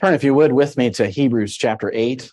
Turn, 0.00 0.14
if 0.14 0.22
you 0.22 0.32
would, 0.32 0.52
with 0.52 0.76
me 0.76 0.90
to 0.90 1.08
Hebrews 1.08 1.56
chapter 1.56 1.90
8. 1.92 2.30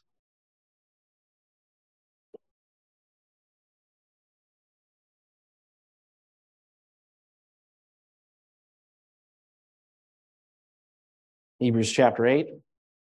Hebrews 11.58 11.92
chapter 11.92 12.28
8. 12.28 12.50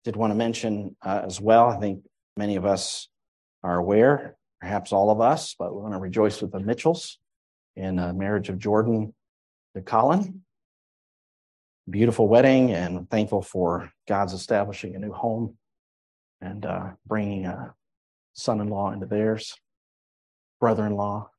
Did 0.05 0.17
want 0.17 0.33
to 0.33 0.35
mention 0.35 0.95
uh, 1.03 1.23
as 1.25 1.41
well, 1.41 1.71
I 1.71 1.81
think 1.81 2.05
many 2.37 2.57
of 2.57 2.67
us 2.67 3.09
are 3.63 3.79
aware, 3.79 4.37
perhaps 4.61 4.93
all 4.93 5.11
of 5.11 5.23
us, 5.23 5.55
but 5.59 5.75
we 5.75 5.81
want 5.81 5.95
to 5.95 5.99
rejoice 5.99 6.43
with 6.43 6.53
the 6.53 6.61
Mitchells 6.61 7.19
in 7.77 7.99
a 7.99 8.13
marriage 8.13 8.51
of 8.51 8.59
Jordan 8.59 9.15
to 9.75 9.81
Colin 9.81 10.43
beautiful 11.91 12.29
wedding 12.29 12.73
and 12.73 13.09
thankful 13.11 13.43
for 13.43 13.93
God's 14.09 14.33
establishing 14.33 14.95
a 14.95 14.99
new 14.99 15.13
home 15.13 15.57
and 16.41 16.65
uh, 16.65 16.91
bringing 17.07 17.47
a 17.47 17.75
son 18.33 18.61
in 18.61 18.69
law 18.69 18.93
into 18.93 19.07
theirs, 19.07 19.55
brother 20.61 20.87
in 20.87 20.95
law. 20.95 21.31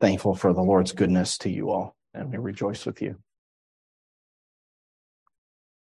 Thankful 0.00 0.34
for 0.34 0.52
the 0.52 0.62
Lord's 0.62 0.92
goodness 0.92 1.38
to 1.38 1.50
you 1.50 1.70
all, 1.70 1.94
and 2.14 2.30
we 2.30 2.38
rejoice 2.38 2.86
with 2.86 3.02
you. 3.02 3.16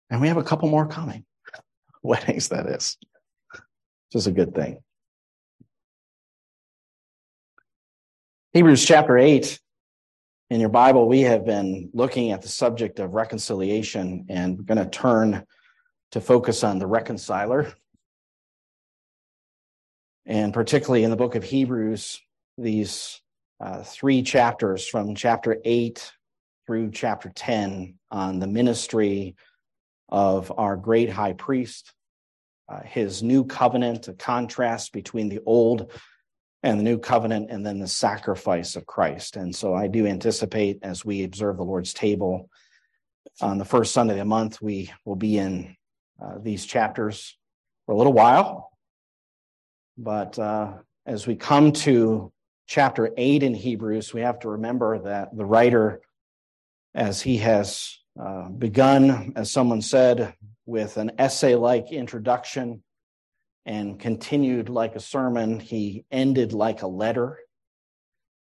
And 0.09 0.22
we 0.22 0.27
have 0.27 0.38
a 0.38 0.44
couple 0.44 0.70
more 0.70 0.88
coming 0.88 1.25
weddings, 2.03 2.50
that 2.50 2.66
is, 2.66 2.97
which 3.52 4.16
is 4.16 4.27
a 4.27 4.31
good 4.31 4.55
thing. 4.55 4.80
Hebrews 8.53 8.84
chapter 8.84 9.17
8 9.17 9.59
in 10.49 10.59
your 10.59 10.70
Bible, 10.70 11.08
we 11.08 11.22
have 11.22 11.45
been 11.45 11.89
looking 11.94 12.31
at 12.31 12.42
the 12.42 12.47
subject 12.47 13.00
of 13.00 13.14
reconciliation 13.14 14.25
and 14.30 14.58
we're 14.58 14.64
going 14.64 14.83
to 14.83 14.89
turn 14.89 15.45
to 16.11 16.22
focus 16.22 16.64
on 16.64 16.80
the 16.80 16.88
reconciler. 16.88 17.72
And 20.25 20.53
particularly 20.53 21.03
in 21.03 21.11
the 21.11 21.16
book 21.16 21.36
of 21.36 21.44
Hebrews, 21.44 22.20
these 22.58 23.22
uh, 23.59 23.83
three 23.83 24.23
chapters 24.23 24.88
from 24.88 25.14
chapter 25.14 25.58
8 25.64 26.11
through 26.66 26.92
chapter 26.92 27.30
10 27.30 27.95
on 28.09 28.39
the 28.39 28.47
ministry 28.47 29.36
of 30.08 30.52
our 30.58 30.75
great 30.77 31.11
high 31.11 31.33
priest, 31.33 31.94
uh, 32.67 32.81
his 32.83 33.22
new 33.22 33.44
covenant, 33.44 34.08
a 34.08 34.14
contrast 34.14 34.94
between 34.94 35.30
the 35.30 35.42
old 35.45 35.92
and 36.63 36.79
the 36.79 36.83
new 36.83 36.97
covenant 36.97 37.49
and 37.49 37.65
then 37.65 37.79
the 37.79 37.88
sacrifice 37.88 38.75
of 38.75 38.85
Christ. 38.85 39.38
And 39.38 39.55
so 39.55 39.73
I 39.73 39.88
do 39.88 40.05
anticipate 40.05 40.79
as 40.81 41.05
we 41.05 41.23
observe 41.23 41.57
the 41.57 41.63
Lord's 41.63 41.93
table 41.93 42.49
on 43.41 43.57
the 43.57 43.65
first 43.65 43.93
Sunday 43.93 44.13
of 44.13 44.19
the 44.19 44.25
month, 44.25 44.61
we 44.61 44.91
will 45.05 45.15
be 45.15 45.37
in 45.37 45.75
uh, 46.21 46.35
these 46.41 46.65
chapters 46.65 47.37
for 47.85 47.93
a 47.93 47.97
little 47.97 48.13
while. 48.13 48.71
But 49.97 50.37
uh, 50.37 50.73
as 51.05 51.25
we 51.25 51.35
come 51.35 51.71
to 51.71 52.31
chapter 52.67 53.11
8 53.15 53.43
in 53.43 53.53
Hebrews, 53.53 54.13
we 54.13 54.21
have 54.21 54.39
to 54.39 54.49
remember 54.49 54.99
that 54.99 55.35
the 55.35 55.45
writer, 55.45 56.02
as 56.93 57.21
he 57.21 57.37
has 57.37 57.97
uh, 58.21 58.49
begun, 58.49 59.33
as 59.35 59.52
someone 59.52 59.81
said, 59.81 60.33
with 60.65 60.97
an 60.97 61.11
essay 61.17 61.55
like 61.55 61.91
introduction 61.91 62.83
and 63.65 63.99
continued 63.99 64.69
like 64.69 64.95
a 64.95 64.99
sermon. 64.99 65.59
He 65.59 66.05
ended 66.11 66.53
like 66.53 66.81
a 66.81 66.88
letter 66.88 67.39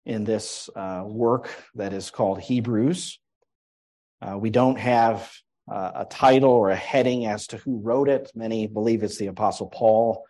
in 0.05 0.23
this 0.23 0.69
uh, 0.75 1.03
work 1.05 1.49
that 1.75 1.93
is 1.93 2.11
called 2.11 2.39
Hebrews. 2.39 3.19
Uh, 4.21 4.37
we 4.37 4.49
don't 4.49 4.79
have 4.79 5.31
uh, 5.69 5.91
a 5.95 6.05
title 6.05 6.51
or 6.51 6.69
a 6.69 6.75
heading 6.75 7.25
as 7.25 7.47
to 7.47 7.57
who 7.57 7.79
wrote 7.79 8.09
it. 8.09 8.31
Many 8.33 8.67
believe 8.67 9.03
it's 9.03 9.17
the 9.17 9.27
Apostle 9.27 9.67
Paul. 9.67 10.23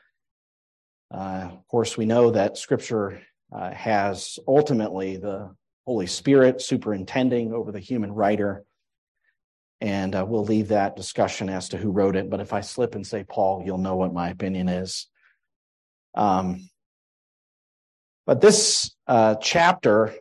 Uh, 1.14 1.50
of 1.52 1.68
course, 1.68 1.96
we 1.96 2.06
know 2.06 2.32
that 2.32 2.58
Scripture 2.58 3.22
uh, 3.52 3.72
has 3.72 4.40
ultimately 4.48 5.18
the 5.18 5.56
Holy 5.86 6.08
Spirit 6.08 6.62
superintending 6.62 7.54
over 7.54 7.72
the 7.72 7.80
human 7.80 8.12
writer. 8.12 8.66
And 9.80 10.16
uh, 10.16 10.26
we'll 10.28 10.44
leave 10.44 10.70
that 10.70 10.96
discussion 10.96 11.50
as 11.50 11.70
to 11.70 11.78
who 11.78 11.92
wrote 11.92 12.16
it. 12.16 12.30
But 12.30 12.40
if 12.40 12.52
I 12.52 12.62
slip 12.62 12.96
and 12.96 13.06
say 13.06 13.24
Paul, 13.24 13.64
you'll 13.66 13.78
know 13.78 13.96
what 13.96 14.14
my 14.14 14.30
opinion 14.30 14.70
is. 14.70 15.08
Um, 16.16 16.70
but 18.26 18.42
this 18.42 18.96
uh, 19.06 19.36
chapter, 19.36 20.06
of 20.06 20.20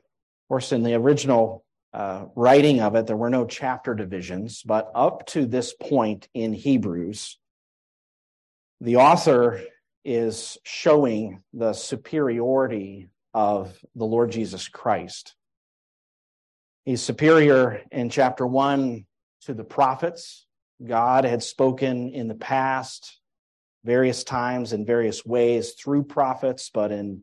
course, 0.49 0.73
in 0.73 0.83
the 0.83 0.95
original 0.95 1.65
uh, 1.95 2.27
writing 2.35 2.81
of 2.81 2.95
it, 2.95 3.07
there 3.07 3.17
were 3.17 3.31
no 3.31 3.47
chapter 3.47 3.95
divisions. 3.95 4.63
But 4.63 4.91
up 4.95 5.27
to 5.29 5.47
this 5.47 5.73
point 5.73 6.29
in 6.35 6.53
Hebrews, 6.53 7.39
the 8.83 8.97
author 8.97 9.63
is 10.05 10.59
showing 10.65 11.43
the 11.55 11.73
superiority 11.73 13.09
of 13.33 13.77
the 13.95 14.05
Lord 14.05 14.31
Jesus 14.31 14.69
Christ. 14.69 15.35
He's 16.85 17.03
superior 17.03 17.83
in 17.91 18.11
chapter 18.11 18.47
one 18.47 19.07
to 19.47 19.55
the 19.55 19.65
prophets. 19.65 20.47
God 20.85 21.25
had 21.25 21.43
spoken 21.43 22.11
in 22.11 22.29
the 22.29 22.35
past 22.35 23.21
various 23.85 24.25
times 24.25 24.73
in 24.73 24.85
various 24.85 25.25
ways 25.25 25.73
through 25.73 26.03
prophets, 26.03 26.71
but 26.75 26.91
in 26.91 27.23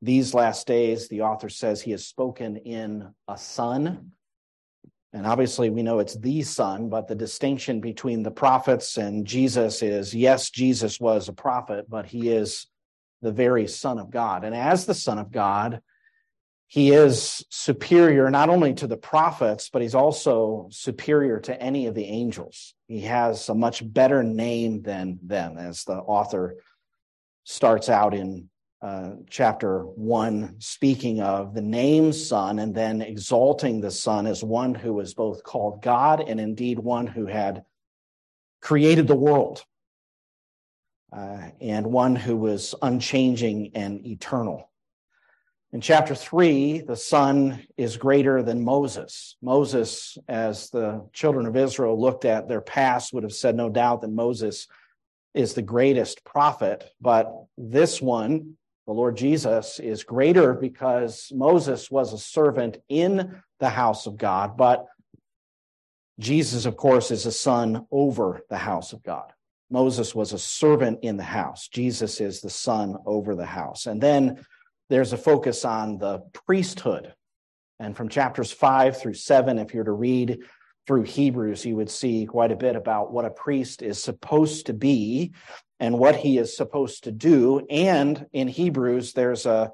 these 0.00 0.32
last 0.32 0.68
days, 0.68 1.08
the 1.08 1.22
author 1.22 1.48
says 1.48 1.82
he 1.82 1.90
has 1.90 2.06
spoken 2.06 2.56
in 2.56 3.12
a 3.26 3.36
son. 3.36 4.12
And 5.12 5.26
obviously, 5.26 5.68
we 5.70 5.82
know 5.82 5.98
it's 5.98 6.14
the 6.14 6.42
son, 6.42 6.88
but 6.88 7.08
the 7.08 7.14
distinction 7.14 7.80
between 7.80 8.22
the 8.22 8.30
prophets 8.30 8.96
and 8.96 9.26
Jesus 9.26 9.82
is 9.82 10.14
yes, 10.14 10.50
Jesus 10.50 11.00
was 11.00 11.28
a 11.28 11.32
prophet, 11.32 11.86
but 11.88 12.06
he 12.06 12.28
is 12.28 12.66
the 13.22 13.32
very 13.32 13.66
son 13.66 13.98
of 13.98 14.10
God. 14.10 14.44
And 14.44 14.54
as 14.54 14.86
the 14.86 14.94
son 14.94 15.18
of 15.18 15.32
God, 15.32 15.80
he 16.68 16.92
is 16.92 17.44
superior 17.48 18.28
not 18.30 18.48
only 18.48 18.74
to 18.74 18.86
the 18.86 18.96
prophets, 18.96 19.70
but 19.72 19.82
he's 19.82 19.94
also 19.94 20.68
superior 20.70 21.38
to 21.40 21.60
any 21.62 21.86
of 21.86 21.94
the 21.94 22.04
angels. 22.04 22.74
He 22.88 23.02
has 23.02 23.48
a 23.48 23.54
much 23.54 23.82
better 23.92 24.22
name 24.22 24.82
than 24.82 25.18
them, 25.22 25.58
as 25.58 25.84
the 25.84 25.94
author 25.94 26.56
starts 27.44 27.88
out 27.88 28.14
in 28.14 28.48
uh, 28.82 29.12
chapter 29.30 29.84
one, 29.84 30.56
speaking 30.58 31.20
of 31.20 31.54
the 31.54 31.62
name 31.62 32.12
Son 32.12 32.58
and 32.58 32.74
then 32.74 33.00
exalting 33.00 33.80
the 33.80 33.90
Son 33.90 34.26
as 34.26 34.44
one 34.44 34.74
who 34.74 34.92
was 34.92 35.14
both 35.14 35.42
called 35.44 35.82
God 35.82 36.20
and 36.20 36.40
indeed 36.40 36.78
one 36.78 37.06
who 37.06 37.26
had 37.26 37.64
created 38.60 39.06
the 39.06 39.16
world 39.16 39.64
uh, 41.16 41.48
and 41.60 41.86
one 41.86 42.16
who 42.16 42.36
was 42.36 42.74
unchanging 42.82 43.70
and 43.74 44.04
eternal. 44.04 44.68
In 45.72 45.80
chapter 45.80 46.14
three, 46.14 46.80
the 46.80 46.96
son 46.96 47.66
is 47.76 47.96
greater 47.96 48.42
than 48.42 48.64
Moses. 48.64 49.36
Moses, 49.42 50.16
as 50.28 50.70
the 50.70 51.06
children 51.12 51.46
of 51.46 51.56
Israel 51.56 52.00
looked 52.00 52.24
at 52.24 52.48
their 52.48 52.60
past, 52.60 53.12
would 53.12 53.24
have 53.24 53.34
said 53.34 53.56
no 53.56 53.68
doubt 53.68 54.00
that 54.00 54.10
Moses 54.10 54.68
is 55.34 55.54
the 55.54 55.62
greatest 55.62 56.24
prophet. 56.24 56.88
But 57.00 57.30
this 57.58 58.00
one, 58.00 58.56
the 58.86 58.92
Lord 58.92 59.16
Jesus, 59.16 59.80
is 59.80 60.04
greater 60.04 60.54
because 60.54 61.30
Moses 61.34 61.90
was 61.90 62.12
a 62.12 62.18
servant 62.18 62.78
in 62.88 63.42
the 63.58 63.68
house 63.68 64.06
of 64.06 64.16
God. 64.16 64.56
But 64.56 64.86
Jesus, 66.20 66.64
of 66.64 66.76
course, 66.76 67.10
is 67.10 67.26
a 67.26 67.32
son 67.32 67.86
over 67.90 68.40
the 68.48 68.56
house 68.56 68.92
of 68.92 69.02
God. 69.02 69.32
Moses 69.68 70.14
was 70.14 70.32
a 70.32 70.38
servant 70.38 71.00
in 71.02 71.16
the 71.16 71.24
house. 71.24 71.68
Jesus 71.68 72.20
is 72.20 72.40
the 72.40 72.48
son 72.48 72.96
over 73.04 73.34
the 73.34 73.44
house. 73.44 73.86
And 73.86 74.00
then 74.00 74.44
there's 74.88 75.12
a 75.12 75.18
focus 75.18 75.64
on 75.64 75.98
the 75.98 76.20
priesthood. 76.46 77.14
And 77.78 77.96
from 77.96 78.08
chapters 78.08 78.52
five 78.52 78.98
through 78.98 79.14
seven, 79.14 79.58
if 79.58 79.74
you're 79.74 79.84
to 79.84 79.92
read 79.92 80.38
through 80.86 81.02
Hebrews, 81.02 81.64
you 81.64 81.76
would 81.76 81.90
see 81.90 82.26
quite 82.26 82.52
a 82.52 82.56
bit 82.56 82.76
about 82.76 83.12
what 83.12 83.24
a 83.24 83.30
priest 83.30 83.82
is 83.82 84.02
supposed 84.02 84.66
to 84.66 84.72
be 84.72 85.32
and 85.80 85.98
what 85.98 86.16
he 86.16 86.38
is 86.38 86.56
supposed 86.56 87.04
to 87.04 87.12
do. 87.12 87.66
And 87.68 88.26
in 88.32 88.48
Hebrews, 88.48 89.12
there's 89.12 89.46
a, 89.46 89.72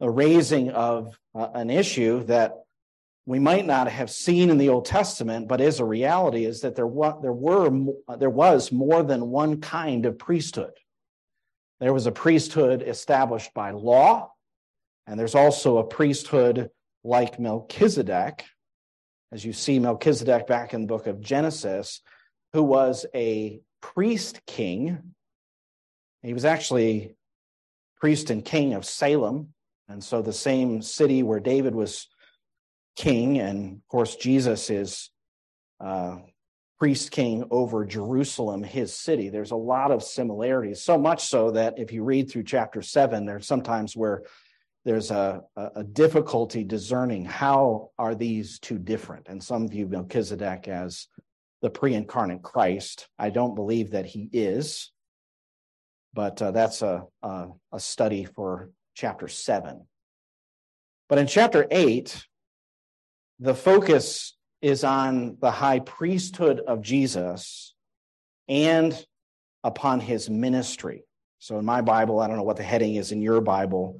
a 0.00 0.10
raising 0.10 0.70
of 0.70 1.16
uh, 1.34 1.48
an 1.54 1.70
issue 1.70 2.24
that 2.24 2.54
we 3.26 3.38
might 3.38 3.66
not 3.66 3.88
have 3.88 4.10
seen 4.10 4.48
in 4.48 4.56
the 4.56 4.70
Old 4.70 4.86
Testament, 4.86 5.48
but 5.48 5.60
is 5.60 5.80
a 5.80 5.84
reality 5.84 6.46
is 6.46 6.62
that 6.62 6.74
there, 6.74 6.86
wa- 6.86 7.20
there 7.20 7.32
were 7.32 7.70
there 8.18 8.30
was 8.30 8.72
more 8.72 9.02
than 9.02 9.28
one 9.28 9.60
kind 9.60 10.06
of 10.06 10.18
priesthood. 10.18 10.72
There 11.78 11.92
was 11.92 12.06
a 12.06 12.12
priesthood 12.12 12.82
established 12.82 13.52
by 13.52 13.72
law, 13.72 14.32
and 15.08 15.18
there's 15.18 15.34
also 15.34 15.78
a 15.78 15.84
priesthood 15.84 16.68
like 17.02 17.40
Melchizedek, 17.40 18.44
as 19.32 19.42
you 19.42 19.54
see 19.54 19.78
Melchizedek 19.78 20.46
back 20.46 20.74
in 20.74 20.82
the 20.82 20.86
book 20.86 21.06
of 21.06 21.22
Genesis, 21.22 22.02
who 22.52 22.62
was 22.62 23.06
a 23.14 23.60
priest 23.80 24.42
king. 24.46 25.14
He 26.22 26.34
was 26.34 26.44
actually 26.44 27.16
priest 27.98 28.28
and 28.28 28.44
king 28.44 28.74
of 28.74 28.84
Salem. 28.84 29.54
And 29.88 30.04
so 30.04 30.20
the 30.20 30.32
same 30.32 30.82
city 30.82 31.22
where 31.22 31.40
David 31.40 31.74
was 31.74 32.06
king, 32.94 33.38
and 33.38 33.76
of 33.76 33.88
course, 33.88 34.14
Jesus 34.16 34.68
is 34.68 35.08
uh, 35.80 36.18
priest 36.78 37.12
king 37.12 37.44
over 37.50 37.86
Jerusalem, 37.86 38.62
his 38.62 38.94
city. 38.94 39.30
There's 39.30 39.52
a 39.52 39.56
lot 39.56 39.90
of 39.90 40.02
similarities, 40.02 40.82
so 40.82 40.98
much 40.98 41.24
so 41.24 41.52
that 41.52 41.78
if 41.78 41.92
you 41.92 42.04
read 42.04 42.30
through 42.30 42.44
chapter 42.44 42.82
seven, 42.82 43.24
there's 43.24 43.46
sometimes 43.46 43.96
where 43.96 44.24
there's 44.84 45.10
a, 45.10 45.42
a, 45.56 45.84
difficulty 45.84 46.64
discerning 46.64 47.24
how 47.24 47.90
are 47.98 48.14
these 48.14 48.58
two 48.58 48.78
different. 48.78 49.26
And 49.28 49.42
some 49.42 49.68
view 49.68 49.86
Melchizedek 49.86 50.68
as 50.68 51.08
the 51.60 51.70
pre-incarnate 51.70 52.42
Christ. 52.42 53.08
I 53.18 53.30
don't 53.30 53.54
believe 53.54 53.90
that 53.90 54.06
he 54.06 54.28
is, 54.32 54.92
but 56.14 56.40
uh, 56.40 56.52
that's 56.52 56.82
a, 56.82 57.04
a, 57.22 57.48
a 57.72 57.80
study 57.80 58.24
for 58.24 58.70
chapter 58.94 59.28
seven. 59.28 59.86
But 61.08 61.18
in 61.18 61.26
chapter 61.26 61.66
eight, 61.70 62.24
the 63.40 63.54
focus 63.54 64.36
is 64.60 64.84
on 64.84 65.36
the 65.40 65.50
high 65.50 65.80
priesthood 65.80 66.60
of 66.60 66.82
Jesus 66.82 67.74
and 68.48 68.96
upon 69.62 70.00
his 70.00 70.28
ministry. 70.28 71.04
So 71.38 71.58
in 71.58 71.64
my 71.64 71.80
Bible, 71.82 72.20
I 72.20 72.26
don't 72.26 72.36
know 72.36 72.42
what 72.42 72.56
the 72.56 72.62
heading 72.62 72.96
is 72.96 73.12
in 73.12 73.22
your 73.22 73.40
Bible. 73.40 73.98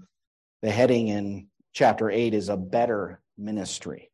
The 0.63 0.71
heading 0.71 1.09
in 1.09 1.49
chapter 1.73 2.11
8 2.11 2.35
is 2.35 2.49
a 2.49 2.57
better 2.57 3.21
ministry. 3.37 4.11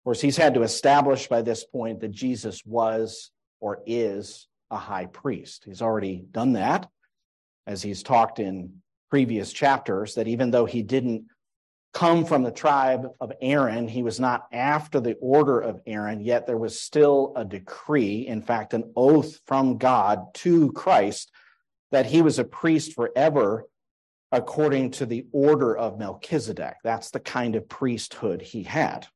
Of 0.00 0.04
course, 0.04 0.20
he's 0.20 0.36
had 0.36 0.54
to 0.54 0.62
establish 0.62 1.28
by 1.28 1.42
this 1.42 1.64
point 1.64 2.00
that 2.00 2.12
Jesus 2.12 2.64
was 2.64 3.30
or 3.60 3.80
is 3.86 4.46
a 4.70 4.76
high 4.76 5.06
priest. 5.06 5.64
He's 5.64 5.82
already 5.82 6.24
done 6.30 6.52
that, 6.52 6.88
as 7.66 7.82
he's 7.82 8.02
talked 8.02 8.38
in 8.38 8.82
previous 9.10 9.52
chapters, 9.52 10.14
that 10.14 10.28
even 10.28 10.50
though 10.50 10.66
he 10.66 10.82
didn't 10.82 11.24
come 11.92 12.24
from 12.24 12.42
the 12.42 12.50
tribe 12.50 13.08
of 13.20 13.32
Aaron. 13.40 13.88
He 13.88 14.02
was 14.02 14.20
not 14.20 14.46
after 14.52 15.00
the 15.00 15.16
order 15.20 15.58
of 15.58 15.80
Aaron, 15.86 16.20
yet 16.20 16.46
there 16.46 16.58
was 16.58 16.80
still 16.80 17.32
a 17.36 17.44
decree, 17.44 18.26
in 18.26 18.42
fact, 18.42 18.74
an 18.74 18.92
oath 18.94 19.40
from 19.46 19.78
God 19.78 20.34
to 20.34 20.72
Christ 20.72 21.32
that 21.90 22.06
he 22.06 22.22
was 22.22 22.38
a 22.38 22.44
priest 22.44 22.92
forever 22.92 23.64
according 24.32 24.90
to 24.92 25.06
the 25.06 25.26
order 25.32 25.76
of 25.76 25.98
Melchizedek. 25.98 26.76
That's 26.84 27.10
the 27.10 27.20
kind 27.20 27.56
of 27.56 27.68
priesthood 27.68 28.42
he 28.42 28.62
had. 28.62 29.06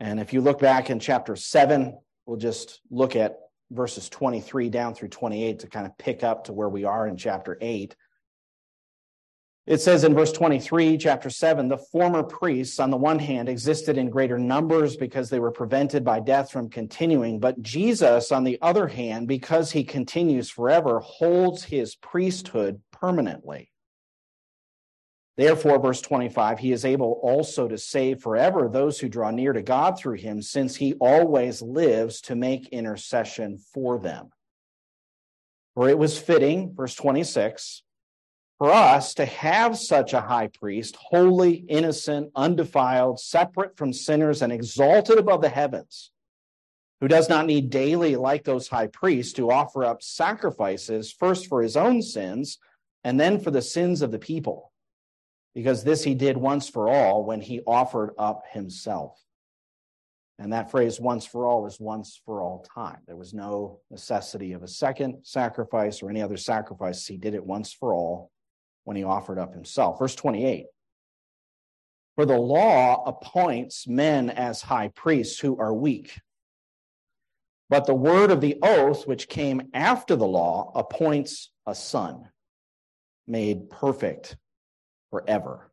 And 0.00 0.20
if 0.20 0.32
you 0.32 0.40
look 0.40 0.58
back 0.58 0.90
in 0.90 1.00
chapter 1.00 1.36
7, 1.36 1.98
we'll 2.26 2.36
just 2.36 2.80
look 2.90 3.16
at 3.16 3.38
verses 3.70 4.08
23 4.08 4.70
down 4.70 4.94
through 4.94 5.08
28 5.08 5.60
to 5.60 5.66
kind 5.66 5.86
of 5.86 5.96
pick 5.98 6.22
up 6.22 6.44
to 6.44 6.52
where 6.52 6.68
we 6.68 6.84
are 6.84 7.06
in 7.06 7.16
chapter 7.16 7.58
8. 7.60 7.94
It 9.68 9.82
says 9.82 10.02
in 10.02 10.14
verse 10.14 10.32
23, 10.32 10.96
chapter 10.96 11.28
7, 11.28 11.68
the 11.68 11.76
former 11.76 12.22
priests, 12.22 12.80
on 12.80 12.88
the 12.90 12.96
one 12.96 13.18
hand, 13.18 13.50
existed 13.50 13.98
in 13.98 14.08
greater 14.08 14.38
numbers 14.38 14.96
because 14.96 15.28
they 15.28 15.40
were 15.40 15.50
prevented 15.50 16.02
by 16.02 16.20
death 16.20 16.50
from 16.50 16.70
continuing. 16.70 17.38
But 17.38 17.60
Jesus, 17.60 18.32
on 18.32 18.44
the 18.44 18.58
other 18.62 18.86
hand, 18.86 19.28
because 19.28 19.70
he 19.70 19.84
continues 19.84 20.48
forever, 20.48 21.00
holds 21.00 21.64
his 21.64 21.96
priesthood 21.96 22.80
permanently. 22.92 23.70
Therefore, 25.36 25.78
verse 25.78 26.00
25, 26.00 26.60
he 26.60 26.72
is 26.72 26.86
able 26.86 27.20
also 27.22 27.68
to 27.68 27.76
save 27.76 28.22
forever 28.22 28.70
those 28.70 28.98
who 28.98 29.10
draw 29.10 29.30
near 29.30 29.52
to 29.52 29.60
God 29.60 29.98
through 29.98 30.16
him, 30.16 30.40
since 30.40 30.76
he 30.76 30.94
always 30.94 31.60
lives 31.60 32.22
to 32.22 32.34
make 32.34 32.68
intercession 32.68 33.58
for 33.74 33.98
them. 33.98 34.30
For 35.74 35.90
it 35.90 35.98
was 35.98 36.18
fitting, 36.18 36.72
verse 36.74 36.94
26, 36.94 37.82
for 38.58 38.72
us 38.72 39.14
to 39.14 39.24
have 39.24 39.78
such 39.78 40.12
a 40.12 40.20
high 40.20 40.48
priest, 40.48 40.96
holy, 40.96 41.54
innocent, 41.68 42.30
undefiled, 42.34 43.20
separate 43.20 43.76
from 43.76 43.92
sinners, 43.92 44.42
and 44.42 44.52
exalted 44.52 45.16
above 45.16 45.40
the 45.42 45.48
heavens, 45.48 46.10
who 47.00 47.06
does 47.06 47.28
not 47.28 47.46
need 47.46 47.70
daily, 47.70 48.16
like 48.16 48.42
those 48.42 48.66
high 48.66 48.88
priests, 48.88 49.32
to 49.34 49.52
offer 49.52 49.84
up 49.84 50.02
sacrifices, 50.02 51.12
first 51.12 51.46
for 51.46 51.62
his 51.62 51.76
own 51.76 52.02
sins, 52.02 52.58
and 53.04 53.18
then 53.18 53.38
for 53.38 53.52
the 53.52 53.62
sins 53.62 54.02
of 54.02 54.10
the 54.10 54.18
people, 54.18 54.72
because 55.54 55.84
this 55.84 56.02
he 56.02 56.16
did 56.16 56.36
once 56.36 56.68
for 56.68 56.88
all 56.88 57.24
when 57.24 57.40
he 57.40 57.60
offered 57.60 58.10
up 58.18 58.42
himself. 58.50 59.16
And 60.40 60.52
that 60.52 60.70
phrase 60.70 61.00
once 61.00 61.24
for 61.24 61.46
all 61.46 61.66
is 61.66 61.78
once 61.80 62.20
for 62.24 62.42
all 62.42 62.64
time. 62.74 62.98
There 63.06 63.16
was 63.16 63.34
no 63.34 63.80
necessity 63.90 64.52
of 64.52 64.62
a 64.64 64.68
second 64.68 65.18
sacrifice 65.22 66.02
or 66.02 66.10
any 66.10 66.22
other 66.22 66.36
sacrifice. 66.36 67.06
He 67.06 67.16
did 67.16 67.34
it 67.34 67.44
once 67.44 67.72
for 67.72 67.92
all 67.92 68.30
when 68.84 68.96
he 68.96 69.04
offered 69.04 69.38
up 69.38 69.52
himself. 69.52 69.98
Verse 69.98 70.14
28 70.14 70.66
For 72.16 72.26
the 72.26 72.38
law 72.38 73.04
appoints 73.04 73.86
men 73.86 74.30
as 74.30 74.62
high 74.62 74.88
priests 74.88 75.38
who 75.38 75.58
are 75.58 75.74
weak. 75.74 76.20
But 77.70 77.84
the 77.84 77.94
word 77.94 78.30
of 78.30 78.40
the 78.40 78.58
oath, 78.62 79.06
which 79.06 79.28
came 79.28 79.68
after 79.74 80.16
the 80.16 80.26
law, 80.26 80.72
appoints 80.74 81.50
a 81.66 81.74
son 81.74 82.28
made 83.26 83.68
perfect 83.68 84.36
forever. 85.10 85.70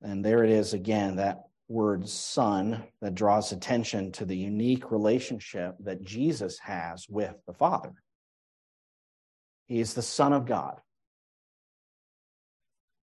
And 0.00 0.24
there 0.24 0.44
it 0.44 0.50
is 0.50 0.72
again, 0.72 1.16
that 1.16 1.40
word 1.68 2.08
son 2.08 2.84
that 3.02 3.14
draws 3.14 3.52
attention 3.52 4.12
to 4.12 4.24
the 4.24 4.36
unique 4.36 4.90
relationship 4.90 5.74
that 5.80 6.02
Jesus 6.02 6.58
has 6.60 7.08
with 7.08 7.34
the 7.46 7.52
Father. 7.52 7.92
He 9.68 9.80
is 9.80 9.94
the 9.94 10.02
Son 10.02 10.32
of 10.32 10.46
God. 10.46 10.80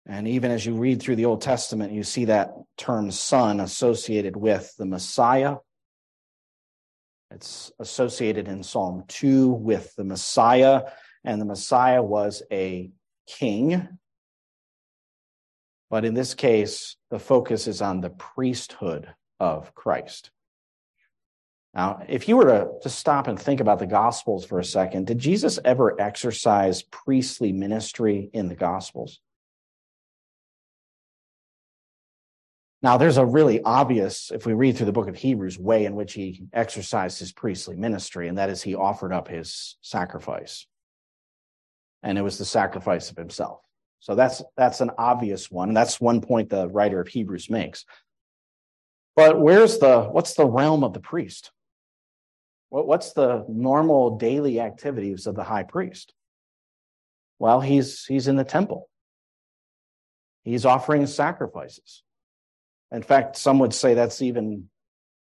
And 0.05 0.27
even 0.27 0.51
as 0.51 0.65
you 0.65 0.75
read 0.75 1.01
through 1.01 1.15
the 1.15 1.25
Old 1.25 1.41
Testament, 1.41 1.93
you 1.93 2.03
see 2.03 2.25
that 2.25 2.53
term 2.77 3.11
son 3.11 3.59
associated 3.59 4.35
with 4.35 4.73
the 4.77 4.85
Messiah. 4.85 5.57
It's 7.29 7.71
associated 7.79 8.47
in 8.47 8.63
Psalm 8.63 9.05
2 9.07 9.49
with 9.49 9.95
the 9.95 10.03
Messiah, 10.03 10.83
and 11.23 11.39
the 11.39 11.45
Messiah 11.45 12.03
was 12.03 12.43
a 12.51 12.91
king. 13.27 13.87
But 15.89 16.03
in 16.03 16.13
this 16.13 16.33
case, 16.33 16.97
the 17.09 17.19
focus 17.19 17.67
is 17.67 17.81
on 17.81 18.01
the 18.01 18.09
priesthood 18.09 19.13
of 19.39 19.73
Christ. 19.75 20.31
Now, 21.73 22.03
if 22.09 22.27
you 22.27 22.35
were 22.35 22.45
to, 22.45 22.69
to 22.81 22.89
stop 22.89 23.27
and 23.27 23.39
think 23.39 23.61
about 23.61 23.79
the 23.79 23.87
Gospels 23.87 24.45
for 24.45 24.59
a 24.59 24.65
second, 24.65 25.07
did 25.07 25.19
Jesus 25.19 25.57
ever 25.63 25.99
exercise 25.99 26.81
priestly 26.81 27.53
ministry 27.53 28.29
in 28.33 28.49
the 28.49 28.55
Gospels? 28.55 29.21
Now, 32.83 32.97
there's 32.97 33.17
a 33.17 33.25
really 33.25 33.61
obvious, 33.61 34.31
if 34.31 34.45
we 34.45 34.53
read 34.53 34.75
through 34.75 34.87
the 34.87 34.91
book 34.91 35.07
of 35.07 35.15
Hebrews, 35.15 35.59
way 35.59 35.85
in 35.85 35.95
which 35.95 36.13
he 36.13 36.43
exercised 36.51 37.19
his 37.19 37.31
priestly 37.31 37.75
ministry, 37.75 38.27
and 38.27 38.37
that 38.37 38.49
is 38.49 38.61
he 38.61 38.75
offered 38.75 39.13
up 39.13 39.27
his 39.27 39.77
sacrifice. 39.81 40.65
And 42.03 42.17
it 42.17 42.23
was 42.23 42.39
the 42.39 42.45
sacrifice 42.45 43.11
of 43.11 43.17
himself. 43.17 43.61
So 43.99 44.15
that's 44.15 44.41
that's 44.57 44.81
an 44.81 44.89
obvious 44.97 45.51
one. 45.51 45.75
That's 45.75 46.01
one 46.01 46.21
point 46.21 46.49
the 46.49 46.67
writer 46.69 46.99
of 46.99 47.07
Hebrews 47.07 47.51
makes. 47.51 47.85
But 49.15 49.39
where's 49.39 49.77
the 49.77 50.01
what's 50.01 50.33
the 50.33 50.47
realm 50.47 50.83
of 50.83 50.93
the 50.93 50.99
priest? 50.99 51.51
What's 52.71 53.13
the 53.13 53.45
normal 53.49 54.17
daily 54.17 54.59
activities 54.59 55.27
of 55.27 55.35
the 55.35 55.43
high 55.43 55.63
priest? 55.63 56.13
Well, 57.37 57.59
he's 57.59 58.05
he's 58.05 58.27
in 58.27 58.37
the 58.37 58.43
temple. 58.43 58.89
He's 60.43 60.65
offering 60.65 61.05
sacrifices. 61.05 62.03
In 62.91 63.03
fact, 63.03 63.35
some 63.35 63.59
would 63.59 63.73
say 63.73 63.93
that's 63.93 64.21
even 64.21 64.69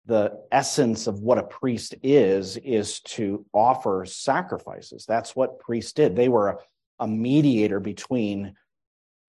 the 0.06 0.40
essence 0.50 1.06
of 1.06 1.20
what 1.20 1.38
a 1.38 1.42
priest 1.42 1.94
is 2.02 2.56
is 2.56 3.00
to 3.00 3.44
offer 3.52 4.04
sacrifices. 4.06 5.04
That's 5.06 5.36
what 5.36 5.58
priests 5.58 5.92
did. 5.92 6.16
They 6.16 6.28
were 6.28 6.48
a, 6.48 6.56
a 7.00 7.08
mediator 7.08 7.80
between 7.80 8.54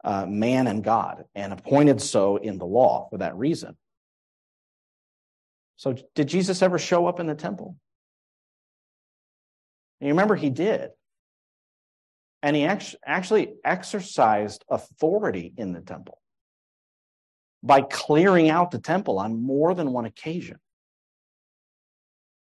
uh, 0.03 0.25
man 0.27 0.67
and 0.67 0.83
God, 0.83 1.25
and 1.35 1.51
appointed 1.51 2.01
so 2.01 2.37
in 2.37 2.57
the 2.57 2.65
law 2.65 3.07
for 3.09 3.17
that 3.17 3.35
reason. 3.35 3.75
So, 5.75 5.95
did 6.15 6.27
Jesus 6.27 6.61
ever 6.61 6.79
show 6.79 7.07
up 7.07 7.19
in 7.19 7.27
the 7.27 7.35
temple? 7.35 7.75
And 9.99 10.07
you 10.07 10.13
remember 10.13 10.35
he 10.35 10.49
did. 10.49 10.91
And 12.43 12.55
he 12.55 12.65
actually 12.65 13.55
exercised 13.65 14.63
authority 14.69 15.53
in 15.57 15.73
the 15.73 15.81
temple 15.81 16.19
by 17.63 17.81
clearing 17.81 18.49
out 18.49 18.71
the 18.71 18.79
temple 18.79 19.17
on 19.19 19.41
more 19.41 19.73
than 19.73 19.91
one 19.91 20.05
occasion. 20.05 20.59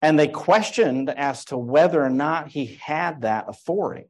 And 0.03 0.17
they 0.17 0.27
questioned 0.27 1.09
as 1.09 1.45
to 1.45 1.57
whether 1.57 2.03
or 2.03 2.09
not 2.09 2.49
he 2.49 2.79
had 2.81 3.21
that 3.21 3.45
authority. 3.47 4.09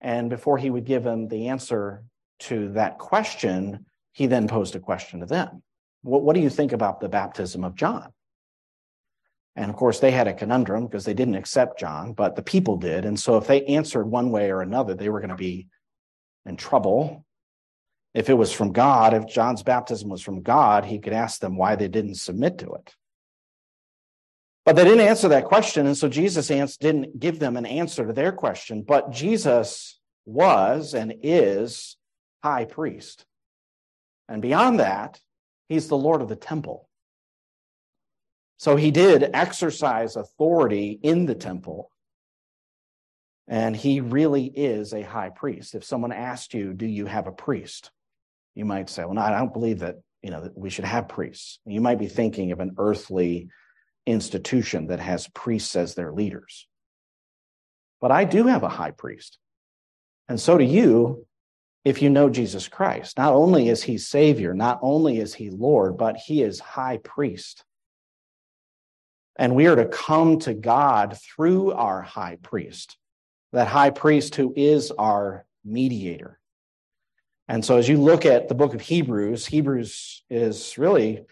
And 0.00 0.30
before 0.30 0.58
he 0.58 0.70
would 0.70 0.84
give 0.84 1.04
them 1.04 1.28
the 1.28 1.48
answer 1.48 2.04
to 2.40 2.70
that 2.72 2.98
question, 2.98 3.86
he 4.12 4.26
then 4.26 4.48
posed 4.48 4.74
a 4.74 4.80
question 4.80 5.20
to 5.20 5.26
them. 5.26 5.62
What, 6.02 6.22
what 6.22 6.34
do 6.34 6.40
you 6.40 6.50
think 6.50 6.72
about 6.72 7.00
the 7.00 7.08
baptism 7.08 7.64
of 7.64 7.74
John? 7.74 8.12
And 9.58 9.70
of 9.70 9.76
course, 9.76 9.98
they 9.98 10.12
had 10.12 10.28
a 10.28 10.34
conundrum 10.34 10.86
because 10.86 11.04
they 11.04 11.14
didn't 11.14 11.34
accept 11.34 11.80
John, 11.80 12.12
but 12.12 12.36
the 12.36 12.42
people 12.42 12.76
did. 12.76 13.04
And 13.04 13.18
so 13.18 13.38
if 13.38 13.48
they 13.48 13.64
answered 13.64 14.04
one 14.04 14.30
way 14.30 14.52
or 14.52 14.60
another, 14.60 14.94
they 14.94 15.08
were 15.08 15.18
going 15.18 15.30
to 15.30 15.34
be 15.34 15.66
in 16.46 16.56
trouble. 16.56 17.24
If 18.14 18.30
it 18.30 18.34
was 18.34 18.52
from 18.52 18.72
God, 18.72 19.14
if 19.14 19.26
John's 19.26 19.64
baptism 19.64 20.08
was 20.10 20.22
from 20.22 20.42
God, 20.42 20.84
he 20.84 21.00
could 21.00 21.12
ask 21.12 21.40
them 21.40 21.56
why 21.56 21.74
they 21.74 21.88
didn't 21.88 22.14
submit 22.14 22.58
to 22.58 22.74
it. 22.74 22.94
But 24.64 24.76
they 24.76 24.84
didn't 24.84 25.00
answer 25.08 25.26
that 25.30 25.46
question. 25.46 25.86
And 25.86 25.96
so 25.96 26.08
Jesus 26.08 26.46
didn't 26.76 27.18
give 27.18 27.40
them 27.40 27.56
an 27.56 27.66
answer 27.66 28.06
to 28.06 28.12
their 28.12 28.30
question. 28.30 28.82
But 28.82 29.10
Jesus 29.10 29.98
was 30.24 30.94
and 30.94 31.14
is 31.24 31.96
high 32.44 32.64
priest. 32.64 33.26
And 34.28 34.40
beyond 34.40 34.78
that, 34.78 35.18
he's 35.68 35.88
the 35.88 35.96
Lord 35.96 36.22
of 36.22 36.28
the 36.28 36.36
temple. 36.36 36.87
So 38.58 38.76
he 38.76 38.90
did 38.90 39.30
exercise 39.34 40.16
authority 40.16 40.98
in 41.02 41.26
the 41.26 41.34
temple. 41.34 41.90
And 43.46 43.74
he 43.74 44.00
really 44.00 44.44
is 44.46 44.92
a 44.92 45.02
high 45.02 45.30
priest. 45.30 45.74
If 45.74 45.84
someone 45.84 46.12
asked 46.12 46.52
you, 46.52 46.74
Do 46.74 46.86
you 46.86 47.06
have 47.06 47.26
a 47.26 47.32
priest? 47.32 47.90
You 48.54 48.66
might 48.66 48.90
say, 48.90 49.04
Well, 49.04 49.14
no, 49.14 49.22
I 49.22 49.30
don't 49.30 49.52
believe 49.52 49.78
that, 49.78 49.96
you 50.22 50.30
know, 50.30 50.42
that 50.42 50.58
we 50.58 50.70
should 50.70 50.84
have 50.84 51.08
priests. 51.08 51.60
You 51.64 51.80
might 51.80 51.98
be 51.98 52.08
thinking 52.08 52.52
of 52.52 52.60
an 52.60 52.74
earthly 52.78 53.48
institution 54.06 54.88
that 54.88 55.00
has 55.00 55.28
priests 55.28 55.76
as 55.76 55.94
their 55.94 56.12
leaders. 56.12 56.66
But 58.00 58.10
I 58.10 58.24
do 58.24 58.46
have 58.46 58.64
a 58.64 58.68
high 58.68 58.90
priest. 58.90 59.38
And 60.28 60.38
so 60.38 60.58
do 60.58 60.64
you 60.64 61.26
if 61.84 62.02
you 62.02 62.10
know 62.10 62.28
Jesus 62.28 62.68
Christ. 62.68 63.16
Not 63.16 63.32
only 63.32 63.68
is 63.68 63.82
he 63.82 63.96
Savior, 63.98 64.52
not 64.52 64.78
only 64.82 65.18
is 65.18 65.34
he 65.34 65.48
Lord, 65.48 65.96
but 65.96 66.16
he 66.16 66.42
is 66.42 66.60
high 66.60 66.98
priest. 66.98 67.64
And 69.38 69.54
we 69.54 69.66
are 69.66 69.76
to 69.76 69.86
come 69.86 70.40
to 70.40 70.54
God 70.54 71.16
through 71.16 71.72
our 71.72 72.02
high 72.02 72.38
priest, 72.42 72.96
that 73.52 73.68
high 73.68 73.90
priest 73.90 74.34
who 74.34 74.52
is 74.56 74.90
our 74.90 75.46
mediator. 75.64 76.38
And 77.46 77.64
so 77.64 77.76
as 77.78 77.88
you 77.88 77.96
look 77.98 78.26
at 78.26 78.48
the 78.48 78.54
book 78.54 78.74
of 78.74 78.80
Hebrews, 78.80 79.46
Hebrews 79.46 80.24
is 80.28 80.76
really 80.76 81.24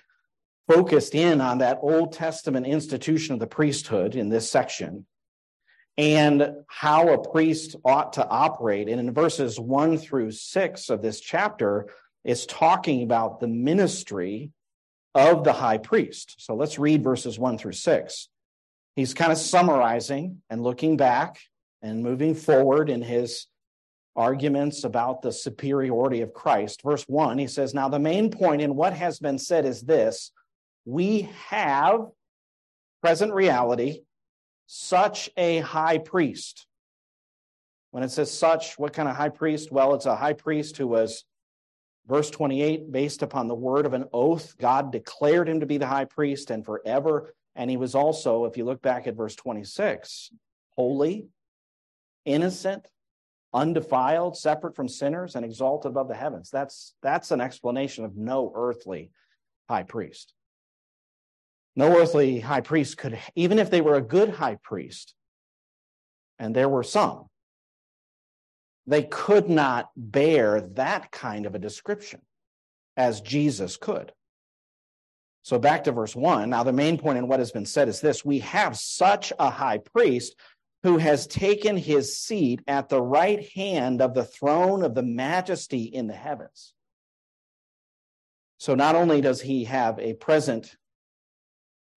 focused 0.68 1.14
in 1.14 1.40
on 1.40 1.58
that 1.58 1.78
Old 1.82 2.12
Testament 2.12 2.66
institution 2.66 3.34
of 3.34 3.40
the 3.40 3.46
priesthood 3.46 4.14
in 4.14 4.28
this 4.28 4.50
section 4.50 5.06
and 5.98 6.52
how 6.68 7.08
a 7.08 7.30
priest 7.30 7.76
ought 7.84 8.14
to 8.14 8.26
operate. 8.26 8.88
And 8.88 9.00
in 9.00 9.12
verses 9.12 9.58
one 9.58 9.98
through 9.98 10.30
six 10.30 10.90
of 10.90 11.02
this 11.02 11.20
chapter, 11.20 11.88
is 12.26 12.44
talking 12.44 13.04
about 13.04 13.38
the 13.38 13.46
ministry 13.46 14.50
of 15.16 15.44
the 15.44 15.52
high 15.52 15.78
priest. 15.78 16.34
So 16.38 16.54
let's 16.54 16.78
read 16.78 17.02
verses 17.02 17.38
one 17.38 17.56
through 17.56 17.72
six. 17.72 18.28
He's 18.94 19.14
kind 19.14 19.32
of 19.32 19.38
summarizing 19.38 20.42
and 20.50 20.62
looking 20.62 20.96
back 20.96 21.38
and 21.82 22.02
moving 22.02 22.34
forward 22.34 22.90
in 22.90 23.00
his 23.00 23.46
arguments 24.14 24.84
about 24.84 25.22
the 25.22 25.32
superiority 25.32 26.20
of 26.20 26.34
Christ. 26.34 26.82
Verse 26.82 27.04
one, 27.04 27.38
he 27.38 27.46
says, 27.46 27.72
Now 27.72 27.88
the 27.88 27.98
main 27.98 28.30
point 28.30 28.60
in 28.60 28.74
what 28.74 28.92
has 28.92 29.18
been 29.18 29.38
said 29.38 29.64
is 29.64 29.82
this 29.82 30.32
we 30.84 31.28
have 31.48 32.06
present 33.02 33.32
reality 33.32 34.02
such 34.66 35.30
a 35.36 35.60
high 35.60 35.98
priest. 35.98 36.66
When 37.90 38.02
it 38.02 38.10
says 38.10 38.30
such, 38.30 38.78
what 38.78 38.92
kind 38.92 39.08
of 39.08 39.16
high 39.16 39.30
priest? 39.30 39.72
Well, 39.72 39.94
it's 39.94 40.06
a 40.06 40.16
high 40.16 40.34
priest 40.34 40.76
who 40.76 40.86
was, 40.86 41.24
verse 42.06 42.30
28, 42.30 42.90
based 42.92 43.22
upon 43.22 43.48
the 43.48 43.54
word 43.54 43.86
of 43.86 43.92
an 43.92 44.06
oath. 44.12 44.56
God 44.58 44.92
declared 44.92 45.48
him 45.48 45.60
to 45.60 45.66
be 45.66 45.78
the 45.78 45.86
high 45.86 46.04
priest 46.04 46.50
and 46.50 46.64
forever. 46.64 47.34
And 47.54 47.70
he 47.70 47.76
was 47.76 47.94
also, 47.94 48.44
if 48.44 48.56
you 48.56 48.64
look 48.64 48.82
back 48.82 49.06
at 49.06 49.16
verse 49.16 49.34
26, 49.34 50.30
holy, 50.76 51.28
innocent, 52.24 52.86
undefiled, 53.52 54.36
separate 54.36 54.76
from 54.76 54.88
sinners, 54.88 55.34
and 55.34 55.44
exalted 55.44 55.90
above 55.90 56.08
the 56.08 56.14
heavens. 56.14 56.50
That's, 56.50 56.94
that's 57.02 57.30
an 57.30 57.40
explanation 57.40 58.04
of 58.04 58.16
no 58.16 58.52
earthly 58.54 59.10
high 59.68 59.84
priest. 59.84 60.34
No 61.74 61.98
earthly 61.98 62.40
high 62.40 62.60
priest 62.60 62.98
could, 62.98 63.18
even 63.34 63.58
if 63.58 63.70
they 63.70 63.80
were 63.80 63.96
a 63.96 64.02
good 64.02 64.30
high 64.30 64.58
priest, 64.62 65.14
and 66.38 66.54
there 66.54 66.68
were 66.68 66.82
some, 66.82 67.26
they 68.86 69.02
could 69.02 69.48
not 69.48 69.90
bear 69.96 70.60
that 70.60 71.10
kind 71.10 71.46
of 71.46 71.54
a 71.54 71.58
description 71.58 72.20
as 72.96 73.20
Jesus 73.20 73.76
could. 73.76 74.12
So 75.42 75.58
back 75.58 75.84
to 75.84 75.92
verse 75.92 76.16
one. 76.16 76.50
Now, 76.50 76.64
the 76.64 76.72
main 76.72 76.98
point 76.98 77.18
in 77.18 77.28
what 77.28 77.38
has 77.38 77.52
been 77.52 77.66
said 77.66 77.88
is 77.88 78.00
this 78.00 78.24
we 78.24 78.40
have 78.40 78.76
such 78.76 79.32
a 79.38 79.50
high 79.50 79.78
priest 79.78 80.34
who 80.82 80.98
has 80.98 81.26
taken 81.26 81.76
his 81.76 82.18
seat 82.18 82.62
at 82.66 82.88
the 82.88 83.02
right 83.02 83.48
hand 83.54 84.00
of 84.00 84.14
the 84.14 84.24
throne 84.24 84.82
of 84.82 84.94
the 84.94 85.02
majesty 85.02 85.84
in 85.84 86.06
the 86.06 86.14
heavens. 86.14 86.74
So 88.58 88.74
not 88.74 88.94
only 88.94 89.20
does 89.20 89.40
he 89.40 89.64
have 89.64 89.98
a 89.98 90.14
present 90.14 90.76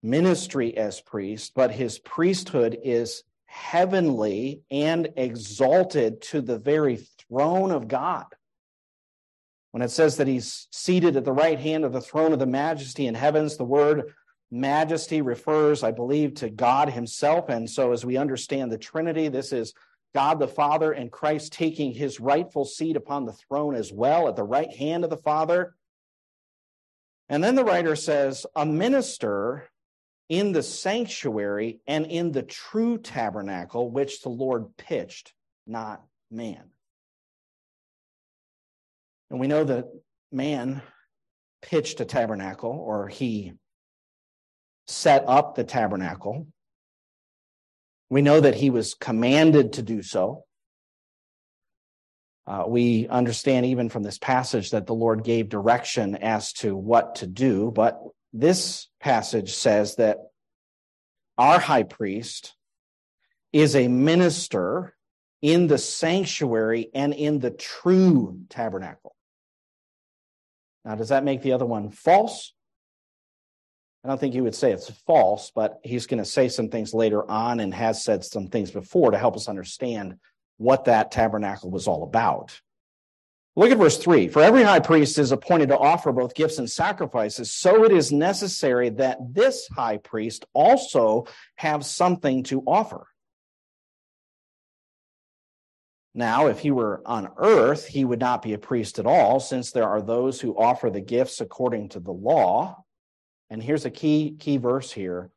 ministry 0.02 0.76
as 0.76 1.00
priest, 1.00 1.52
but 1.54 1.70
his 1.70 1.98
priesthood 1.98 2.78
is 2.82 3.22
heavenly 3.50 4.62
and 4.70 5.08
exalted 5.16 6.22
to 6.22 6.40
the 6.40 6.56
very 6.56 6.96
throne 6.96 7.72
of 7.72 7.88
God. 7.88 8.26
When 9.72 9.82
it 9.82 9.90
says 9.90 10.16
that 10.18 10.28
he's 10.28 10.68
seated 10.70 11.16
at 11.16 11.24
the 11.24 11.32
right 11.32 11.58
hand 11.58 11.84
of 11.84 11.92
the 11.92 12.00
throne 12.00 12.32
of 12.32 12.38
the 12.38 12.46
majesty 12.46 13.08
in 13.08 13.14
heavens, 13.14 13.56
the 13.56 13.64
word 13.64 14.14
majesty 14.52 15.20
refers, 15.20 15.82
I 15.82 15.90
believe, 15.90 16.34
to 16.34 16.48
God 16.48 16.90
himself. 16.90 17.48
And 17.48 17.68
so, 17.68 17.92
as 17.92 18.04
we 18.04 18.16
understand 18.16 18.70
the 18.70 18.78
Trinity, 18.78 19.26
this 19.26 19.52
is 19.52 19.74
God 20.14 20.38
the 20.38 20.46
Father 20.46 20.92
and 20.92 21.10
Christ 21.10 21.52
taking 21.52 21.92
his 21.92 22.20
rightful 22.20 22.64
seat 22.64 22.96
upon 22.96 23.24
the 23.24 23.32
throne 23.32 23.74
as 23.74 23.92
well 23.92 24.28
at 24.28 24.36
the 24.36 24.44
right 24.44 24.72
hand 24.72 25.02
of 25.02 25.10
the 25.10 25.16
Father. 25.16 25.74
And 27.28 27.42
then 27.42 27.56
the 27.56 27.64
writer 27.64 27.96
says, 27.96 28.46
a 28.54 28.64
minister 28.64 29.70
in 30.30 30.52
the 30.52 30.62
sanctuary 30.62 31.80
and 31.88 32.06
in 32.06 32.30
the 32.30 32.44
true 32.44 32.96
tabernacle 32.96 33.90
which 33.90 34.22
the 34.22 34.28
Lord 34.28 34.76
pitched, 34.76 35.34
not 35.66 36.02
man. 36.30 36.62
And 39.28 39.40
we 39.40 39.48
know 39.48 39.64
that 39.64 39.86
man 40.30 40.82
pitched 41.62 42.00
a 42.00 42.04
tabernacle 42.04 42.70
or 42.70 43.08
he 43.08 43.54
set 44.86 45.24
up 45.26 45.56
the 45.56 45.64
tabernacle. 45.64 46.46
We 48.08 48.22
know 48.22 48.40
that 48.40 48.54
he 48.54 48.70
was 48.70 48.94
commanded 48.94 49.74
to 49.74 49.82
do 49.82 50.00
so. 50.00 50.44
Uh, 52.46 52.64
we 52.68 53.08
understand 53.08 53.66
even 53.66 53.88
from 53.88 54.04
this 54.04 54.18
passage 54.18 54.70
that 54.70 54.86
the 54.86 54.94
Lord 54.94 55.24
gave 55.24 55.48
direction 55.48 56.14
as 56.14 56.52
to 56.54 56.76
what 56.76 57.16
to 57.16 57.26
do, 57.26 57.72
but 57.72 58.00
this 58.32 58.88
passage 59.00 59.54
says 59.54 59.96
that 59.96 60.18
our 61.38 61.58
high 61.58 61.82
priest 61.82 62.54
is 63.52 63.74
a 63.74 63.88
minister 63.88 64.94
in 65.42 65.66
the 65.66 65.78
sanctuary 65.78 66.90
and 66.94 67.14
in 67.14 67.38
the 67.38 67.50
true 67.50 68.40
tabernacle. 68.48 69.16
Now, 70.84 70.94
does 70.94 71.08
that 71.08 71.24
make 71.24 71.42
the 71.42 71.52
other 71.52 71.66
one 71.66 71.90
false? 71.90 72.52
I 74.04 74.08
don't 74.08 74.18
think 74.18 74.32
he 74.32 74.40
would 74.40 74.54
say 74.54 74.72
it's 74.72 74.90
false, 75.06 75.50
but 75.54 75.78
he's 75.82 76.06
going 76.06 76.22
to 76.22 76.28
say 76.28 76.48
some 76.48 76.68
things 76.68 76.94
later 76.94 77.28
on 77.30 77.60
and 77.60 77.74
has 77.74 78.02
said 78.02 78.24
some 78.24 78.46
things 78.46 78.70
before 78.70 79.10
to 79.10 79.18
help 79.18 79.36
us 79.36 79.48
understand 79.48 80.16
what 80.56 80.86
that 80.86 81.10
tabernacle 81.10 81.70
was 81.70 81.86
all 81.86 82.02
about. 82.02 82.58
Look 83.60 83.72
at 83.72 83.76
verse 83.76 83.98
3. 83.98 84.28
For 84.28 84.40
every 84.40 84.62
high 84.62 84.80
priest 84.80 85.18
is 85.18 85.32
appointed 85.32 85.68
to 85.68 85.76
offer 85.76 86.12
both 86.12 86.34
gifts 86.34 86.56
and 86.56 86.70
sacrifices, 86.70 87.50
so 87.50 87.84
it 87.84 87.92
is 87.92 88.10
necessary 88.10 88.88
that 88.88 89.18
this 89.34 89.68
high 89.68 89.98
priest 89.98 90.46
also 90.54 91.26
have 91.56 91.84
something 91.84 92.42
to 92.44 92.62
offer. 92.66 93.06
Now, 96.14 96.46
if 96.46 96.60
he 96.60 96.70
were 96.70 97.02
on 97.04 97.28
earth, 97.36 97.86
he 97.86 98.02
would 98.02 98.18
not 98.18 98.40
be 98.40 98.54
a 98.54 98.58
priest 98.58 98.98
at 98.98 99.04
all, 99.04 99.40
since 99.40 99.72
there 99.72 99.90
are 99.90 100.00
those 100.00 100.40
who 100.40 100.58
offer 100.58 100.88
the 100.88 101.02
gifts 101.02 101.42
according 101.42 101.90
to 101.90 102.00
the 102.00 102.12
law. 102.12 102.82
And 103.50 103.62
here's 103.62 103.84
a 103.84 103.90
key, 103.90 104.36
key 104.38 104.56
verse 104.56 104.90
here 104.90 105.32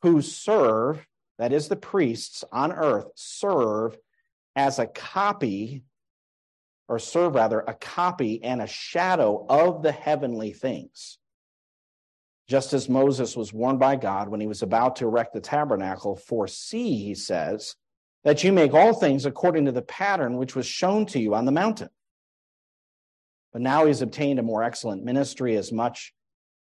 who 0.00 0.22
serve, 0.22 1.06
that 1.38 1.52
is, 1.52 1.68
the 1.68 1.76
priests 1.76 2.44
on 2.50 2.72
earth, 2.72 3.10
serve 3.14 3.98
as 4.56 4.78
a 4.78 4.86
copy 4.86 5.82
or 6.88 6.98
serve 6.98 7.34
rather 7.34 7.60
a 7.60 7.74
copy 7.74 8.42
and 8.42 8.62
a 8.62 8.66
shadow 8.66 9.44
of 9.48 9.82
the 9.82 9.92
heavenly 9.92 10.52
things. 10.52 11.18
Just 12.48 12.72
as 12.72 12.88
Moses 12.88 13.36
was 13.36 13.52
warned 13.52 13.78
by 13.78 13.96
God 13.96 14.28
when 14.28 14.40
he 14.40 14.46
was 14.46 14.62
about 14.62 14.96
to 14.96 15.04
erect 15.04 15.34
the 15.34 15.40
tabernacle, 15.40 16.16
for 16.16 16.48
see, 16.48 16.96
he 17.04 17.14
says, 17.14 17.76
that 18.24 18.42
you 18.42 18.52
make 18.52 18.72
all 18.72 18.94
things 18.94 19.26
according 19.26 19.66
to 19.66 19.72
the 19.72 19.82
pattern 19.82 20.38
which 20.38 20.56
was 20.56 20.66
shown 20.66 21.04
to 21.06 21.20
you 21.20 21.34
on 21.34 21.44
the 21.44 21.52
mountain. 21.52 21.90
But 23.52 23.62
now 23.62 23.82
he 23.82 23.88
has 23.88 24.02
obtained 24.02 24.38
a 24.38 24.42
more 24.42 24.62
excellent 24.62 25.04
ministry 25.04 25.56
as 25.56 25.72
much 25.72 26.12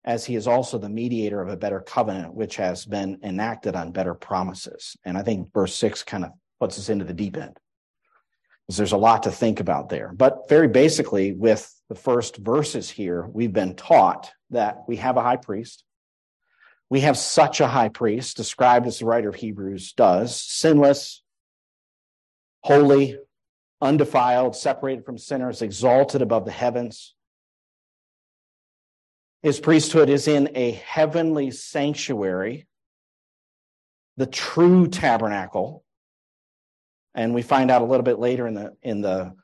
as 0.04 0.24
he 0.24 0.34
is 0.34 0.46
also 0.46 0.78
the 0.78 0.88
mediator 0.88 1.40
of 1.40 1.48
a 1.48 1.56
better 1.56 1.80
covenant, 1.80 2.34
which 2.34 2.56
has 2.56 2.84
been 2.84 3.18
enacted 3.22 3.76
on 3.76 3.92
better 3.92 4.14
promises. 4.14 4.96
And 5.04 5.16
I 5.16 5.22
think 5.22 5.52
verse 5.52 5.74
six 5.74 6.02
kind 6.02 6.24
of 6.24 6.32
puts 6.60 6.78
us 6.78 6.88
into 6.88 7.04
the 7.04 7.14
deep 7.14 7.36
end. 7.36 7.56
There's 8.76 8.92
a 8.92 8.96
lot 8.96 9.24
to 9.24 9.30
think 9.30 9.60
about 9.60 9.88
there. 9.88 10.12
But 10.14 10.48
very 10.48 10.68
basically, 10.68 11.32
with 11.32 11.72
the 11.88 11.94
first 11.94 12.36
verses 12.36 12.88
here, 12.88 13.26
we've 13.26 13.52
been 13.52 13.74
taught 13.74 14.32
that 14.50 14.84
we 14.86 14.96
have 14.96 15.16
a 15.16 15.22
high 15.22 15.36
priest. 15.36 15.84
We 16.90 17.00
have 17.00 17.16
such 17.16 17.60
a 17.60 17.66
high 17.66 17.88
priest, 17.88 18.36
described 18.36 18.86
as 18.86 18.98
the 18.98 19.06
writer 19.06 19.30
of 19.30 19.34
Hebrews 19.34 19.94
does, 19.94 20.40
sinless, 20.40 21.22
holy, 22.60 23.18
undefiled, 23.80 24.54
separated 24.54 25.04
from 25.04 25.18
sinners, 25.18 25.62
exalted 25.62 26.22
above 26.22 26.44
the 26.44 26.52
heavens. 26.52 27.14
His 29.42 29.58
priesthood 29.58 30.08
is 30.08 30.28
in 30.28 30.50
a 30.54 30.70
heavenly 30.70 31.50
sanctuary, 31.50 32.68
the 34.16 34.26
true 34.26 34.86
tabernacle. 34.86 35.81
And 37.14 37.34
we 37.34 37.42
find 37.42 37.70
out 37.70 37.82
a 37.82 37.84
little 37.84 38.04
bit 38.04 38.18
later 38.18 38.46
in 38.46 38.54
the 38.54 38.76
in 38.82 39.00
the 39.00 39.34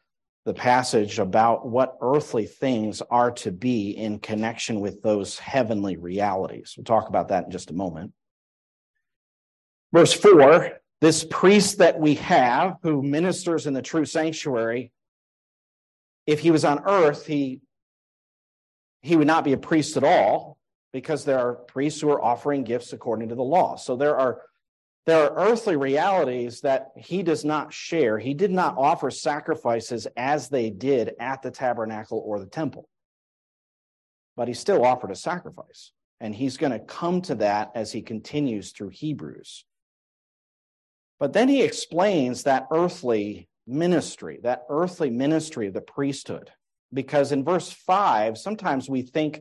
the 0.44 0.54
passage 0.54 1.18
about 1.18 1.68
what 1.68 1.98
earthly 2.00 2.46
things 2.46 3.02
are 3.10 3.30
to 3.32 3.52
be 3.52 3.90
in 3.90 4.18
connection 4.18 4.80
with 4.80 5.02
those 5.02 5.38
heavenly 5.38 5.96
realities. 5.96 6.74
We'll 6.76 6.84
talk 6.84 7.08
about 7.08 7.28
that 7.28 7.44
in 7.44 7.50
just 7.50 7.70
a 7.70 7.74
moment. 7.74 8.12
Verse 9.92 10.12
4 10.14 10.80
this 11.00 11.24
priest 11.24 11.78
that 11.78 12.00
we 12.00 12.14
have 12.14 12.76
who 12.82 13.02
ministers 13.02 13.66
in 13.66 13.74
the 13.74 13.82
true 13.82 14.04
sanctuary, 14.04 14.90
if 16.26 16.40
he 16.40 16.50
was 16.50 16.64
on 16.64 16.82
earth, 16.86 17.26
he, 17.26 17.60
he 19.02 19.16
would 19.16 19.26
not 19.26 19.44
be 19.44 19.52
a 19.52 19.58
priest 19.58 19.96
at 19.96 20.02
all 20.02 20.58
because 20.92 21.24
there 21.24 21.38
are 21.38 21.54
priests 21.54 22.00
who 22.00 22.10
are 22.10 22.20
offering 22.20 22.64
gifts 22.64 22.92
according 22.92 23.28
to 23.28 23.36
the 23.36 23.42
law. 23.42 23.76
So 23.76 23.94
there 23.94 24.16
are 24.16 24.42
there 25.08 25.24
are 25.24 25.48
earthly 25.48 25.74
realities 25.74 26.60
that 26.60 26.90
he 26.94 27.22
does 27.22 27.42
not 27.42 27.72
share. 27.72 28.18
He 28.18 28.34
did 28.34 28.50
not 28.50 28.76
offer 28.76 29.10
sacrifices 29.10 30.06
as 30.18 30.50
they 30.50 30.68
did 30.68 31.14
at 31.18 31.40
the 31.40 31.50
tabernacle 31.50 32.22
or 32.26 32.38
the 32.38 32.44
temple. 32.44 32.90
But 34.36 34.48
he 34.48 34.54
still 34.54 34.84
offered 34.84 35.10
a 35.10 35.16
sacrifice. 35.16 35.92
And 36.20 36.34
he's 36.34 36.58
going 36.58 36.72
to 36.72 36.78
come 36.78 37.22
to 37.22 37.36
that 37.36 37.70
as 37.74 37.90
he 37.90 38.02
continues 38.02 38.72
through 38.72 38.90
Hebrews. 38.90 39.64
But 41.18 41.32
then 41.32 41.48
he 41.48 41.62
explains 41.62 42.42
that 42.42 42.66
earthly 42.70 43.48
ministry, 43.66 44.40
that 44.42 44.64
earthly 44.68 45.08
ministry 45.08 45.68
of 45.68 45.72
the 45.72 45.80
priesthood. 45.80 46.50
Because 46.92 47.32
in 47.32 47.46
verse 47.46 47.72
5, 47.72 48.36
sometimes 48.36 48.90
we 48.90 49.00
think 49.00 49.40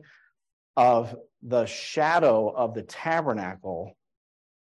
of 0.78 1.14
the 1.42 1.66
shadow 1.66 2.48
of 2.48 2.72
the 2.72 2.84
tabernacle 2.84 3.97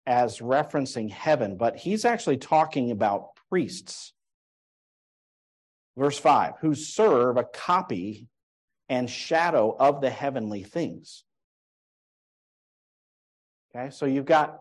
as 0.07 0.39
referencing 0.39 1.11
heaven, 1.11 1.57
but 1.57 1.77
he's 1.77 2.05
actually 2.05 2.37
talking 2.37 2.91
about 2.91 3.31
priests. 3.51 4.13
Verse 5.97 6.19
5 6.19 6.55
who 6.61 6.75
serve 6.75 7.37
a 7.37 7.45
copy 7.45 8.29
and 8.89 9.09
shadow 9.09 9.75
of 9.79 10.01
the 10.01 10.11
heavenly 10.11 10.63
things. 10.63 11.25
Okay, 13.75 13.91
so 13.91 14.07
you've 14.07 14.25
got 14.25 14.61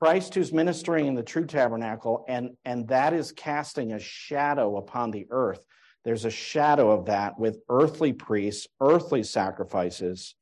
Christ 0.00 0.34
who's 0.34 0.52
ministering 0.52 1.06
in 1.06 1.14
the 1.14 1.22
true 1.22 1.46
tabernacle, 1.46 2.24
and, 2.28 2.56
and 2.64 2.88
that 2.88 3.14
is 3.14 3.32
casting 3.32 3.92
a 3.92 3.98
shadow 3.98 4.76
upon 4.76 5.10
the 5.10 5.26
earth. 5.30 5.64
There's 6.04 6.26
a 6.26 6.30
shadow 6.30 6.90
of 6.90 7.06
that 7.06 7.38
with 7.38 7.60
earthly 7.70 8.12
priests, 8.12 8.66
earthly 8.80 9.22
sacrifices. 9.22 10.34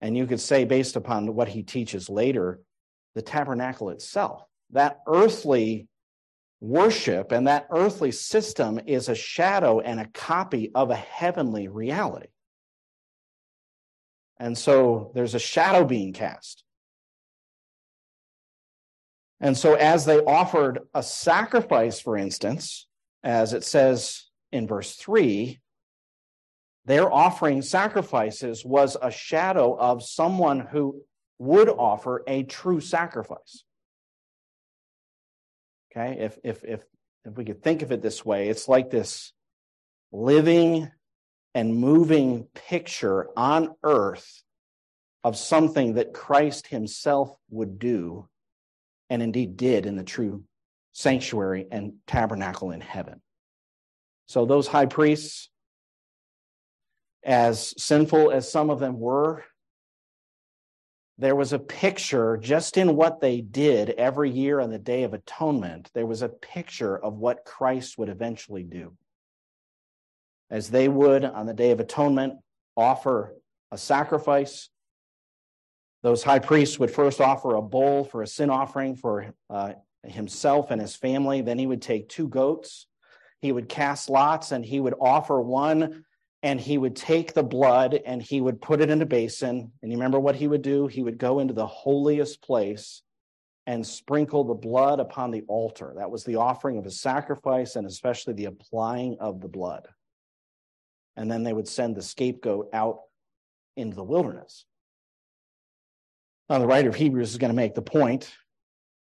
And 0.00 0.16
you 0.16 0.26
could 0.26 0.40
say, 0.40 0.64
based 0.64 0.94
upon 0.94 1.34
what 1.34 1.48
he 1.48 1.62
teaches 1.62 2.08
later, 2.08 2.60
the 3.14 3.22
tabernacle 3.22 3.90
itself. 3.90 4.42
That 4.70 5.00
earthly 5.06 5.88
worship 6.60 7.32
and 7.32 7.48
that 7.48 7.66
earthly 7.70 8.12
system 8.12 8.80
is 8.86 9.08
a 9.08 9.14
shadow 9.14 9.80
and 9.80 9.98
a 9.98 10.08
copy 10.08 10.70
of 10.74 10.90
a 10.90 10.96
heavenly 10.96 11.68
reality. 11.68 12.28
And 14.38 14.56
so 14.56 15.10
there's 15.14 15.34
a 15.34 15.38
shadow 15.38 15.84
being 15.84 16.12
cast. 16.12 16.64
And 19.40 19.56
so, 19.56 19.74
as 19.74 20.04
they 20.04 20.18
offered 20.18 20.80
a 20.92 21.02
sacrifice, 21.02 21.98
for 21.98 22.16
instance, 22.16 22.86
as 23.22 23.54
it 23.54 23.64
says 23.64 24.26
in 24.52 24.66
verse 24.66 24.96
3, 24.96 25.58
their 26.84 27.12
offering 27.12 27.62
sacrifices 27.62 28.64
was 28.64 28.96
a 29.00 29.10
shadow 29.10 29.78
of 29.78 30.02
someone 30.02 30.60
who 30.60 31.02
would 31.40 31.70
offer 31.70 32.22
a 32.26 32.42
true 32.42 32.80
sacrifice. 32.80 33.64
Okay, 35.90 36.20
if 36.20 36.38
if 36.44 36.62
if 36.64 36.84
if 37.24 37.34
we 37.34 37.44
could 37.44 37.62
think 37.62 37.82
of 37.82 37.90
it 37.90 38.02
this 38.02 38.24
way, 38.24 38.48
it's 38.48 38.68
like 38.68 38.90
this 38.90 39.32
living 40.12 40.90
and 41.54 41.74
moving 41.74 42.46
picture 42.54 43.28
on 43.36 43.74
earth 43.82 44.42
of 45.24 45.36
something 45.36 45.94
that 45.94 46.12
Christ 46.12 46.66
himself 46.66 47.34
would 47.48 47.78
do 47.78 48.28
and 49.08 49.22
indeed 49.22 49.56
did 49.56 49.86
in 49.86 49.96
the 49.96 50.04
true 50.04 50.44
sanctuary 50.92 51.66
and 51.70 51.94
tabernacle 52.06 52.70
in 52.70 52.80
heaven. 52.80 53.20
So 54.26 54.44
those 54.44 54.68
high 54.68 54.86
priests 54.86 55.48
as 57.24 57.74
sinful 57.82 58.30
as 58.30 58.50
some 58.50 58.70
of 58.70 58.78
them 58.78 58.98
were, 58.98 59.44
there 61.20 61.36
was 61.36 61.52
a 61.52 61.58
picture 61.58 62.38
just 62.38 62.78
in 62.78 62.96
what 62.96 63.20
they 63.20 63.42
did 63.42 63.90
every 63.90 64.30
year 64.30 64.58
on 64.58 64.70
the 64.70 64.78
Day 64.78 65.02
of 65.02 65.12
Atonement. 65.12 65.90
There 65.92 66.06
was 66.06 66.22
a 66.22 66.30
picture 66.30 66.96
of 66.96 67.18
what 67.18 67.44
Christ 67.44 67.98
would 67.98 68.08
eventually 68.08 68.62
do. 68.62 68.94
As 70.50 70.70
they 70.70 70.88
would 70.88 71.24
on 71.24 71.44
the 71.44 71.52
Day 71.52 71.72
of 71.72 71.80
Atonement 71.80 72.38
offer 72.74 73.36
a 73.70 73.76
sacrifice, 73.76 74.70
those 76.02 76.22
high 76.22 76.38
priests 76.38 76.78
would 76.78 76.90
first 76.90 77.20
offer 77.20 77.54
a 77.54 77.62
bull 77.62 78.04
for 78.04 78.22
a 78.22 78.26
sin 78.26 78.48
offering 78.48 78.96
for 78.96 79.34
uh, 79.50 79.74
himself 80.02 80.70
and 80.70 80.80
his 80.80 80.96
family. 80.96 81.42
Then 81.42 81.58
he 81.58 81.66
would 81.66 81.82
take 81.82 82.08
two 82.08 82.28
goats. 82.28 82.86
He 83.42 83.52
would 83.52 83.68
cast 83.68 84.08
lots 84.08 84.52
and 84.52 84.64
he 84.64 84.80
would 84.80 84.94
offer 84.98 85.38
one 85.38 86.04
and 86.42 86.60
he 86.60 86.78
would 86.78 86.96
take 86.96 87.34
the 87.34 87.42
blood 87.42 88.00
and 88.06 88.22
he 88.22 88.40
would 88.40 88.60
put 88.60 88.80
it 88.80 88.90
in 88.90 89.02
a 89.02 89.06
basin. 89.06 89.72
And 89.82 89.92
you 89.92 89.98
remember 89.98 90.18
what 90.18 90.36
he 90.36 90.48
would 90.48 90.62
do? 90.62 90.86
He 90.86 91.02
would 91.02 91.18
go 91.18 91.38
into 91.38 91.52
the 91.52 91.66
holiest 91.66 92.42
place 92.42 93.02
and 93.66 93.86
sprinkle 93.86 94.44
the 94.44 94.54
blood 94.54 95.00
upon 95.00 95.30
the 95.30 95.42
altar. 95.48 95.92
That 95.96 96.10
was 96.10 96.24
the 96.24 96.36
offering 96.36 96.78
of 96.78 96.86
a 96.86 96.90
sacrifice 96.90 97.76
and 97.76 97.86
especially 97.86 98.34
the 98.34 98.46
applying 98.46 99.18
of 99.20 99.40
the 99.40 99.48
blood. 99.48 99.86
And 101.16 101.30
then 101.30 101.42
they 101.42 101.52
would 101.52 101.68
send 101.68 101.94
the 101.94 102.02
scapegoat 102.02 102.70
out 102.72 103.00
into 103.76 103.96
the 103.96 104.04
wilderness. 104.04 104.64
Now, 106.48 106.58
the 106.58 106.66
writer 106.66 106.88
of 106.88 106.96
Hebrews 106.96 107.30
is 107.30 107.38
going 107.38 107.50
to 107.52 107.56
make 107.56 107.74
the 107.74 107.82
point 107.82 108.34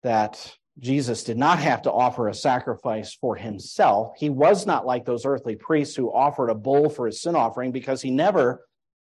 that 0.02 0.54
Jesus 0.78 1.24
did 1.24 1.36
not 1.36 1.58
have 1.58 1.82
to 1.82 1.92
offer 1.92 2.28
a 2.28 2.34
sacrifice 2.34 3.12
for 3.12 3.34
himself. 3.34 4.12
He 4.18 4.30
was 4.30 4.64
not 4.64 4.86
like 4.86 5.04
those 5.04 5.26
earthly 5.26 5.56
priests 5.56 5.96
who 5.96 6.12
offered 6.12 6.50
a 6.50 6.54
bull 6.54 6.88
for 6.88 7.06
his 7.06 7.20
sin 7.20 7.34
offering 7.34 7.72
because 7.72 8.00
he 8.00 8.10
never 8.10 8.64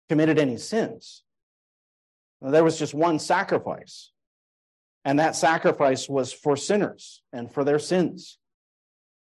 committed 0.08 0.38
any 0.38 0.56
sins. 0.56 1.22
There 2.40 2.64
was 2.64 2.78
just 2.78 2.94
one 2.94 3.18
sacrifice, 3.18 4.10
and 5.04 5.18
that 5.18 5.36
sacrifice 5.36 6.08
was 6.08 6.32
for 6.32 6.56
sinners 6.56 7.22
and 7.32 7.52
for 7.52 7.64
their 7.64 7.78
sins. 7.78 8.38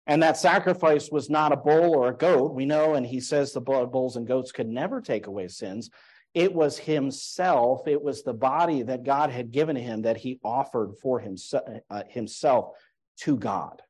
And 0.08 0.24
that 0.24 0.38
sacrifice 0.38 1.12
was 1.12 1.30
not 1.30 1.52
a 1.52 1.58
bull 1.58 1.94
or 1.94 2.08
a 2.08 2.18
goat. 2.18 2.54
We 2.54 2.66
know, 2.66 2.96
and 2.96 3.06
he 3.06 3.20
says 3.20 3.52
the 3.52 3.62
bulls 3.62 4.16
and 4.16 4.26
goats 4.26 4.52
could 4.52 4.68
never 4.68 5.02
take 5.02 5.28
away 5.28 5.48
sins. 5.50 5.90
It 6.34 6.54
was 6.54 6.78
himself, 6.78 7.88
it 7.88 8.02
was 8.02 8.24
the 8.24 8.34
body 8.34 8.84
that 8.84 9.04
God 9.04 9.32
had 9.32 9.52
given 9.52 9.76
him 9.76 10.04
that 10.04 10.18
he 10.18 10.40
offered 10.44 10.94
for 11.02 11.20
himself, 11.20 11.64
uh, 11.90 12.04
himself 12.08 12.76
to 13.22 13.36
God. 13.36 13.82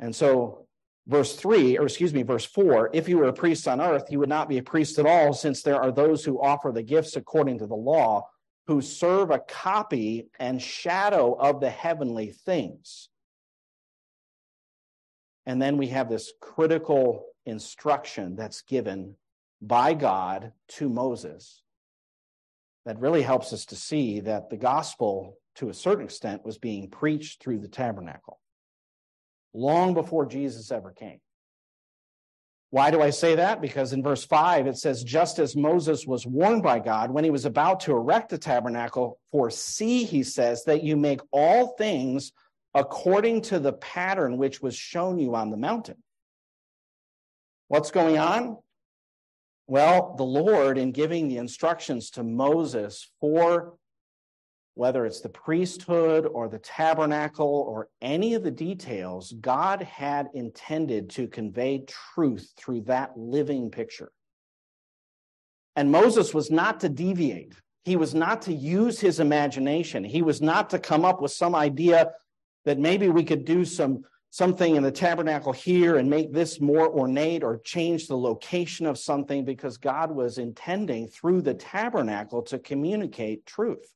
And 0.00 0.14
so, 0.14 0.66
verse 1.06 1.36
3, 1.36 1.78
or 1.78 1.84
excuse 1.84 2.12
me, 2.12 2.22
verse 2.22 2.44
4 2.44 2.90
if 2.92 3.08
you 3.08 3.18
were 3.18 3.28
a 3.28 3.32
priest 3.32 3.68
on 3.68 3.80
earth, 3.80 4.10
you 4.10 4.18
would 4.18 4.28
not 4.28 4.48
be 4.48 4.58
a 4.58 4.62
priest 4.62 4.98
at 4.98 5.06
all, 5.06 5.32
since 5.32 5.62
there 5.62 5.80
are 5.80 5.92
those 5.92 6.24
who 6.24 6.40
offer 6.40 6.72
the 6.72 6.82
gifts 6.82 7.14
according 7.14 7.58
to 7.58 7.66
the 7.66 7.76
law, 7.76 8.28
who 8.66 8.80
serve 8.80 9.30
a 9.30 9.38
copy 9.38 10.28
and 10.38 10.60
shadow 10.60 11.32
of 11.34 11.60
the 11.60 11.70
heavenly 11.70 12.30
things. 12.30 13.08
And 15.46 15.62
then 15.62 15.78
we 15.78 15.86
have 15.86 16.10
this 16.10 16.32
critical 16.40 17.24
instruction 17.46 18.36
that's 18.36 18.60
given 18.62 19.14
by 19.60 19.94
God 19.94 20.52
to 20.68 20.88
Moses 20.88 21.62
that 22.86 23.00
really 23.00 23.22
helps 23.22 23.52
us 23.52 23.66
to 23.66 23.76
see 23.76 24.20
that 24.20 24.50
the 24.50 24.56
gospel, 24.56 25.36
to 25.56 25.68
a 25.68 25.74
certain 25.74 26.04
extent, 26.04 26.44
was 26.44 26.58
being 26.58 26.88
preached 26.88 27.42
through 27.42 27.58
the 27.58 27.68
tabernacle 27.68 28.40
long 29.52 29.94
before 29.94 30.26
Jesus 30.26 30.70
ever 30.70 30.92
came. 30.92 31.20
Why 32.70 32.90
do 32.90 33.00
I 33.00 33.10
say 33.10 33.36
that? 33.36 33.62
Because 33.62 33.94
in 33.94 34.02
verse 34.02 34.24
5 34.24 34.66
it 34.66 34.76
says, 34.76 35.02
Just 35.02 35.38
as 35.38 35.56
Moses 35.56 36.06
was 36.06 36.26
warned 36.26 36.62
by 36.62 36.78
God 36.80 37.10
when 37.10 37.24
he 37.24 37.30
was 37.30 37.46
about 37.46 37.80
to 37.80 37.92
erect 37.92 38.28
the 38.28 38.38
tabernacle, 38.38 39.18
for 39.30 39.48
see, 39.48 40.04
he 40.04 40.22
says, 40.22 40.64
that 40.64 40.82
you 40.82 40.96
make 40.96 41.20
all 41.32 41.68
things 41.78 42.32
according 42.74 43.42
to 43.42 43.58
the 43.58 43.72
pattern 43.72 44.36
which 44.36 44.60
was 44.60 44.76
shown 44.76 45.18
you 45.18 45.34
on 45.34 45.50
the 45.50 45.56
mountain. 45.56 45.96
What's 47.68 47.90
going 47.90 48.18
on? 48.18 48.58
Well, 49.68 50.14
the 50.16 50.24
Lord, 50.24 50.78
in 50.78 50.92
giving 50.92 51.28
the 51.28 51.36
instructions 51.36 52.10
to 52.12 52.22
Moses 52.22 53.10
for 53.20 53.74
whether 54.72 55.04
it's 55.04 55.20
the 55.20 55.28
priesthood 55.28 56.24
or 56.24 56.48
the 56.48 56.60
tabernacle 56.60 57.66
or 57.68 57.88
any 58.00 58.34
of 58.34 58.44
the 58.44 58.50
details, 58.50 59.34
God 59.40 59.82
had 59.82 60.28
intended 60.32 61.10
to 61.10 61.28
convey 61.28 61.84
truth 61.86 62.52
through 62.56 62.82
that 62.82 63.18
living 63.18 63.70
picture. 63.70 64.10
And 65.76 65.92
Moses 65.92 66.32
was 66.32 66.50
not 66.50 66.80
to 66.80 66.88
deviate. 66.88 67.54
He 67.84 67.96
was 67.96 68.14
not 68.14 68.42
to 68.42 68.54
use 68.54 69.00
his 69.00 69.20
imagination. 69.20 70.02
He 70.02 70.22
was 70.22 70.40
not 70.40 70.70
to 70.70 70.78
come 70.78 71.04
up 71.04 71.20
with 71.20 71.32
some 71.32 71.54
idea 71.54 72.12
that 72.64 72.78
maybe 72.78 73.08
we 73.08 73.24
could 73.24 73.44
do 73.44 73.64
some 73.64 74.04
something 74.30 74.76
in 74.76 74.82
the 74.82 74.92
tabernacle 74.92 75.52
here 75.52 75.96
and 75.96 76.10
make 76.10 76.32
this 76.32 76.60
more 76.60 76.88
ornate 76.88 77.42
or 77.42 77.58
change 77.58 78.06
the 78.06 78.16
location 78.16 78.86
of 78.86 78.98
something 78.98 79.44
because 79.44 79.78
God 79.78 80.10
was 80.10 80.38
intending 80.38 81.08
through 81.08 81.42
the 81.42 81.54
tabernacle 81.54 82.42
to 82.42 82.58
communicate 82.58 83.46
truth. 83.46 83.94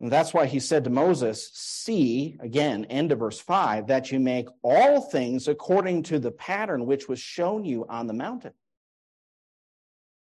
And 0.00 0.12
that's 0.12 0.32
why 0.32 0.46
he 0.46 0.60
said 0.60 0.84
to 0.84 0.90
Moses, 0.90 1.50
See, 1.54 2.36
again, 2.40 2.84
end 2.84 3.10
of 3.10 3.18
verse 3.18 3.40
5, 3.40 3.88
that 3.88 4.12
you 4.12 4.20
make 4.20 4.46
all 4.62 5.00
things 5.00 5.48
according 5.48 6.04
to 6.04 6.18
the 6.18 6.30
pattern 6.30 6.86
which 6.86 7.08
was 7.08 7.18
shown 7.18 7.64
you 7.64 7.86
on 7.88 8.06
the 8.06 8.12
mountain. 8.12 8.52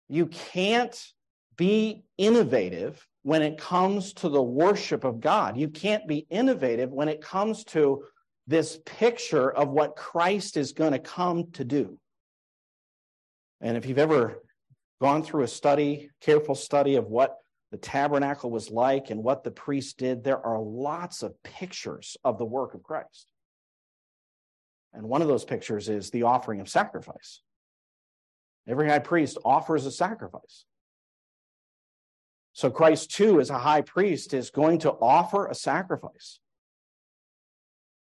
You 0.09 0.27
can't 0.27 1.01
be 1.57 2.05
innovative 2.19 3.07
when 3.23 3.43
it 3.43 3.59
comes 3.59 4.13
to 4.15 4.29
the 4.29 4.43
worship 4.43 5.05
of 5.05 5.21
God. 5.21 5.57
You 5.57 5.69
can't 5.69 6.07
be 6.07 6.27
innovative 6.31 6.91
when 6.91 7.09
it 7.09 7.21
comes 7.21 7.65
to 7.67 8.05
this 8.47 8.79
picture 8.85 9.51
of 9.51 9.69
what 9.69 9.97
Christ 9.97 10.57
is 10.57 10.73
going 10.73 10.93
to 10.93 10.99
come 10.99 11.53
to 11.53 11.65
do. 11.65 11.99
And 13.61 13.77
if 13.77 13.87
you've 13.87 13.99
ever 13.99 14.43
gone 15.01 15.23
through 15.23 15.45
a 15.45 15.49
study, 15.49 16.11
careful 16.21 16.57
study 16.57 16.97
of 16.97 17.07
what 17.07 17.37
the 17.71 17.79
tabernacle 17.79 18.51
was 18.51 18.71
like 18.71 19.11
and 19.11 19.23
what 19.23 19.45
the 19.45 19.51
priest 19.51 19.99
did, 19.99 20.25
there 20.25 20.45
are 20.45 20.61
lots 20.61 21.23
of 21.23 21.41
pictures 21.43 22.17
of 22.25 22.39
the 22.39 22.45
work 22.45 22.75
of 22.75 22.83
Christ. 22.83 23.29
And 24.93 25.09
one 25.09 25.23
of 25.23 25.29
those 25.29 25.45
pictures 25.45 25.89
is 25.89 26.11
the 26.11 26.25
offering 26.25 26.61
of 26.61 26.69
sacrifice. 26.69 27.41
Every 28.69 28.89
high 28.89 28.99
priest 28.99 29.39
offers 29.45 29.87
a 29.87 29.91
sacrifice. 29.91 30.65
So 32.53 32.71
Christ, 32.71 33.11
too, 33.11 33.41
as 33.41 33.51
a 33.51 33.59
high 33.59 33.81
priest, 33.81 34.35
is 34.35 34.51
going 34.51 34.79
to 34.81 34.93
offer 34.93 35.47
a 35.47 35.55
sacrifice. 35.55 36.39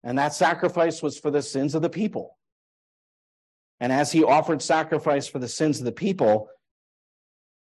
And 0.03 0.17
that 0.17 0.33
sacrifice 0.33 1.01
was 1.01 1.19
for 1.19 1.31
the 1.31 1.41
sins 1.41 1.75
of 1.75 1.81
the 1.81 1.89
people. 1.89 2.37
And 3.79 3.91
as 3.91 4.11
he 4.11 4.23
offered 4.23 4.61
sacrifice 4.61 5.27
for 5.27 5.39
the 5.39 5.47
sins 5.47 5.79
of 5.79 5.85
the 5.85 5.91
people, 5.91 6.49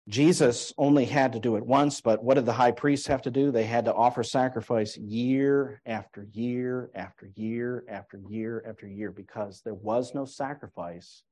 Jesus 0.08 0.72
only 0.78 1.04
had 1.04 1.34
to 1.34 1.40
do 1.40 1.56
it 1.56 1.66
once, 1.66 2.00
but 2.00 2.24
what 2.24 2.34
did 2.34 2.46
the 2.46 2.52
high 2.52 2.70
priests 2.70 3.06
have 3.08 3.20
to 3.22 3.30
do? 3.30 3.50
They 3.50 3.64
had 3.64 3.84
to 3.84 3.94
offer 3.94 4.22
sacrifice 4.22 4.96
year 4.96 5.82
after 5.84 6.26
year 6.32 6.90
after 6.94 7.30
year 7.34 7.84
after 7.88 8.18
year 8.26 8.64
after 8.66 8.86
year 8.86 9.12
because 9.12 9.60
there 9.62 9.74
was 9.74 10.14
no 10.14 10.24
sacrifice 10.24 11.22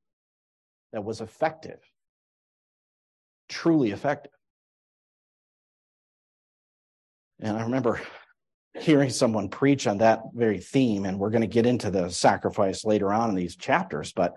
that 0.93 1.05
was 1.05 1.23
effective, 1.23 1.81
truly 3.49 3.93
effective. 3.93 4.36
And 7.41 7.57
I 7.57 7.63
remember 7.63 8.01
hearing 8.79 9.11
someone 9.11 9.49
preach 9.49 9.87
on 9.87 9.99
that 9.99 10.21
very 10.35 10.59
theme, 10.59 11.05
and 11.05 11.19
we're 11.19 11.31
going 11.31 11.43
to 11.43 11.47
get 11.47 11.67
into 11.67 11.91
the 11.91 12.11
sacrifice 12.11 12.85
later 12.85 13.13
on 13.13 13.31
in 13.31 13.37
these 13.37 13.57
chapters, 13.57 14.13
but 14.13 14.35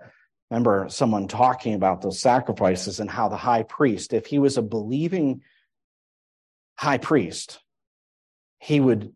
remember 0.50 0.86
someone 0.88 1.28
talking 1.28 1.74
about 1.74 2.00
those 2.02 2.20
sacrifices 2.20 3.00
and 3.00 3.10
how 3.10 3.28
the 3.28 3.36
high 3.36 3.62
priest, 3.62 4.12
if 4.12 4.26
he 4.26 4.38
was 4.38 4.56
a 4.56 4.62
believing 4.62 5.42
high 6.78 6.98
priest, 6.98 7.60
he 8.58 8.80
would 8.80 9.14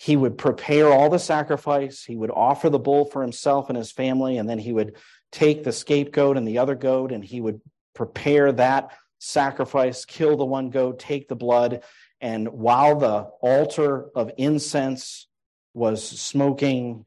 he 0.00 0.16
would 0.16 0.38
prepare 0.38 0.92
all 0.92 1.10
the 1.10 1.18
sacrifice, 1.18 2.04
he 2.04 2.14
would 2.14 2.30
offer 2.30 2.70
the 2.70 2.78
bull 2.78 3.04
for 3.04 3.20
himself 3.20 3.68
and 3.68 3.76
his 3.76 3.90
family, 3.90 4.38
and 4.38 4.48
then 4.48 4.58
he 4.58 4.72
would 4.72 4.94
take 5.32 5.64
the 5.64 5.72
scapegoat 5.72 6.36
and 6.36 6.46
the 6.46 6.58
other 6.58 6.76
goat, 6.76 7.10
and 7.10 7.24
he 7.24 7.40
would 7.40 7.60
prepare 7.96 8.52
that 8.52 8.92
sacrifice, 9.18 10.04
kill 10.04 10.36
the 10.36 10.44
one 10.44 10.70
goat, 10.70 11.00
take 11.00 11.26
the 11.26 11.34
blood, 11.34 11.82
and 12.20 12.48
while 12.48 12.98
the 12.98 13.22
altar 13.40 14.08
of 14.14 14.32
incense 14.36 15.28
was 15.74 16.06
smoking 16.06 17.04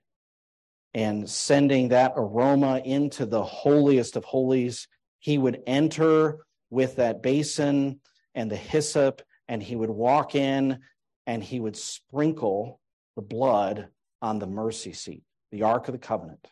and 0.93 1.29
sending 1.29 1.89
that 1.89 2.13
aroma 2.15 2.81
into 2.83 3.25
the 3.25 3.43
holiest 3.43 4.15
of 4.15 4.23
holies, 4.23 4.87
he 5.19 5.37
would 5.37 5.61
enter 5.67 6.39
with 6.69 6.97
that 6.97 7.21
basin 7.21 7.99
and 8.33 8.49
the 8.49 8.55
hyssop, 8.55 9.21
and 9.47 9.61
he 9.61 9.75
would 9.75 9.89
walk 9.89 10.35
in 10.35 10.79
and 11.27 11.43
he 11.43 11.59
would 11.59 11.75
sprinkle 11.75 12.79
the 13.15 13.21
blood 13.21 13.89
on 14.21 14.39
the 14.39 14.47
mercy 14.47 14.93
seat, 14.93 15.23
the 15.51 15.63
Ark 15.63 15.87
of 15.87 15.93
the 15.93 15.99
Covenant. 15.99 16.47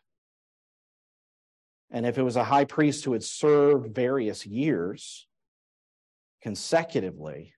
And 1.91 2.06
if 2.06 2.17
it 2.17 2.24
was 2.24 2.36
a 2.36 2.43
high 2.43 2.65
priest 2.65 3.06
who 3.06 3.13
had 3.13 3.24
served 3.24 3.95
various 3.95 4.45
years 4.45 5.28
consecutively, 6.41 7.54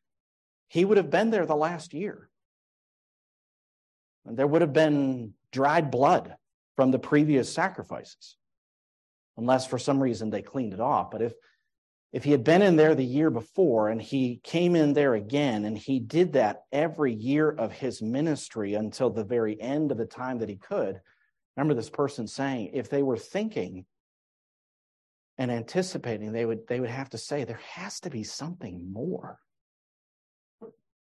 he 0.71 0.85
would 0.85 0.95
have 0.95 1.09
been 1.09 1.31
there 1.31 1.45
the 1.45 1.53
last 1.53 1.93
year. 1.93 2.29
And 4.25 4.37
there 4.37 4.47
would 4.47 4.61
have 4.61 4.71
been 4.71 5.33
dried 5.51 5.91
blood 5.91 6.37
from 6.77 6.91
the 6.91 6.99
previous 6.99 7.53
sacrifices, 7.53 8.37
unless 9.35 9.67
for 9.67 9.77
some 9.77 10.01
reason 10.01 10.29
they 10.29 10.41
cleaned 10.41 10.71
it 10.71 10.79
off. 10.79 11.11
But 11.11 11.23
if 11.23 11.33
if 12.13 12.23
he 12.23 12.31
had 12.31 12.45
been 12.45 12.61
in 12.61 12.77
there 12.77 12.95
the 12.95 13.03
year 13.03 13.29
before 13.29 13.89
and 13.89 14.01
he 14.01 14.39
came 14.45 14.77
in 14.77 14.93
there 14.93 15.13
again 15.13 15.65
and 15.65 15.77
he 15.77 15.99
did 15.99 16.33
that 16.33 16.63
every 16.71 17.13
year 17.13 17.49
of 17.49 17.73
his 17.73 18.01
ministry 18.01 18.75
until 18.75 19.09
the 19.09 19.25
very 19.25 19.59
end 19.59 19.91
of 19.91 19.97
the 19.97 20.05
time 20.05 20.39
that 20.39 20.49
he 20.49 20.55
could, 20.55 21.01
remember 21.57 21.73
this 21.73 21.89
person 21.89 22.27
saying, 22.27 22.71
if 22.73 22.89
they 22.89 23.03
were 23.03 23.17
thinking 23.17 23.85
and 25.37 25.51
anticipating, 25.51 26.31
they 26.31 26.45
would 26.45 26.65
they 26.69 26.79
would 26.79 26.89
have 26.89 27.09
to 27.09 27.17
say, 27.17 27.43
there 27.43 27.59
has 27.73 27.99
to 28.01 28.09
be 28.09 28.23
something 28.23 28.89
more. 28.89 29.37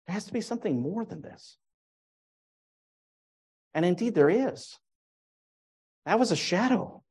There 0.10 0.16
has 0.16 0.26
to 0.26 0.34
be 0.34 0.42
something 0.42 0.82
more 0.82 1.06
than 1.06 1.22
this. 1.22 1.56
And 3.76 3.86
indeed, 3.86 4.16
there 4.16 4.32
is. 4.32 4.76
That 6.08 6.18
was 6.18 6.32
a 6.32 6.36
shadow. 6.36 7.04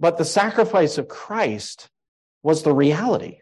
But 0.00 0.18
the 0.18 0.24
sacrifice 0.24 0.98
of 0.98 1.06
Christ 1.06 1.88
was 2.42 2.64
the 2.64 2.74
reality. 2.74 3.38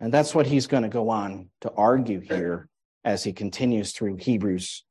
And 0.00 0.12
that's 0.12 0.34
what 0.34 0.46
he's 0.46 0.66
going 0.66 0.82
to 0.82 0.90
go 0.90 1.08
on 1.08 1.48
to 1.62 1.72
argue 1.72 2.20
here 2.20 2.68
as 3.06 3.24
he 3.24 3.32
continues 3.32 3.92
through 3.92 4.16
Hebrews 4.16 4.84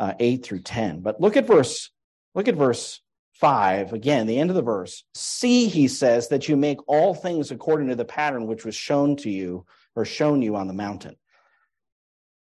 uh, 0.00 0.14
8 0.18 0.44
through 0.44 0.62
10. 0.62 1.02
But 1.02 1.20
look 1.20 1.36
at 1.36 1.46
verse 1.46 1.88
look 2.34 2.48
at 2.48 2.56
verse 2.56 3.00
5 3.34 3.92
again, 3.92 4.26
the 4.26 4.40
end 4.40 4.50
of 4.50 4.56
the 4.56 4.62
verse. 4.62 5.04
See, 5.14 5.68
he 5.68 5.86
says, 5.86 6.26
that 6.28 6.48
you 6.48 6.56
make 6.56 6.78
all 6.88 7.14
things 7.14 7.52
according 7.52 7.90
to 7.90 7.94
the 7.94 8.04
pattern 8.04 8.48
which 8.48 8.64
was 8.64 8.74
shown 8.74 9.14
to 9.18 9.30
you 9.30 9.66
or 9.96 10.04
shown 10.04 10.42
you 10.42 10.54
on 10.54 10.68
the 10.68 10.74
mountain. 10.74 11.16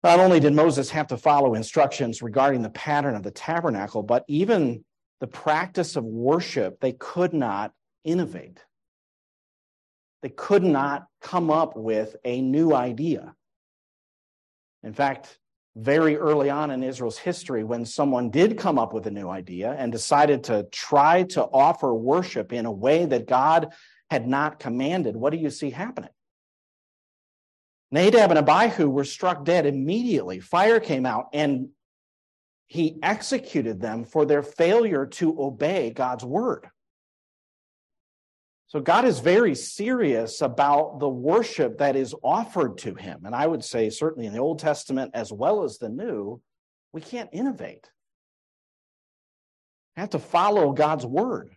Not 0.02 0.18
only 0.18 0.40
did 0.40 0.52
Moses 0.52 0.90
have 0.90 1.06
to 1.08 1.16
follow 1.16 1.54
instructions 1.54 2.22
regarding 2.22 2.62
the 2.62 2.70
pattern 2.70 3.14
of 3.14 3.22
the 3.22 3.30
tabernacle, 3.30 4.02
but 4.02 4.24
even 4.26 4.84
the 5.20 5.28
practice 5.28 5.94
of 5.94 6.02
worship, 6.04 6.80
they 6.80 6.92
could 6.92 7.32
not 7.32 7.72
innovate. 8.02 8.58
They 10.22 10.30
could 10.30 10.64
not 10.64 11.06
come 11.20 11.50
up 11.50 11.76
with 11.76 12.16
a 12.24 12.40
new 12.40 12.74
idea. 12.74 13.34
In 14.82 14.92
fact, 14.92 15.38
very 15.76 16.16
early 16.16 16.50
on 16.50 16.70
in 16.70 16.82
Israel's 16.82 17.18
history, 17.18 17.64
when 17.64 17.84
someone 17.84 18.30
did 18.30 18.58
come 18.58 18.78
up 18.78 18.92
with 18.92 19.06
a 19.06 19.10
new 19.10 19.28
idea 19.28 19.74
and 19.78 19.92
decided 19.92 20.44
to 20.44 20.64
try 20.72 21.22
to 21.24 21.44
offer 21.44 21.94
worship 21.94 22.52
in 22.52 22.66
a 22.66 22.72
way 22.72 23.06
that 23.06 23.26
God 23.26 23.72
had 24.10 24.26
not 24.26 24.58
commanded, 24.58 25.16
what 25.16 25.30
do 25.30 25.38
you 25.38 25.50
see 25.50 25.70
happening? 25.70 26.10
Nadab 27.92 28.30
and 28.30 28.38
Abihu 28.38 28.88
were 28.88 29.04
struck 29.04 29.44
dead 29.44 29.66
immediately. 29.66 30.40
Fire 30.40 30.80
came 30.80 31.04
out 31.06 31.28
and 31.34 31.68
he 32.66 32.98
executed 33.02 33.80
them 33.80 34.04
for 34.04 34.24
their 34.24 34.42
failure 34.42 35.04
to 35.04 35.40
obey 35.40 35.90
God's 35.90 36.24
word. 36.24 36.66
So 38.68 38.80
God 38.80 39.04
is 39.04 39.18
very 39.18 39.54
serious 39.54 40.40
about 40.40 40.98
the 40.98 41.08
worship 41.08 41.76
that 41.78 41.94
is 41.94 42.14
offered 42.24 42.78
to 42.78 42.94
him. 42.94 43.26
And 43.26 43.34
I 43.34 43.46
would 43.46 43.62
say, 43.62 43.90
certainly 43.90 44.26
in 44.26 44.32
the 44.32 44.40
Old 44.40 44.58
Testament 44.58 45.10
as 45.12 45.30
well 45.30 45.62
as 45.62 45.76
the 45.76 45.90
New, 45.90 46.40
we 46.94 47.02
can't 47.02 47.28
innovate. 47.30 47.90
We 49.94 50.00
have 50.00 50.10
to 50.10 50.18
follow 50.18 50.72
God's 50.72 51.04
word. 51.04 51.54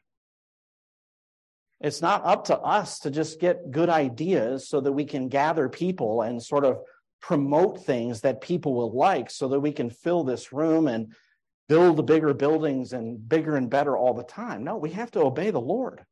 It's 1.82 2.02
not 2.02 2.26
up 2.26 2.46
to 2.46 2.58
us 2.58 3.00
to 3.00 3.12
just 3.12 3.40
get 3.40 3.72
good 3.72 3.90
ideas 3.90 4.68
so 4.70 4.80
that 4.82 4.92
we 4.92 5.06
can 5.06 5.28
gather 5.28 5.68
people 5.70 6.22
and 6.22 6.42
sort 6.42 6.64
of 6.66 6.80
promote 7.22 7.84
things 7.84 8.22
that 8.22 8.42
people 8.42 8.74
will 8.74 8.96
like 8.96 9.30
so 9.30 9.48
that 9.50 9.60
we 9.60 9.72
can 9.72 9.90
fill 9.90 10.24
this 10.24 10.54
room 10.54 10.88
and 10.88 11.14
build 11.68 11.98
the 11.98 12.04
bigger 12.04 12.34
buildings 12.34 12.94
and 12.94 13.28
bigger 13.28 13.56
and 13.56 13.70
better 13.70 13.98
all 13.98 14.14
the 14.14 14.24
time. 14.24 14.64
No, 14.64 14.78
we 14.78 14.92
have 14.92 15.12
to 15.12 15.22
obey 15.22 15.52
the 15.52 15.60
Lord. 15.60 16.04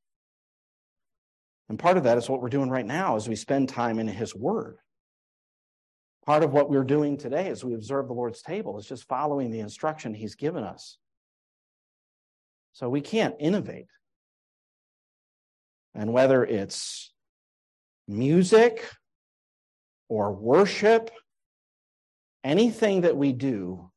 And 1.69 1.79
part 1.79 1.97
of 1.97 2.03
that 2.03 2.17
is 2.17 2.29
what 2.29 2.41
we're 2.41 2.49
doing 2.49 2.69
right 2.69 2.85
now 2.85 3.15
as 3.15 3.29
we 3.29 3.35
spend 3.35 3.69
time 3.69 3.99
in 3.99 4.07
his 4.07 4.35
word. 4.35 4.77
Part 6.25 6.43
of 6.43 6.51
what 6.51 6.69
we're 6.69 6.83
doing 6.83 7.17
today 7.17 7.49
as 7.49 7.63
we 7.63 7.73
observe 7.73 8.07
the 8.07 8.13
Lord's 8.13 8.41
table 8.41 8.77
is 8.79 8.87
just 8.87 9.07
following 9.07 9.51
the 9.51 9.59
instruction 9.59 10.13
he's 10.13 10.35
given 10.35 10.63
us. 10.63 10.97
So 12.73 12.89
we 12.89 13.01
can't 13.01 13.35
innovate. 13.39 13.87
And 15.95 16.13
whether 16.13 16.43
it's 16.43 17.11
music 18.07 18.87
or 20.09 20.33
worship, 20.33 21.11
anything 22.43 23.01
that 23.01 23.15
we 23.15 23.31
do, 23.31 23.89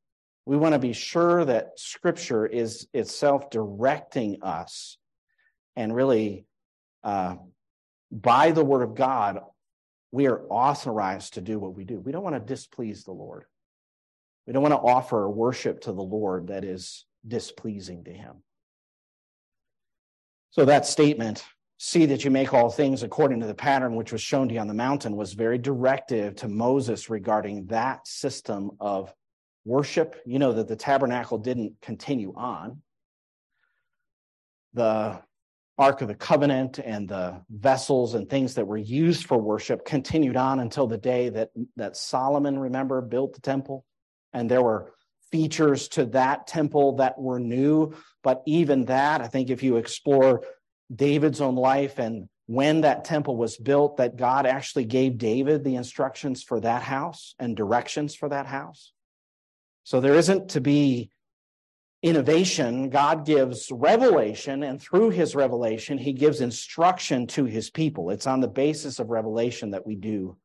we 0.45 0.57
want 0.57 0.75
to 0.75 0.79
be 0.79 0.93
sure 0.93 1.45
that 1.45 1.79
scripture 1.79 2.47
is 2.47 2.87
itself 2.93 3.51
directing 3.51 4.43
us 4.43 4.99
and 5.75 5.95
really 5.95 6.47
uh, 7.03 7.37
by 8.11 8.53
the 8.53 8.65
word 8.65 8.83
of 8.83 8.95
god 8.95 9.41
we 10.17 10.29
are 10.29 10.41
authorized 10.49 11.35
to 11.35 11.43
do 11.43 11.59
what 11.59 11.75
we 11.75 11.85
do. 11.85 12.01
We 12.01 12.11
don't 12.11 12.23
want 12.23 12.37
to 12.37 12.55
displease 12.55 13.05
the 13.05 13.13
lord. 13.13 13.45
We 14.47 14.55
don't 14.55 14.63
want 14.63 14.73
to 14.73 14.79
offer 14.79 15.29
worship 15.29 15.83
to 15.83 15.93
the 15.93 16.03
lord 16.03 16.49
that 16.49 16.65
is 16.65 17.05
displeasing 17.29 18.05
to 18.05 18.13
him. 18.13 18.37
So 20.53 20.65
that 20.65 20.87
statement 20.87 21.45
see 21.79 22.07
that 22.07 22.25
you 22.25 22.31
make 22.31 22.55
all 22.55 22.71
things 22.71 23.03
according 23.03 23.41
to 23.41 23.47
the 23.47 23.55
pattern 23.55 23.97
which 23.97 24.13
was 24.13 24.23
shown 24.23 24.49
to 24.49 24.55
you 24.55 24.61
on 24.61 24.67
the 24.67 24.75
mountain 24.75 25.15
was 25.15 25.35
very 25.35 25.59
directive 25.59 26.35
to 26.35 26.49
moses 26.49 27.11
regarding 27.11 27.67
that 27.67 28.07
system 28.07 28.71
of 28.81 29.13
worship. 29.67 30.17
You 30.25 30.39
know 30.39 30.53
that 30.55 30.69
the 30.69 30.77
tabernacle 30.77 31.37
didn't 31.37 31.75
continue 31.83 32.33
on. 32.35 32.81
The 34.73 35.21
Ark 35.77 36.01
of 36.01 36.09
the 36.09 36.15
Covenant 36.15 36.79
and 36.79 37.07
the 37.07 37.43
vessels 37.51 38.15
and 38.15 38.31
things 38.31 38.55
that 38.55 38.67
were 38.67 38.79
used 38.79 39.27
for 39.27 39.37
worship 39.37 39.85
continued 39.85 40.37
on 40.37 40.61
until 40.61 40.87
the 40.87 40.97
day 40.97 41.29
that, 41.31 41.51
that 41.77 41.97
Solomon, 41.97 42.59
remember, 42.59 43.03
built 43.03 43.35
the 43.35 43.41
temple. 43.41 43.85
And 44.33 44.51
there 44.51 44.63
were 44.63 44.95
features 45.31 45.89
to 45.89 46.07
that 46.07 46.47
temple 46.47 46.97
that 46.97 47.19
were 47.19 47.41
new. 47.41 47.95
But 48.23 48.43
even 48.47 48.87
that, 48.87 49.21
I 49.21 49.27
think 49.27 49.51
if 49.51 49.63
you 49.63 49.77
explore 49.77 50.43
David's 50.95 51.41
own 51.41 51.57
life 51.57 51.99
and 51.99 52.29
when 52.47 52.83
that 52.83 53.05
temple 53.05 53.37
was 53.37 53.57
built, 53.57 53.97
that 53.97 54.17
God 54.17 54.47
actually 54.47 54.85
gave 54.85 55.19
David 55.19 55.65
the 55.65 55.75
instructions 55.75 56.43
for 56.45 56.61
that 56.61 56.83
house 56.83 57.35
and 57.39 57.57
directions 57.57 58.15
for 58.15 58.29
that 58.29 58.47
house. 58.47 58.93
So 59.83 60.01
there 60.01 60.15
isn't 60.15 60.51
to 60.51 60.61
be 60.61 61.11
innovation. 62.03 62.89
God 62.89 63.27
gives 63.27 63.71
revelation, 63.73 64.63
and 64.63 64.81
through 64.81 65.11
his 65.11 65.35
revelation, 65.35 65.99
he 65.99 66.13
gives 66.13 66.41
instruction 66.41 67.27
to 67.29 67.45
his 67.45 67.69
people. 67.69 68.11
It's 68.11 68.29
on 68.29 68.41
the 68.41 68.49
basis 68.49 69.01
of 69.01 69.11
revelation 69.11 69.73
that 69.73 69.87
we 69.87 69.97
do 69.97 70.37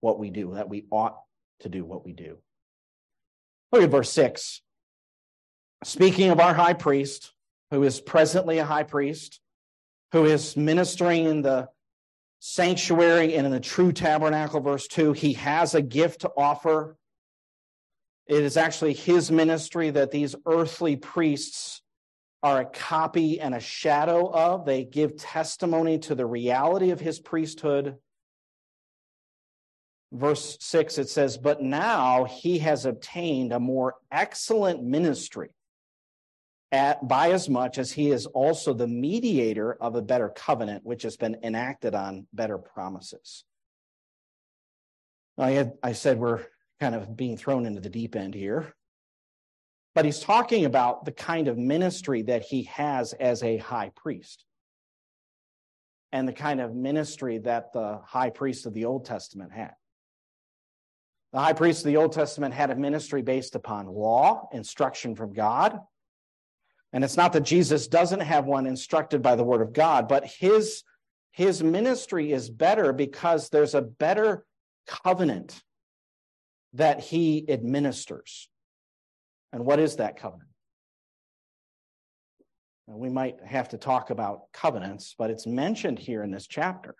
what 0.00 0.18
we 0.18 0.30
do, 0.30 0.54
that 0.54 0.68
we 0.68 0.84
ought 0.90 1.16
to 1.60 1.68
do 1.68 1.84
what 1.84 2.04
we 2.04 2.12
do. 2.12 2.38
Look 3.70 3.82
at 3.82 3.90
verse 3.90 4.10
6. 4.12 4.62
Speaking 5.84 6.30
of 6.30 6.40
our 6.40 6.54
high 6.54 6.72
priest, 6.72 7.32
who 7.70 7.84
is 7.84 8.00
presently 8.00 8.58
a 8.58 8.64
high 8.64 8.82
priest, 8.82 9.40
who 10.14 10.24
is 10.24 10.56
ministering 10.56 11.24
in 11.24 11.42
the 11.42 11.68
sanctuary 12.38 13.34
and 13.34 13.46
in 13.46 13.52
the 13.52 13.58
true 13.58 13.92
tabernacle, 13.92 14.60
verse 14.60 14.86
2, 14.86 15.12
he 15.12 15.32
has 15.32 15.74
a 15.74 15.82
gift 15.82 16.20
to 16.20 16.30
offer 16.36 16.96
it 18.26 18.42
is 18.42 18.56
actually 18.56 18.94
his 18.94 19.30
ministry 19.30 19.90
that 19.90 20.10
these 20.10 20.34
earthly 20.46 20.96
priests 20.96 21.82
are 22.42 22.60
a 22.60 22.64
copy 22.64 23.40
and 23.40 23.54
a 23.54 23.60
shadow 23.60 24.30
of. 24.30 24.64
They 24.64 24.84
give 24.84 25.16
testimony 25.16 25.98
to 26.00 26.14
the 26.14 26.26
reality 26.26 26.90
of 26.90 27.00
his 27.00 27.18
priesthood. 27.18 27.96
Verse 30.12 30.56
6, 30.60 30.98
it 30.98 31.08
says, 31.08 31.36
But 31.36 31.60
now 31.60 32.24
he 32.24 32.60
has 32.60 32.86
obtained 32.86 33.52
a 33.52 33.60
more 33.60 33.96
excellent 34.10 34.82
ministry, 34.82 35.50
at, 36.74 37.06
by 37.06 37.30
as 37.30 37.48
much 37.48 37.78
as 37.78 37.92
he 37.92 38.10
is 38.10 38.26
also 38.26 38.74
the 38.74 38.88
mediator 38.88 39.74
of 39.74 39.94
a 39.94 40.02
better 40.02 40.28
covenant, 40.28 40.84
which 40.84 41.04
has 41.04 41.16
been 41.16 41.36
enacted 41.44 41.94
on 41.94 42.26
better 42.32 42.58
promises. 42.58 43.44
I, 45.38 45.52
had, 45.52 45.72
I 45.82 45.92
said 45.92 46.18
we're 46.18 46.44
kind 46.80 46.96
of 46.96 47.16
being 47.16 47.36
thrown 47.36 47.64
into 47.64 47.80
the 47.80 47.88
deep 47.88 48.16
end 48.16 48.34
here. 48.34 48.74
But 49.94 50.04
he's 50.04 50.18
talking 50.18 50.64
about 50.64 51.04
the 51.04 51.12
kind 51.12 51.46
of 51.46 51.56
ministry 51.56 52.22
that 52.22 52.42
he 52.42 52.64
has 52.64 53.12
as 53.12 53.44
a 53.44 53.56
high 53.58 53.92
priest 53.94 54.44
and 56.10 56.26
the 56.26 56.32
kind 56.32 56.60
of 56.60 56.74
ministry 56.74 57.38
that 57.38 57.72
the 57.72 58.00
high 58.04 58.30
priest 58.30 58.66
of 58.66 58.74
the 58.74 58.84
Old 58.84 59.04
Testament 59.04 59.52
had. 59.52 59.74
The 61.32 61.38
high 61.38 61.52
priest 61.52 61.82
of 61.82 61.86
the 61.86 61.98
Old 61.98 62.12
Testament 62.12 62.52
had 62.52 62.70
a 62.70 62.76
ministry 62.76 63.22
based 63.22 63.54
upon 63.54 63.86
law, 63.86 64.48
instruction 64.52 65.14
from 65.14 65.32
God. 65.32 65.78
And 66.94 67.02
it's 67.02 67.16
not 67.16 67.32
that 67.32 67.42
Jesus 67.42 67.88
doesn't 67.88 68.20
have 68.20 68.46
one 68.46 68.66
instructed 68.66 69.20
by 69.20 69.34
the 69.34 69.42
word 69.42 69.62
of 69.62 69.72
God, 69.72 70.06
but 70.06 70.24
his, 70.24 70.84
his 71.32 71.60
ministry 71.60 72.32
is 72.32 72.48
better 72.48 72.92
because 72.92 73.48
there's 73.48 73.74
a 73.74 73.82
better 73.82 74.46
covenant 74.86 75.60
that 76.74 77.00
he 77.00 77.44
administers. 77.48 78.48
And 79.52 79.66
what 79.66 79.80
is 79.80 79.96
that 79.96 80.16
covenant? 80.16 80.48
Now, 82.86 82.96
we 82.96 83.08
might 83.08 83.44
have 83.44 83.70
to 83.70 83.76
talk 83.76 84.10
about 84.10 84.52
covenants, 84.52 85.16
but 85.18 85.30
it's 85.30 85.48
mentioned 85.48 85.98
here 85.98 86.22
in 86.22 86.30
this 86.30 86.46
chapter. 86.46 86.94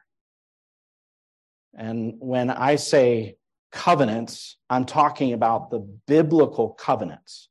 And 1.72 2.14
when 2.18 2.50
I 2.50 2.76
say 2.76 3.36
covenants, 3.70 4.56
I'm 4.68 4.86
talking 4.86 5.34
about 5.34 5.70
the 5.70 5.78
biblical 6.08 6.70
covenants. 6.70 7.48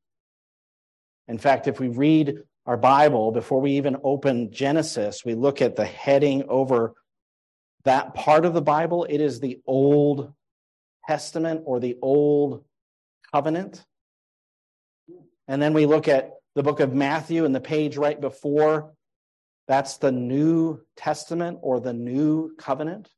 In 1.28 1.38
fact, 1.38 1.68
if 1.68 1.80
we 1.80 1.88
read 1.88 2.38
our 2.66 2.78
Bible 2.78 3.32
before 3.32 3.62
we 3.62 3.74
even 3.74 3.98
open 4.04 4.52
Genesis, 4.52 5.24
we 5.26 5.36
look 5.36 5.62
at 5.62 5.76
the 5.76 5.86
heading 5.86 6.46
over 6.50 6.94
that 7.84 8.14
part 8.14 8.46
of 8.46 8.54
the 8.54 8.62
Bible. 8.62 9.06
It 9.10 9.20
is 9.20 9.40
the 9.40 9.62
Old 9.66 10.34
Testament 11.08 11.64
or 11.66 11.80
the 11.80 11.98
Old 12.02 12.64
Covenant. 13.32 13.84
And 15.48 15.62
then 15.62 15.74
we 15.74 15.86
look 15.86 16.08
at 16.08 16.32
the 16.56 16.64
book 16.64 16.80
of 16.80 16.94
Matthew 16.94 17.46
and 17.46 17.54
the 17.54 17.60
page 17.60 17.98
right 17.98 18.20
before. 18.20 18.94
That's 19.68 19.98
the 19.98 20.12
New 20.12 20.82
Testament 20.96 21.60
or 21.62 21.80
the 21.80 21.94
New 21.94 22.56
Covenant. 22.58 23.10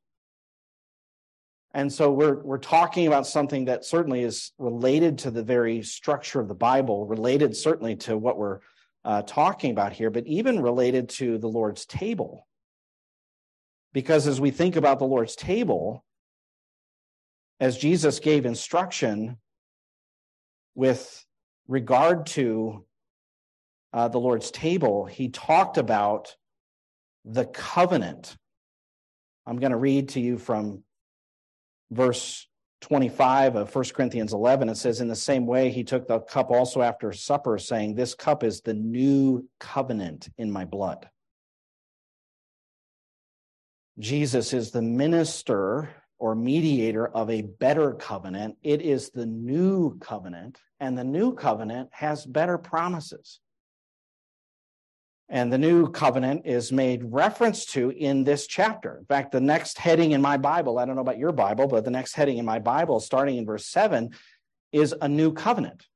And 1.75 1.91
so 1.91 2.09
we're, 2.09 2.41
we're 2.41 2.57
talking 2.57 3.05
about 3.05 3.27
something 3.27 3.65
that 3.65 3.83
certainly 3.83 4.23
is 4.23 4.53
related 4.57 5.17
to 5.19 5.29
the 5.29 5.43
very 5.43 5.83
structure 5.83 6.39
of 6.39 6.47
the 6.47 6.55
Bible, 6.55 7.05
related 7.05 7.53
certainly 7.53 7.97
to 7.97 8.17
what 8.17 8.37
we're 8.37 8.61
uh, 9.03 9.23
talking 9.23 9.71
about 9.71 9.91
here, 9.91 10.09
but 10.09 10.25
even 10.25 10.61
related 10.61 11.09
to 11.09 11.37
the 11.37 11.49
Lord's 11.49 11.85
table. 11.85 12.47
Because 13.91 14.25
as 14.25 14.39
we 14.39 14.51
think 14.51 14.77
about 14.77 14.99
the 14.99 15.05
Lord's 15.05 15.35
table, 15.35 16.05
as 17.59 17.77
Jesus 17.77 18.19
gave 18.19 18.45
instruction 18.45 19.35
with 20.75 21.25
regard 21.67 22.25
to 22.27 22.85
uh, 23.91 24.07
the 24.07 24.17
Lord's 24.17 24.49
table, 24.49 25.03
he 25.03 25.27
talked 25.27 25.77
about 25.77 26.37
the 27.25 27.43
covenant. 27.43 28.37
I'm 29.45 29.57
going 29.57 29.73
to 29.73 29.77
read 29.77 30.07
to 30.09 30.21
you 30.21 30.37
from 30.37 30.84
verse 31.91 32.47
25 32.81 33.55
of 33.55 33.73
1 33.73 33.85
Corinthians 33.93 34.33
11. 34.33 34.69
It 34.69 34.75
says, 34.75 35.01
In 35.01 35.07
the 35.07 35.15
same 35.15 35.45
way, 35.45 35.71
he 35.71 35.83
took 35.83 36.07
the 36.07 36.19
cup 36.19 36.51
also 36.51 36.81
after 36.81 37.11
supper, 37.11 37.57
saying, 37.57 37.95
This 37.95 38.13
cup 38.13 38.43
is 38.43 38.61
the 38.61 38.73
new 38.73 39.47
covenant 39.59 40.29
in 40.37 40.51
my 40.51 40.65
blood. 40.65 41.09
Jesus 43.97 44.53
is 44.53 44.71
the 44.71 44.81
minister 44.81 45.89
or 46.19 46.35
mediator 46.35 47.07
of 47.07 47.29
a 47.29 47.41
better 47.41 47.93
covenant. 47.93 48.57
It 48.61 48.81
is 48.81 49.09
the 49.09 49.25
new 49.25 49.97
covenant, 49.99 50.59
and 50.79 50.97
the 50.97 51.03
new 51.03 51.33
covenant 51.33 51.89
has 51.91 52.25
better 52.25 52.57
promises. 52.57 53.39
And 55.27 55.51
the 55.51 55.57
new 55.57 55.89
covenant 55.89 56.43
is 56.45 56.71
made 56.71 57.03
reference 57.03 57.65
to 57.67 57.89
in 57.89 58.23
this 58.23 58.45
chapter. 58.45 58.97
In 58.99 59.05
fact, 59.05 59.31
the 59.31 59.41
next 59.41 59.79
heading 59.79 60.11
in 60.11 60.21
my 60.21 60.37
Bible, 60.37 60.77
I 60.77 60.85
don't 60.85 60.95
know 60.95 61.01
about 61.01 61.17
your 61.17 61.31
Bible, 61.31 61.67
but 61.67 61.83
the 61.83 61.91
next 61.91 62.13
heading 62.13 62.37
in 62.37 62.45
my 62.45 62.59
Bible, 62.59 62.99
starting 62.99 63.37
in 63.37 63.45
verse 63.45 63.65
7, 63.65 64.11
is 64.71 64.93
a 65.01 65.07
new 65.07 65.33
covenant. 65.33 65.87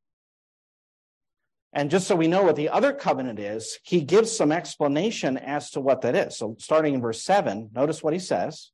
And 1.72 1.92
just 1.92 2.08
so 2.08 2.16
we 2.16 2.28
know 2.28 2.42
what 2.42 2.56
the 2.56 2.70
other 2.70 2.94
covenant 2.94 3.40
is, 3.40 3.78
he 3.84 4.02
gives 4.02 4.36
some 4.36 4.52
explanation 4.52 5.38
as 5.38 5.70
to 5.72 5.80
what 5.80 6.02
that 6.02 6.16
is. 6.16 6.38
So 6.38 6.56
starting 6.58 6.96
in 6.96 7.02
verse 7.02 7.22
7, 7.22 7.70
notice 7.74 8.02
what 8.02 8.14
he 8.14 8.20
says. 8.20 8.72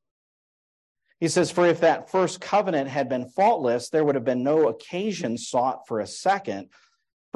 He 1.20 1.28
says, 1.28 1.50
For 1.50 1.66
if 1.66 1.80
that 1.80 2.10
first 2.10 2.40
covenant 2.40 2.88
had 2.88 3.08
been 3.08 3.28
faultless, 3.28 3.90
there 3.90 4.04
would 4.04 4.14
have 4.14 4.24
been 4.24 4.42
no 4.42 4.68
occasion 4.68 5.36
sought 5.36 5.86
for 5.86 6.00
a 6.00 6.06
second. 6.06 6.70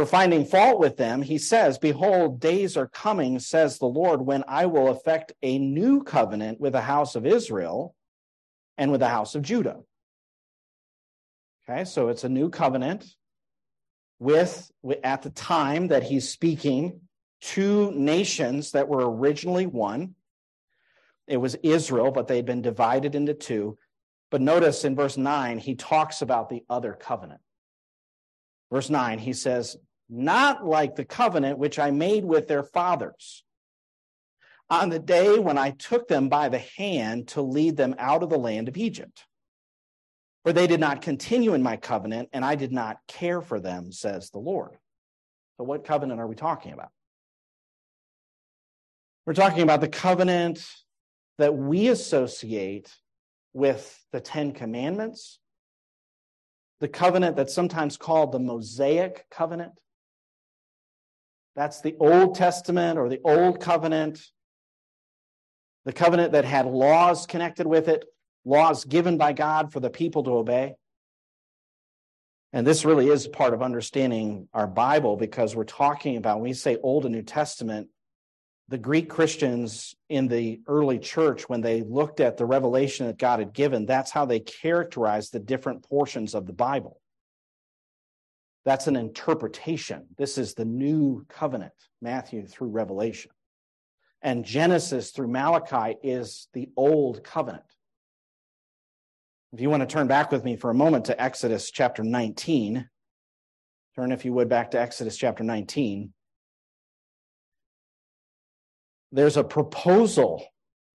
For 0.01 0.07
finding 0.07 0.47
fault 0.47 0.79
with 0.79 0.97
them, 0.97 1.21
he 1.21 1.37
says, 1.37 1.77
Behold, 1.77 2.41
days 2.41 2.75
are 2.79 2.87
coming, 2.87 3.39
says 3.39 3.79
the 3.79 3.85
Lord, 3.85 4.23
when 4.23 4.43
I 4.49 4.65
will 4.65 4.89
effect 4.89 5.33
a 5.43 5.59
new 5.59 6.03
covenant 6.03 6.59
with 6.59 6.73
the 6.73 6.81
house 6.81 7.17
of 7.17 7.27
Israel 7.27 7.95
and 8.79 8.91
with 8.91 9.01
the 9.01 9.11
house 9.11 9.35
of 9.35 9.43
Judah. 9.43 9.81
Okay, 11.69 11.85
so 11.85 12.09
it's 12.09 12.25
a 12.25 12.31
new 12.31 12.49
covenant 12.49 13.15
with, 14.19 14.71
at 15.05 15.21
the 15.21 15.29
time 15.29 15.89
that 15.89 16.05
he's 16.05 16.31
speaking, 16.31 17.03
two 17.43 17.91
nations 17.91 18.71
that 18.71 18.89
were 18.89 19.05
originally 19.05 19.67
one. 19.67 20.15
It 21.27 21.37
was 21.37 21.57
Israel, 21.57 22.11
but 22.11 22.27
they'd 22.27 22.47
been 22.47 22.63
divided 22.63 23.15
into 23.15 23.35
two. 23.35 23.77
But 24.31 24.41
notice 24.41 24.83
in 24.87 24.97
verse 24.97 25.19
9, 25.19 25.59
he 25.59 25.75
talks 25.75 26.23
about 26.23 26.49
the 26.49 26.65
other 26.71 26.95
covenant. 26.95 27.43
Verse 28.73 28.89
9, 28.89 29.19
he 29.19 29.35
says, 29.35 29.77
Not 30.11 30.67
like 30.67 30.97
the 30.97 31.05
covenant 31.05 31.59
which 31.59 31.79
I 31.79 31.93
made 31.93 32.25
with 32.25 32.49
their 32.49 32.65
fathers 32.65 33.45
on 34.69 34.89
the 34.89 34.99
day 34.99 35.39
when 35.39 35.57
I 35.57 35.71
took 35.71 36.09
them 36.09 36.29
by 36.29 36.49
the 36.49 36.59
hand 36.59 37.29
to 37.29 37.43
lead 37.43 37.77
them 37.77 37.95
out 37.99 38.23
of 38.23 38.29
the 38.29 38.39
land 38.39 38.69
of 38.69 38.77
Egypt. 38.77 39.25
For 40.43 40.53
they 40.53 40.67
did 40.67 40.81
not 40.81 41.03
continue 41.03 41.55
in 41.55 41.63
my 41.63 41.77
covenant, 41.77 42.31
and 42.33 42.45
I 42.45 42.55
did 42.55 42.73
not 42.73 42.97
care 43.07 43.41
for 43.41 43.61
them, 43.61 43.93
says 43.93 44.31
the 44.31 44.39
Lord. 44.39 44.79
So, 45.57 45.65
what 45.65 45.85
covenant 45.85 46.19
are 46.19 46.27
we 46.27 46.35
talking 46.35 46.73
about? 46.73 46.89
We're 49.27 49.35
talking 49.35 49.63
about 49.63 49.83
the 49.83 49.89
covenant 49.89 50.67
that 51.39 51.55
we 51.55 51.89
associate 51.89 52.91
with 53.53 54.03
the 54.13 54.21
Ten 54.21 54.53
Commandments, 54.53 55.39
the 56.81 56.89
covenant 56.89 57.37
that's 57.37 57.55
sometimes 57.55 57.97
called 57.97 58.33
the 58.33 58.39
Mosaic 58.39 59.27
covenant. 59.31 59.73
That's 61.61 61.83
the 61.83 61.95
Old 62.01 62.37
Testament 62.37 62.99
or 62.99 63.11
the 63.11 63.21
Old 63.23 63.61
Covenant, 63.61 64.19
the 65.85 65.93
covenant 65.93 66.33
that 66.33 66.47
had 66.47 66.65
laws 66.65 67.27
connected 67.27 67.67
with 67.67 67.89
it, 67.89 68.03
laws 68.47 68.87
given 68.87 69.19
by 69.19 69.35
God 69.35 69.71
for 69.71 69.79
the 69.79 69.91
people 69.91 70.25
to 70.25 70.31
obey. 70.31 70.73
And 72.55 72.67
this 72.67 72.87
really 72.87 73.09
is 73.11 73.29
part 73.29 73.53
of 73.53 73.61
understanding 73.61 74.49
our 74.55 74.67
Bible 74.67 75.19
because 75.19 75.55
we're 75.55 75.65
talking 75.65 76.17
about, 76.17 76.37
when 76.39 76.45
we 76.45 76.55
say 76.55 76.79
Old 76.83 77.05
and 77.05 77.15
New 77.15 77.21
Testament, 77.21 77.89
the 78.69 78.79
Greek 78.79 79.11
Christians 79.11 79.95
in 80.09 80.29
the 80.29 80.63
early 80.67 80.99
church, 80.99 81.47
when 81.47 81.61
they 81.61 81.83
looked 81.83 82.21
at 82.21 82.39
the 82.39 82.47
revelation 82.47 83.07
that 83.07 83.19
God 83.19 83.39
had 83.39 83.53
given, 83.53 83.85
that's 83.85 84.11
how 84.11 84.25
they 84.25 84.41
characterized 84.41 85.35
the 85.35 85.41
different 85.41 85.87
portions 85.87 86.35
of 86.35 86.47
the 86.47 86.55
Bible. 86.55 87.03
That's 88.65 88.87
an 88.87 88.97
interpretation. 88.97 90.07
This 90.19 90.37
is 90.37 90.55
the 90.55 90.65
new 90.65 91.25
covenant, 91.29 91.73
Matthew 92.03 92.47
through 92.47 92.69
Revelation. 92.69 93.31
And 94.23 94.45
Genesis 94.45 95.13
through 95.13 95.29
Malachi 95.29 95.97
is 96.03 96.49
the 96.53 96.69
old 96.77 97.25
covenant. 97.25 97.65
If 99.53 99.61
you 99.61 99.71
want 99.71 99.81
to 99.81 99.87
turn 99.87 100.07
back 100.07 100.31
with 100.31 100.45
me 100.45 100.57
for 100.57 100.71
a 100.71 100.75
moment 100.75 101.07
to 101.07 101.21
Exodus 101.21 101.71
chapter 101.71 102.05
19, 102.05 102.89
turn, 103.97 104.13
if 104.13 104.25
you 104.25 104.33
would, 104.35 104.49
back 104.49 104.73
to 104.73 104.81
Exodus 104.81 105.17
chapter 105.17 105.43
19. 105.43 106.13
There's 109.11 109.37
a 109.37 109.43
proposal 109.43 110.45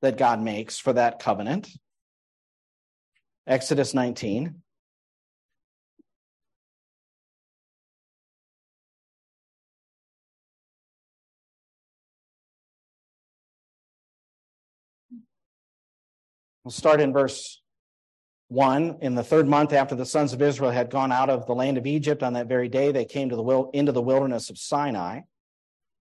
that 0.01 0.17
God 0.17 0.39
makes 0.39 0.77
for 0.77 0.93
that 0.93 1.19
covenant. 1.19 1.67
Exodus 3.47 3.93
19. 3.93 4.61
We'll 16.65 16.71
start 16.71 16.99
in 16.99 17.13
verse 17.13 17.61
1 18.47 18.97
in 19.01 19.13
the 19.13 19.23
third 19.23 19.47
month 19.47 19.71
after 19.71 19.93
the 19.93 20.03
sons 20.03 20.33
of 20.33 20.41
israel 20.41 20.71
had 20.71 20.89
gone 20.89 21.11
out 21.11 21.29
of 21.29 21.45
the 21.45 21.53
land 21.53 21.77
of 21.77 21.85
egypt 21.85 22.23
on 22.23 22.33
that 22.33 22.47
very 22.47 22.69
day 22.69 22.91
they 22.91 23.05
came 23.05 23.29
to 23.29 23.35
the 23.35 23.43
wil- 23.43 23.69
into 23.75 23.91
the 23.91 24.01
wilderness 24.01 24.49
of 24.49 24.57
sinai. 24.57 25.21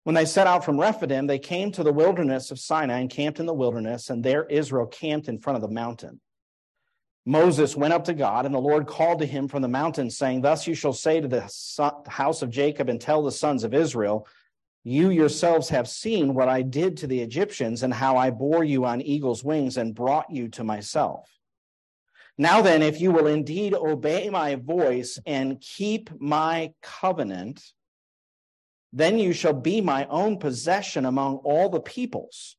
When 0.05 0.15
they 0.15 0.23
set 0.23 0.47
out 0.47 0.63
from 0.63 0.79
rephidim 0.79 1.27
they 1.27 1.38
came 1.38 1.73
to 1.73 1.83
the 1.83 1.91
wilderness 1.91 2.49
of 2.49 2.60
sinai 2.60 2.99
and 2.99 3.10
camped 3.10 3.41
in 3.41 3.45
the 3.45 3.53
wilderness 3.53 4.10
and 4.10 4.23
there 4.23 4.45
israel 4.45 4.86
camped 4.86 5.27
in 5.27 5.38
front 5.38 5.57
of 5.57 5.62
the 5.62 5.75
mountain. 5.75 6.21
Moses 7.25 7.75
went 7.75 7.93
up 7.93 8.05
to 8.05 8.13
god 8.13 8.45
and 8.45 8.55
the 8.55 8.60
lord 8.60 8.88
called 8.88 9.19
to 9.19 9.25
him 9.25 9.49
from 9.49 9.62
the 9.62 9.67
mountain 9.67 10.10
saying 10.10 10.39
thus 10.39 10.65
you 10.65 10.75
shall 10.75 10.93
say 10.93 11.19
to 11.19 11.27
the 11.27 11.41
house 12.07 12.41
of 12.41 12.49
jacob 12.49 12.88
and 12.88 13.01
tell 13.01 13.21
the 13.21 13.33
sons 13.33 13.65
of 13.65 13.73
israel 13.73 14.25
you 14.88 15.10
yourselves 15.10 15.69
have 15.69 15.88
seen 15.88 16.34
what 16.34 16.47
i 16.47 16.62
did 16.62 16.97
to 16.97 17.08
the 17.08 17.19
egyptians 17.19 17.84
and 17.84 17.93
how 17.93 18.15
i 18.17 18.30
bore 18.30 18.63
you 18.63 18.86
on 18.86 19.02
eagle's 19.02 19.43
wings 19.43 19.78
and 19.78 19.95
brought 19.95 20.30
you 20.30 20.47
to 20.47 20.63
myself 20.63 21.30
now 22.38 22.62
then, 22.62 22.84
if 22.84 23.02
you 23.02 23.12
will 23.12 23.26
indeed 23.26 23.73
obey 23.73 24.30
my 24.30 24.56
voice 24.56 25.19
and 25.26 25.60
keep 25.60 26.10
my 26.21 26.73
covenant, 26.84 27.63
then 28.93 29.17
you 29.17 29.34
shall 29.34 29.54
be 29.54 29.82
my 29.82 30.06
own 30.06 30.38
possession 30.38 31.06
among 31.06 31.38
all 31.38 31.69
the 31.69 31.80
peoples. 31.80 32.56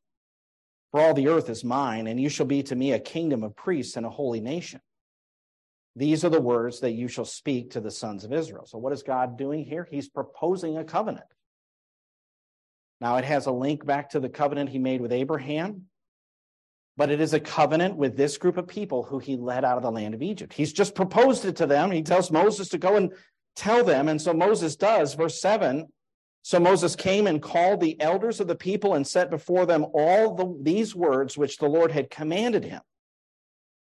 For 0.90 1.00
all 1.00 1.14
the 1.14 1.28
earth 1.28 1.48
is 1.48 1.64
mine, 1.64 2.08
and 2.08 2.20
you 2.20 2.28
shall 2.28 2.46
be 2.46 2.62
to 2.64 2.74
me 2.74 2.92
a 2.92 2.98
kingdom 2.98 3.44
of 3.44 3.54
priests 3.54 3.96
and 3.96 4.04
a 4.04 4.10
holy 4.10 4.40
nation. 4.40 4.80
These 5.94 6.24
are 6.24 6.30
the 6.30 6.40
words 6.40 6.80
that 6.80 6.92
you 6.92 7.06
shall 7.06 7.24
speak 7.24 7.70
to 7.70 7.80
the 7.80 7.90
sons 7.90 8.24
of 8.24 8.32
Israel. 8.32 8.66
So, 8.66 8.78
what 8.78 8.92
is 8.92 9.02
God 9.02 9.36
doing 9.36 9.64
here? 9.64 9.86
He's 9.88 10.08
proposing 10.08 10.76
a 10.76 10.84
covenant. 10.84 11.26
Now, 13.00 13.16
it 13.16 13.24
has 13.24 13.46
a 13.46 13.52
link 13.52 13.86
back 13.86 14.10
to 14.10 14.20
the 14.20 14.28
covenant 14.28 14.70
he 14.70 14.78
made 14.78 15.00
with 15.00 15.12
Abraham 15.12 15.88
but 16.98 17.10
it 17.10 17.20
is 17.20 17.32
a 17.32 17.38
covenant 17.38 17.96
with 17.96 18.16
this 18.16 18.36
group 18.38 18.56
of 18.56 18.66
people 18.66 19.04
who 19.04 19.20
he 19.20 19.36
led 19.36 19.64
out 19.64 19.76
of 19.76 19.84
the 19.84 19.90
land 19.90 20.14
of 20.14 20.20
Egypt. 20.20 20.52
He's 20.52 20.72
just 20.72 20.96
proposed 20.96 21.44
it 21.44 21.54
to 21.56 21.66
them. 21.66 21.92
He 21.92 22.02
tells 22.02 22.32
Moses 22.32 22.68
to 22.70 22.78
go 22.78 22.96
and 22.96 23.12
tell 23.54 23.84
them. 23.84 24.08
And 24.08 24.20
so 24.20 24.34
Moses 24.34 24.74
does. 24.74 25.14
Verse 25.14 25.40
7 25.40 25.86
So 26.42 26.58
Moses 26.58 26.96
came 26.96 27.28
and 27.28 27.40
called 27.40 27.80
the 27.80 27.98
elders 28.00 28.40
of 28.40 28.48
the 28.48 28.56
people 28.56 28.94
and 28.94 29.06
set 29.06 29.30
before 29.30 29.64
them 29.64 29.86
all 29.94 30.34
the, 30.34 30.58
these 30.60 30.92
words 30.92 31.38
which 31.38 31.58
the 31.58 31.68
Lord 31.68 31.92
had 31.92 32.10
commanded 32.10 32.64
him. 32.64 32.80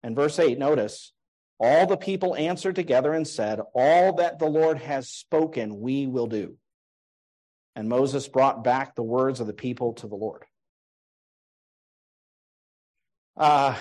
And 0.03 0.15
verse 0.15 0.37
8, 0.37 0.59
notice, 0.59 1.11
all 1.59 1.87
the 1.87 1.97
people 1.97 2.35
answered 2.35 2.75
together 2.75 3.13
and 3.13 3.27
said, 3.27 3.61
All 3.73 4.13
that 4.17 4.37
the 4.37 4.47
Lord 4.47 4.77
has 4.77 5.09
spoken, 5.09 5.79
we 5.79 6.05
will 6.05 6.27
do. 6.27 6.55
And 7.75 7.87
Moses 7.87 8.27
brought 8.27 8.63
back 8.63 8.95
the 8.95 9.03
words 9.03 9.39
of 9.39 9.47
the 9.47 9.53
people 9.53 9.93
to 9.93 10.07
the 10.07 10.15
Lord. 10.15 10.43
Uh, 13.37 13.75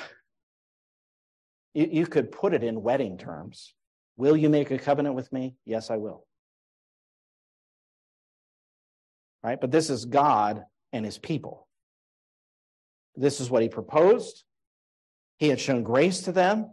you, 1.75 1.89
you 1.91 2.07
could 2.07 2.31
put 2.31 2.55
it 2.55 2.63
in 2.63 2.83
wedding 2.83 3.19
terms. 3.19 3.75
Will 4.17 4.37
you 4.37 4.49
make 4.49 4.71
a 4.71 4.79
covenant 4.79 5.15
with 5.15 5.33
me? 5.33 5.57
Yes, 5.65 5.91
I 5.91 5.97
will. 5.97 6.25
Right? 9.43 9.61
But 9.61 9.71
this 9.71 9.91
is 9.91 10.05
God 10.05 10.65
and 10.93 11.05
his 11.05 11.19
people. 11.19 11.67
This 13.17 13.41
is 13.41 13.51
what 13.51 13.63
he 13.63 13.69
proposed. 13.69 14.45
He 15.39 15.49
had 15.49 15.61
shown 15.61 15.83
grace 15.83 16.23
to 16.23 16.33
them. 16.33 16.73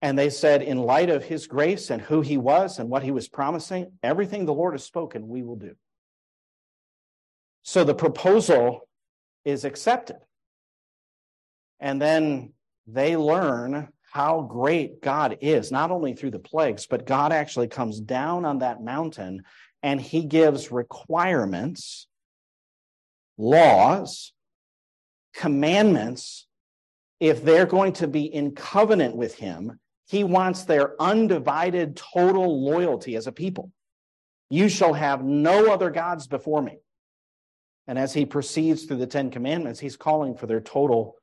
And 0.00 0.18
they 0.18 0.30
said, 0.30 0.62
in 0.62 0.78
light 0.78 1.10
of 1.10 1.24
his 1.24 1.46
grace 1.46 1.90
and 1.90 2.02
who 2.02 2.22
he 2.22 2.36
was 2.36 2.78
and 2.78 2.88
what 2.88 3.02
he 3.02 3.10
was 3.12 3.28
promising, 3.28 3.92
everything 4.02 4.46
the 4.46 4.54
Lord 4.54 4.74
has 4.74 4.82
spoken, 4.82 5.28
we 5.28 5.42
will 5.42 5.56
do. 5.56 5.74
So 7.62 7.84
the 7.84 7.94
proposal 7.94 8.88
is 9.44 9.64
accepted. 9.64 10.16
And 11.80 12.00
then 12.00 12.52
they 12.86 13.16
learn 13.16 13.88
how 14.12 14.42
great 14.42 15.00
God 15.00 15.38
is, 15.40 15.72
not 15.72 15.90
only 15.90 16.14
through 16.14 16.32
the 16.32 16.38
plagues, 16.38 16.86
but 16.86 17.06
God 17.06 17.32
actually 17.32 17.68
comes 17.68 17.98
down 18.00 18.44
on 18.44 18.58
that 18.58 18.82
mountain 18.82 19.42
and 19.82 20.00
he 20.00 20.24
gives 20.24 20.70
requirements, 20.70 22.06
laws, 23.38 24.32
commandments. 25.34 26.46
If 27.20 27.42
they're 27.42 27.66
going 27.66 27.94
to 27.94 28.06
be 28.06 28.24
in 28.24 28.54
covenant 28.54 29.16
with 29.16 29.36
him, 29.36 29.78
he 30.08 30.24
wants 30.24 30.64
their 30.64 31.00
undivided 31.00 31.96
total 31.96 32.64
loyalty 32.64 33.16
as 33.16 33.26
a 33.26 33.32
people. 33.32 33.72
You 34.50 34.68
shall 34.68 34.92
have 34.92 35.24
no 35.24 35.72
other 35.72 35.90
gods 35.90 36.26
before 36.26 36.60
me. 36.60 36.78
And 37.86 37.98
as 37.98 38.14
he 38.14 38.26
proceeds 38.26 38.84
through 38.84 38.98
the 38.98 39.06
Ten 39.06 39.30
Commandments, 39.30 39.80
he's 39.80 39.96
calling 39.96 40.36
for 40.36 40.46
their 40.46 40.60
total 40.60 41.16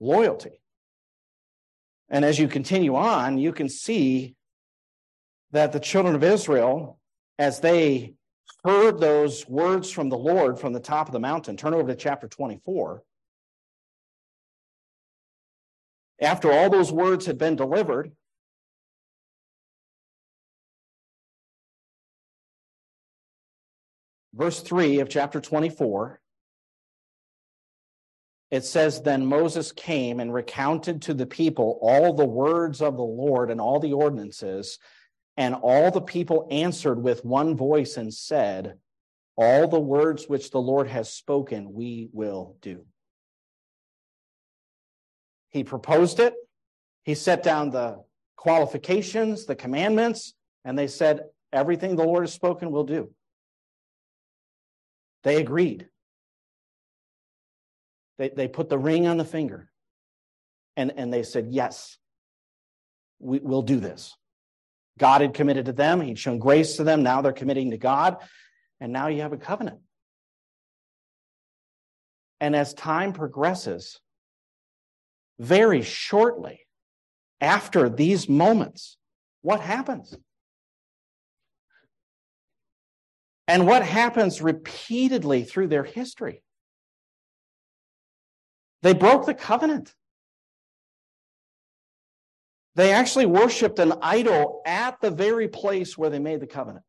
loyalty. 0.00 0.60
And 2.08 2.24
as 2.24 2.38
you 2.38 2.48
continue 2.48 2.94
on, 2.96 3.38
you 3.38 3.52
can 3.52 3.68
see 3.68 4.34
that 5.50 5.72
the 5.72 5.80
children 5.80 6.14
of 6.14 6.24
Israel, 6.24 6.98
as 7.38 7.60
they 7.60 8.14
heard 8.64 8.98
those 8.98 9.46
words 9.48 9.90
from 9.90 10.08
the 10.08 10.16
Lord 10.16 10.58
from 10.58 10.72
the 10.72 10.80
top 10.80 11.08
of 11.08 11.12
the 11.12 11.20
mountain, 11.20 11.56
turn 11.56 11.74
over 11.74 11.88
to 11.88 11.94
chapter 11.94 12.26
24. 12.28 13.02
After 16.20 16.50
all 16.50 16.68
those 16.68 16.90
words 16.90 17.26
had 17.26 17.38
been 17.38 17.56
delivered, 17.56 18.10
verse 24.38 24.60
3 24.60 25.00
of 25.00 25.08
chapter 25.08 25.40
24, 25.40 26.20
it 28.50 28.64
says, 28.64 29.02
Then 29.02 29.26
Moses 29.26 29.72
came 29.72 30.20
and 30.20 30.32
recounted 30.32 31.02
to 31.02 31.14
the 31.14 31.26
people 31.26 31.78
all 31.82 32.14
the 32.14 32.24
words 32.24 32.80
of 32.80 32.96
the 32.96 33.02
Lord 33.02 33.50
and 33.50 33.60
all 33.60 33.80
the 33.80 33.92
ordinances. 33.92 34.78
And 35.36 35.54
all 35.54 35.90
the 35.90 36.00
people 36.00 36.48
answered 36.50 37.02
with 37.02 37.24
one 37.24 37.56
voice 37.56 37.96
and 37.96 38.14
said, 38.14 38.78
All 39.36 39.68
the 39.68 39.80
words 39.80 40.28
which 40.28 40.50
the 40.50 40.60
Lord 40.60 40.88
has 40.88 41.12
spoken, 41.12 41.72
we 41.72 42.08
will 42.12 42.56
do. 42.62 42.86
He 45.50 45.64
proposed 45.64 46.20
it. 46.20 46.34
He 47.04 47.14
set 47.14 47.42
down 47.42 47.70
the 47.70 48.02
qualifications, 48.36 49.46
the 49.46 49.56
commandments, 49.56 50.34
and 50.64 50.78
they 50.78 50.86
said, 50.86 51.24
Everything 51.52 51.96
the 51.96 52.04
Lord 52.04 52.24
has 52.24 52.32
spoken, 52.32 52.70
we'll 52.70 52.84
do. 52.84 53.10
They 55.24 55.36
agreed. 55.36 55.88
They, 58.18 58.28
they 58.30 58.48
put 58.48 58.68
the 58.68 58.78
ring 58.78 59.06
on 59.06 59.16
the 59.16 59.24
finger 59.24 59.70
and, 60.76 60.92
and 60.96 61.12
they 61.12 61.22
said, 61.22 61.48
Yes, 61.50 61.96
we, 63.18 63.38
we'll 63.40 63.62
do 63.62 63.80
this. 63.80 64.14
God 64.98 65.20
had 65.20 65.34
committed 65.34 65.66
to 65.66 65.72
them, 65.72 66.00
He'd 66.00 66.18
shown 66.18 66.38
grace 66.38 66.76
to 66.76 66.84
them. 66.84 67.02
Now 67.02 67.20
they're 67.20 67.32
committing 67.32 67.70
to 67.70 67.78
God. 67.78 68.16
And 68.80 68.92
now 68.92 69.08
you 69.08 69.22
have 69.22 69.32
a 69.32 69.38
covenant. 69.38 69.80
And 72.40 72.54
as 72.54 72.74
time 72.74 73.12
progresses, 73.12 73.98
very 75.40 75.82
shortly 75.82 76.60
after 77.40 77.88
these 77.88 78.28
moments, 78.28 78.96
what 79.42 79.60
happens? 79.60 80.16
And 83.48 83.66
what 83.66 83.82
happens 83.82 84.42
repeatedly 84.42 85.42
through 85.42 85.68
their 85.68 85.82
history? 85.82 86.42
They 88.82 88.92
broke 88.92 89.24
the 89.24 89.34
covenant. 89.34 89.94
They 92.76 92.92
actually 92.92 93.26
worshiped 93.26 93.78
an 93.78 93.94
idol 94.02 94.62
at 94.66 95.00
the 95.00 95.10
very 95.10 95.48
place 95.48 95.96
where 95.96 96.10
they 96.10 96.18
made 96.18 96.40
the 96.40 96.46
covenant. 96.46 96.84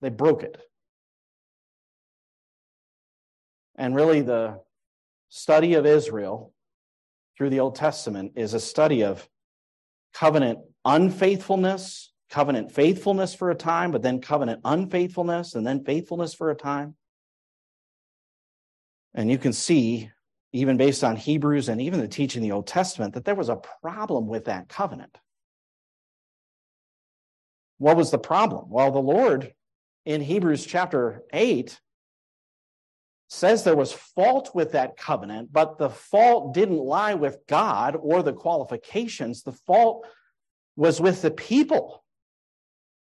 They 0.00 0.08
broke 0.08 0.42
it. 0.42 0.58
And 3.76 3.94
really, 3.94 4.22
the 4.22 4.60
study 5.28 5.74
of 5.74 5.86
Israel 5.86 6.52
through 7.36 7.50
the 7.50 7.60
Old 7.60 7.74
Testament 7.74 8.32
is 8.36 8.54
a 8.54 8.60
study 8.60 9.04
of 9.04 9.28
covenant 10.12 10.60
unfaithfulness, 10.84 12.11
covenant 12.32 12.72
faithfulness 12.72 13.34
for 13.34 13.50
a 13.50 13.54
time, 13.54 13.90
but 13.90 14.00
then 14.00 14.18
covenant 14.18 14.62
unfaithfulness, 14.64 15.54
and 15.54 15.66
then 15.66 15.84
faithfulness 15.84 16.32
for 16.32 16.50
a 16.50 16.54
time. 16.54 16.94
And 19.12 19.30
you 19.30 19.36
can 19.36 19.52
see, 19.52 20.10
even 20.50 20.78
based 20.78 21.04
on 21.04 21.16
Hebrews 21.16 21.68
and 21.68 21.78
even 21.78 22.00
the 22.00 22.08
teaching 22.08 22.42
in 22.42 22.48
the 22.48 22.54
Old 22.54 22.66
Testament, 22.66 23.12
that 23.14 23.26
there 23.26 23.34
was 23.34 23.50
a 23.50 23.60
problem 23.82 24.28
with 24.28 24.46
that 24.46 24.70
covenant. 24.70 25.18
What 27.76 27.98
was 27.98 28.10
the 28.10 28.18
problem? 28.18 28.70
Well, 28.70 28.90
the 28.90 28.98
Lord 28.98 29.52
in 30.06 30.22
Hebrews 30.22 30.64
chapter 30.64 31.24
8 31.34 31.78
says 33.28 33.62
there 33.62 33.76
was 33.76 33.92
fault 33.92 34.54
with 34.54 34.72
that 34.72 34.96
covenant, 34.96 35.52
but 35.52 35.76
the 35.76 35.90
fault 35.90 36.54
didn't 36.54 36.78
lie 36.78 37.12
with 37.12 37.46
God 37.46 37.94
or 38.00 38.22
the 38.22 38.32
qualifications. 38.32 39.42
The 39.42 39.52
fault 39.52 40.06
was 40.76 40.98
with 40.98 41.20
the 41.20 41.30
people 41.30 42.01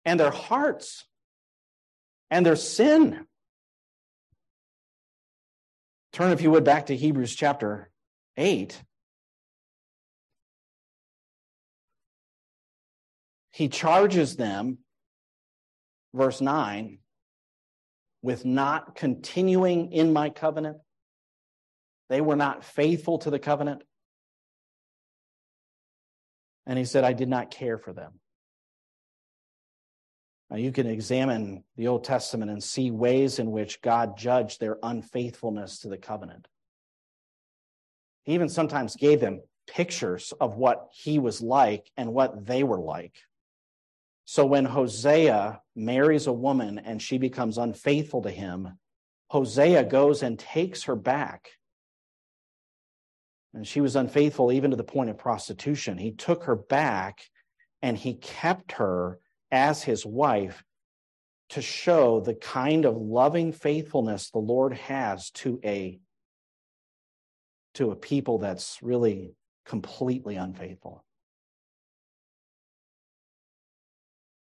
and 0.06 0.18
their 0.18 0.30
hearts 0.30 1.04
and 2.30 2.46
their 2.46 2.56
sin. 2.56 3.26
Turn, 6.12 6.32
if 6.32 6.40
you 6.40 6.50
would, 6.52 6.64
back 6.64 6.86
to 6.86 6.96
Hebrews 6.96 7.34
chapter 7.34 7.90
8. 8.38 8.80
He 13.50 13.68
charges 13.68 14.36
them, 14.36 14.78
verse 16.14 16.40
9, 16.40 16.98
with 18.22 18.44
not 18.44 18.94
continuing 18.94 19.92
in 19.92 20.12
my 20.12 20.30
covenant. 20.30 20.78
They 22.08 22.20
were 22.20 22.36
not 22.36 22.64
faithful 22.64 23.18
to 23.18 23.30
the 23.30 23.38
covenant. 23.38 23.82
And 26.64 26.78
he 26.78 26.84
said, 26.84 27.02
I 27.02 27.12
did 27.12 27.28
not 27.28 27.50
care 27.50 27.78
for 27.78 27.92
them. 27.92 28.20
Now, 30.50 30.56
you 30.56 30.70
can 30.70 30.86
examine 30.86 31.64
the 31.76 31.88
Old 31.88 32.04
Testament 32.04 32.50
and 32.50 32.62
see 32.62 32.90
ways 32.90 33.38
in 33.38 33.50
which 33.50 33.82
God 33.82 34.16
judged 34.16 34.60
their 34.60 34.78
unfaithfulness 34.82 35.80
to 35.80 35.88
the 35.88 35.98
covenant. 35.98 36.46
He 38.22 38.34
even 38.34 38.48
sometimes 38.48 38.96
gave 38.96 39.20
them 39.20 39.40
pictures 39.66 40.32
of 40.40 40.56
what 40.56 40.88
he 40.92 41.18
was 41.18 41.40
like 41.40 41.90
and 41.96 42.12
what 42.12 42.46
they 42.46 42.62
were 42.62 42.80
like. 42.80 43.16
So 44.24 44.46
when 44.46 44.64
Hosea 44.64 45.60
marries 45.74 46.26
a 46.26 46.32
woman 46.32 46.78
and 46.78 47.00
she 47.00 47.18
becomes 47.18 47.58
unfaithful 47.58 48.22
to 48.22 48.30
him, 48.30 48.78
Hosea 49.28 49.84
goes 49.84 50.22
and 50.22 50.38
takes 50.38 50.84
her 50.84 50.96
back. 50.96 51.50
And 53.54 53.66
she 53.66 53.80
was 53.80 53.96
unfaithful 53.96 54.52
even 54.52 54.70
to 54.70 54.76
the 54.76 54.84
point 54.84 55.10
of 55.10 55.18
prostitution. 55.18 55.98
He 55.98 56.12
took 56.12 56.44
her 56.44 56.56
back 56.56 57.20
and 57.82 57.96
he 57.96 58.14
kept 58.14 58.72
her 58.72 59.18
as 59.56 59.82
his 59.82 60.04
wife 60.04 60.62
to 61.48 61.62
show 61.62 62.20
the 62.20 62.34
kind 62.34 62.84
of 62.84 62.96
loving 62.96 63.52
faithfulness 63.52 64.30
the 64.30 64.38
Lord 64.38 64.74
has 64.74 65.30
to 65.30 65.58
a 65.64 65.98
to 67.74 67.90
a 67.90 67.96
people 67.96 68.38
that's 68.38 68.78
really 68.82 69.34
completely 69.64 70.36
unfaithful. 70.36 71.04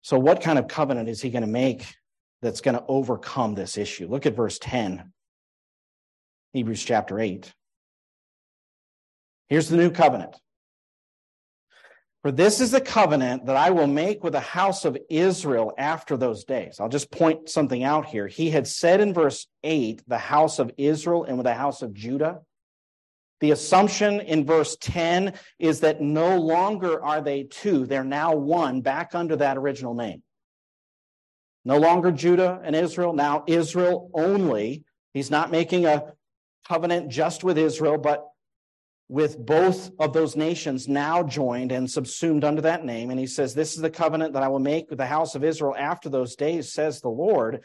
So 0.02 0.18
what 0.18 0.40
kind 0.40 0.58
of 0.58 0.68
covenant 0.68 1.08
is 1.08 1.20
he 1.20 1.30
going 1.30 1.42
to 1.42 1.48
make 1.48 1.84
that's 2.42 2.60
going 2.60 2.76
to 2.76 2.84
overcome 2.88 3.54
this 3.54 3.78
issue? 3.78 4.08
Look 4.08 4.26
at 4.26 4.34
verse 4.34 4.58
10. 4.60 5.12
Hebrews 6.52 6.82
chapter 6.82 7.20
8. 7.20 7.52
Here's 9.48 9.68
the 9.68 9.76
new 9.76 9.90
covenant. 9.90 10.36
For 12.22 12.30
this 12.30 12.60
is 12.60 12.70
the 12.70 12.82
covenant 12.82 13.46
that 13.46 13.56
I 13.56 13.70
will 13.70 13.86
make 13.86 14.22
with 14.22 14.34
the 14.34 14.40
house 14.40 14.84
of 14.84 14.98
Israel 15.08 15.72
after 15.78 16.18
those 16.18 16.44
days. 16.44 16.78
I'll 16.78 16.90
just 16.90 17.10
point 17.10 17.48
something 17.48 17.82
out 17.82 18.04
here. 18.04 18.26
He 18.26 18.50
had 18.50 18.68
said 18.68 19.00
in 19.00 19.14
verse 19.14 19.46
8, 19.64 20.02
the 20.06 20.18
house 20.18 20.58
of 20.58 20.70
Israel 20.76 21.24
and 21.24 21.38
with 21.38 21.46
the 21.46 21.54
house 21.54 21.80
of 21.80 21.94
Judah. 21.94 22.40
The 23.40 23.52
assumption 23.52 24.20
in 24.20 24.44
verse 24.44 24.76
10 24.82 25.32
is 25.58 25.80
that 25.80 26.02
no 26.02 26.36
longer 26.36 27.02
are 27.02 27.22
they 27.22 27.44
two, 27.44 27.86
they're 27.86 28.04
now 28.04 28.34
one, 28.34 28.82
back 28.82 29.14
under 29.14 29.36
that 29.36 29.56
original 29.56 29.94
name. 29.94 30.22
No 31.64 31.78
longer 31.78 32.10
Judah 32.10 32.60
and 32.62 32.76
Israel, 32.76 33.14
now 33.14 33.44
Israel 33.46 34.10
only. 34.12 34.84
He's 35.14 35.30
not 35.30 35.50
making 35.50 35.86
a 35.86 36.12
covenant 36.68 37.10
just 37.10 37.42
with 37.42 37.56
Israel, 37.56 37.96
but 37.96 38.29
with 39.10 39.44
both 39.44 39.90
of 39.98 40.12
those 40.12 40.36
nations 40.36 40.86
now 40.86 41.20
joined 41.20 41.72
and 41.72 41.90
subsumed 41.90 42.44
under 42.44 42.62
that 42.62 42.84
name. 42.84 43.10
And 43.10 43.18
he 43.18 43.26
says, 43.26 43.52
This 43.52 43.74
is 43.74 43.82
the 43.82 43.90
covenant 43.90 44.34
that 44.34 44.44
I 44.44 44.48
will 44.48 44.60
make 44.60 44.88
with 44.88 44.98
the 44.98 45.06
house 45.06 45.34
of 45.34 45.42
Israel 45.42 45.74
after 45.76 46.08
those 46.08 46.36
days, 46.36 46.72
says 46.72 47.00
the 47.00 47.08
Lord. 47.08 47.64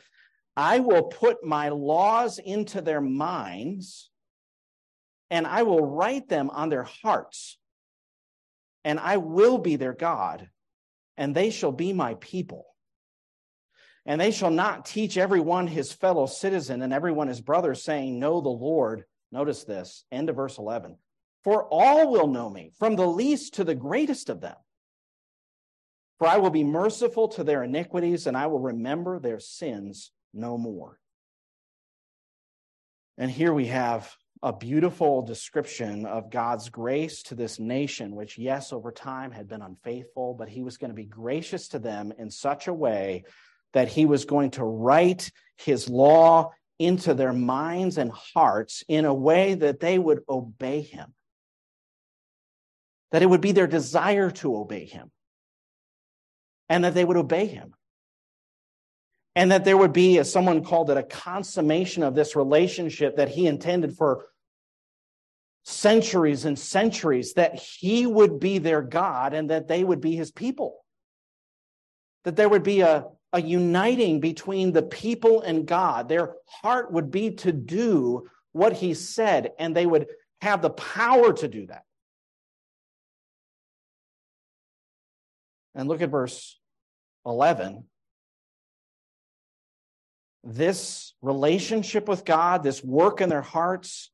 I 0.57 0.79
will 0.79 1.03
put 1.03 1.45
my 1.45 1.69
laws 1.69 2.39
into 2.39 2.81
their 2.81 2.99
minds, 2.99 4.09
and 5.29 5.45
I 5.45 5.61
will 5.61 5.85
write 5.85 6.27
them 6.29 6.49
on 6.49 6.69
their 6.69 6.87
hearts, 7.03 7.59
and 8.83 8.99
I 8.99 9.17
will 9.17 9.59
be 9.59 9.75
their 9.75 9.93
God, 9.93 10.49
and 11.15 11.35
they 11.35 11.51
shall 11.51 11.71
be 11.71 11.93
my 11.93 12.15
people. 12.15 12.65
And 14.07 14.19
they 14.19 14.31
shall 14.31 14.49
not 14.49 14.85
teach 14.87 15.15
everyone 15.15 15.67
his 15.67 15.91
fellow 15.91 16.25
citizen 16.25 16.81
and 16.81 16.91
everyone 16.91 17.27
his 17.27 17.41
brother, 17.41 17.75
saying, 17.75 18.17
Know 18.17 18.41
the 18.41 18.49
Lord. 18.49 19.05
Notice 19.31 19.63
this, 19.63 20.05
end 20.11 20.31
of 20.31 20.37
verse 20.37 20.57
11 20.57 20.97
for 21.45 21.65
all 21.65 22.11
will 22.11 22.25
know 22.25 22.49
me, 22.49 22.71
from 22.79 22.95
the 22.95 23.05
least 23.05 23.53
to 23.53 23.63
the 23.63 23.75
greatest 23.75 24.29
of 24.29 24.41
them. 24.41 24.55
For 26.17 26.27
I 26.27 26.37
will 26.37 26.49
be 26.49 26.63
merciful 26.63 27.27
to 27.29 27.43
their 27.43 27.63
iniquities, 27.63 28.25
and 28.25 28.35
I 28.35 28.47
will 28.47 28.59
remember 28.59 29.19
their 29.19 29.39
sins 29.39 30.11
no 30.33 30.57
more. 30.57 30.99
And 33.19 33.29
here 33.29 33.53
we 33.53 33.67
have 33.67 34.11
a 34.41 34.53
beautiful 34.53 35.21
description 35.21 36.07
of 36.07 36.31
God's 36.31 36.69
grace 36.69 37.21
to 37.23 37.35
this 37.35 37.59
nation, 37.59 38.15
which, 38.15 38.39
yes, 38.39 38.73
over 38.73 38.91
time 38.91 39.29
had 39.29 39.47
been 39.47 39.61
unfaithful, 39.61 40.33
but 40.33 40.49
he 40.49 40.63
was 40.63 40.77
going 40.77 40.89
to 40.89 40.95
be 40.95 41.05
gracious 41.05 41.67
to 41.69 41.79
them 41.79 42.11
in 42.17 42.31
such 42.31 42.67
a 42.67 42.73
way 42.73 43.23
that 43.73 43.87
he 43.87 44.07
was 44.07 44.25
going 44.25 44.49
to 44.51 44.63
write 44.63 45.31
his 45.57 45.89
law 45.89 46.53
into 46.79 47.13
their 47.13 47.33
minds 47.33 47.99
and 47.99 48.11
hearts 48.11 48.83
in 48.87 49.05
a 49.05 49.13
way 49.13 49.53
that 49.53 49.79
they 49.79 49.99
would 49.99 50.21
obey 50.27 50.81
him 50.81 51.13
that 53.11 53.21
it 53.21 53.27
would 53.27 53.41
be 53.41 53.51
their 53.51 53.67
desire 53.67 54.31
to 54.31 54.55
obey 54.55 54.85
him, 54.85 55.11
and 56.69 56.83
that 56.83 56.93
they 56.93 57.05
would 57.05 57.17
obey 57.17 57.45
him. 57.45 57.73
And 59.37 59.51
that 59.51 59.65
there 59.65 59.77
would 59.77 59.91
be, 59.91 60.17
as 60.17 60.31
someone 60.31 60.63
called 60.63 60.89
it, 60.89 60.97
a 60.97 61.03
consummation 61.03 62.03
of 62.03 62.15
this 62.15 62.37
relationship 62.37 63.17
that 63.17 63.27
he 63.27 63.47
intended 63.47 63.97
for 63.97 64.27
centuries 65.65 66.45
and 66.45 66.57
centuries, 66.57 67.33
that 67.33 67.55
he 67.55 68.05
would 68.05 68.39
be 68.39 68.59
their 68.59 68.81
God 68.81 69.33
and 69.33 69.49
that 69.49 69.67
they 69.67 69.83
would 69.83 69.99
be 69.99 70.15
his 70.15 70.31
people. 70.31 70.85
That 72.23 72.37
there 72.37 72.47
would 72.47 72.63
be 72.63 72.79
a, 72.79 73.07
a 73.33 73.41
uniting 73.41 74.21
between 74.21 74.71
the 74.71 74.83
people 74.83 75.41
and 75.41 75.65
God. 75.65 76.07
Their 76.07 76.35
heart 76.47 76.93
would 76.93 77.11
be 77.11 77.31
to 77.31 77.51
do 77.51 78.29
what 78.53 78.71
he 78.71 78.93
said, 78.93 79.51
and 79.59 79.75
they 79.75 79.85
would 79.85 80.07
have 80.39 80.61
the 80.61 80.69
power 80.69 81.33
to 81.33 81.47
do 81.47 81.65
that. 81.67 81.83
And 85.75 85.89
look 85.89 86.01
at 86.01 86.09
verse 86.09 86.57
11. 87.25 87.83
This 90.43 91.13
relationship 91.21 92.07
with 92.07 92.23
God, 92.23 92.63
this 92.63 92.83
work 92.83 93.19
in 93.19 93.29
their 93.29 93.41
hearts, 93.41 94.11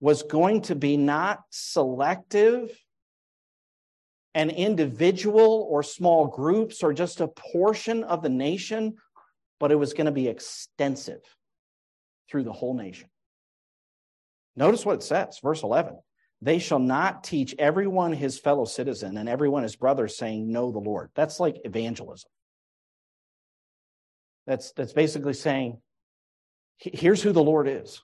was 0.00 0.22
going 0.22 0.62
to 0.62 0.74
be 0.74 0.96
not 0.96 1.42
selective 1.50 2.70
and 4.34 4.50
individual 4.50 5.66
or 5.70 5.82
small 5.82 6.26
groups 6.26 6.82
or 6.82 6.92
just 6.92 7.20
a 7.20 7.28
portion 7.28 8.04
of 8.04 8.22
the 8.22 8.28
nation, 8.28 8.96
but 9.58 9.72
it 9.72 9.76
was 9.76 9.94
going 9.94 10.06
to 10.06 10.12
be 10.12 10.28
extensive 10.28 11.22
through 12.30 12.44
the 12.44 12.52
whole 12.52 12.74
nation. 12.74 13.08
Notice 14.54 14.84
what 14.84 14.96
it 14.96 15.02
says, 15.02 15.38
verse 15.42 15.62
11. 15.62 15.98
They 16.42 16.58
shall 16.58 16.78
not 16.78 17.24
teach 17.24 17.54
everyone 17.58 18.12
his 18.12 18.38
fellow 18.38 18.66
citizen 18.66 19.16
and 19.16 19.28
everyone 19.28 19.62
his 19.62 19.76
brother, 19.76 20.06
saying, 20.06 20.50
Know 20.50 20.70
the 20.70 20.78
Lord. 20.78 21.10
That's 21.14 21.40
like 21.40 21.60
evangelism. 21.64 22.28
That's, 24.46 24.72
that's 24.72 24.92
basically 24.92 25.32
saying, 25.32 25.80
Here's 26.78 27.22
who 27.22 27.32
the 27.32 27.42
Lord 27.42 27.68
is. 27.68 28.02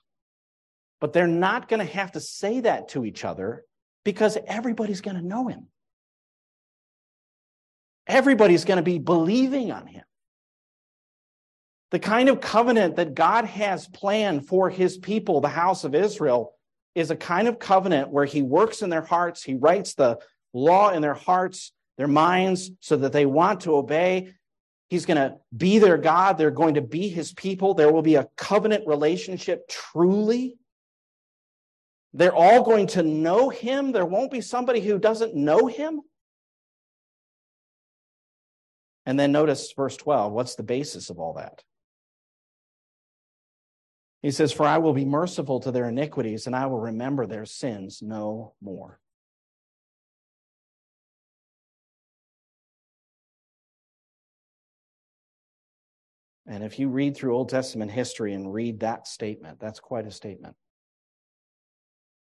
But 0.99 1.13
they're 1.13 1.27
not 1.27 1.67
going 1.67 1.85
to 1.85 1.93
have 1.93 2.13
to 2.13 2.19
say 2.19 2.61
that 2.61 2.89
to 2.89 3.05
each 3.05 3.23
other 3.23 3.65
because 4.03 4.37
everybody's 4.47 5.01
going 5.01 5.17
to 5.17 5.25
know 5.25 5.47
him. 5.47 5.67
Everybody's 8.07 8.65
going 8.65 8.77
to 8.77 8.83
be 8.83 8.99
believing 8.99 9.71
on 9.71 9.87
him. 9.87 10.03
The 11.91 11.99
kind 11.99 12.29
of 12.29 12.41
covenant 12.41 12.95
that 12.95 13.13
God 13.13 13.45
has 13.45 13.87
planned 13.87 14.47
for 14.47 14.69
his 14.69 14.97
people, 14.97 15.41
the 15.41 15.47
house 15.47 15.83
of 15.83 15.93
Israel, 15.93 16.52
is 16.95 17.11
a 17.11 17.15
kind 17.15 17.47
of 17.47 17.59
covenant 17.59 18.09
where 18.09 18.25
he 18.25 18.41
works 18.41 18.81
in 18.81 18.89
their 18.89 19.01
hearts, 19.01 19.43
he 19.43 19.55
writes 19.55 19.95
the 19.95 20.19
law 20.53 20.91
in 20.91 21.01
their 21.01 21.13
hearts, 21.13 21.71
their 21.97 22.07
minds, 22.07 22.71
so 22.79 22.97
that 22.97 23.11
they 23.11 23.25
want 23.25 23.61
to 23.61 23.75
obey. 23.75 24.33
He's 24.89 25.05
going 25.05 25.17
to 25.17 25.37
be 25.55 25.79
their 25.79 25.97
God. 25.97 26.37
They're 26.37 26.51
going 26.51 26.75
to 26.75 26.81
be 26.81 27.09
his 27.09 27.33
people. 27.33 27.73
There 27.73 27.91
will 27.91 28.03
be 28.03 28.15
a 28.15 28.27
covenant 28.37 28.85
relationship 28.85 29.67
truly. 29.67 30.55
They're 32.13 32.35
all 32.35 32.63
going 32.63 32.87
to 32.87 33.01
know 33.01 33.49
him. 33.49 33.91
There 33.91 34.05
won't 34.05 34.31
be 34.31 34.41
somebody 34.41 34.81
who 34.81 34.99
doesn't 34.99 35.35
know 35.35 35.65
him. 35.65 36.01
And 39.05 39.19
then 39.19 39.31
notice 39.31 39.73
verse 39.75 39.97
12. 39.97 40.31
What's 40.31 40.55
the 40.55 40.63
basis 40.63 41.09
of 41.09 41.19
all 41.19 41.33
that? 41.33 41.63
He 44.23 44.31
says, 44.31 44.53
For 44.53 44.65
I 44.65 44.77
will 44.77 44.93
be 44.93 45.05
merciful 45.05 45.59
to 45.59 45.71
their 45.71 45.89
iniquities, 45.89 46.47
and 46.47 46.55
I 46.55 46.65
will 46.65 46.79
remember 46.79 47.27
their 47.27 47.45
sins 47.45 48.01
no 48.01 48.53
more. 48.61 48.99
And 56.47 56.63
if 56.63 56.79
you 56.79 56.87
read 56.87 57.15
through 57.15 57.35
Old 57.35 57.49
Testament 57.49 57.91
history 57.91 58.33
and 58.33 58.53
read 58.53 58.79
that 58.79 59.07
statement, 59.07 59.59
that's 59.59 59.79
quite 59.79 60.07
a 60.07 60.11
statement. 60.11 60.55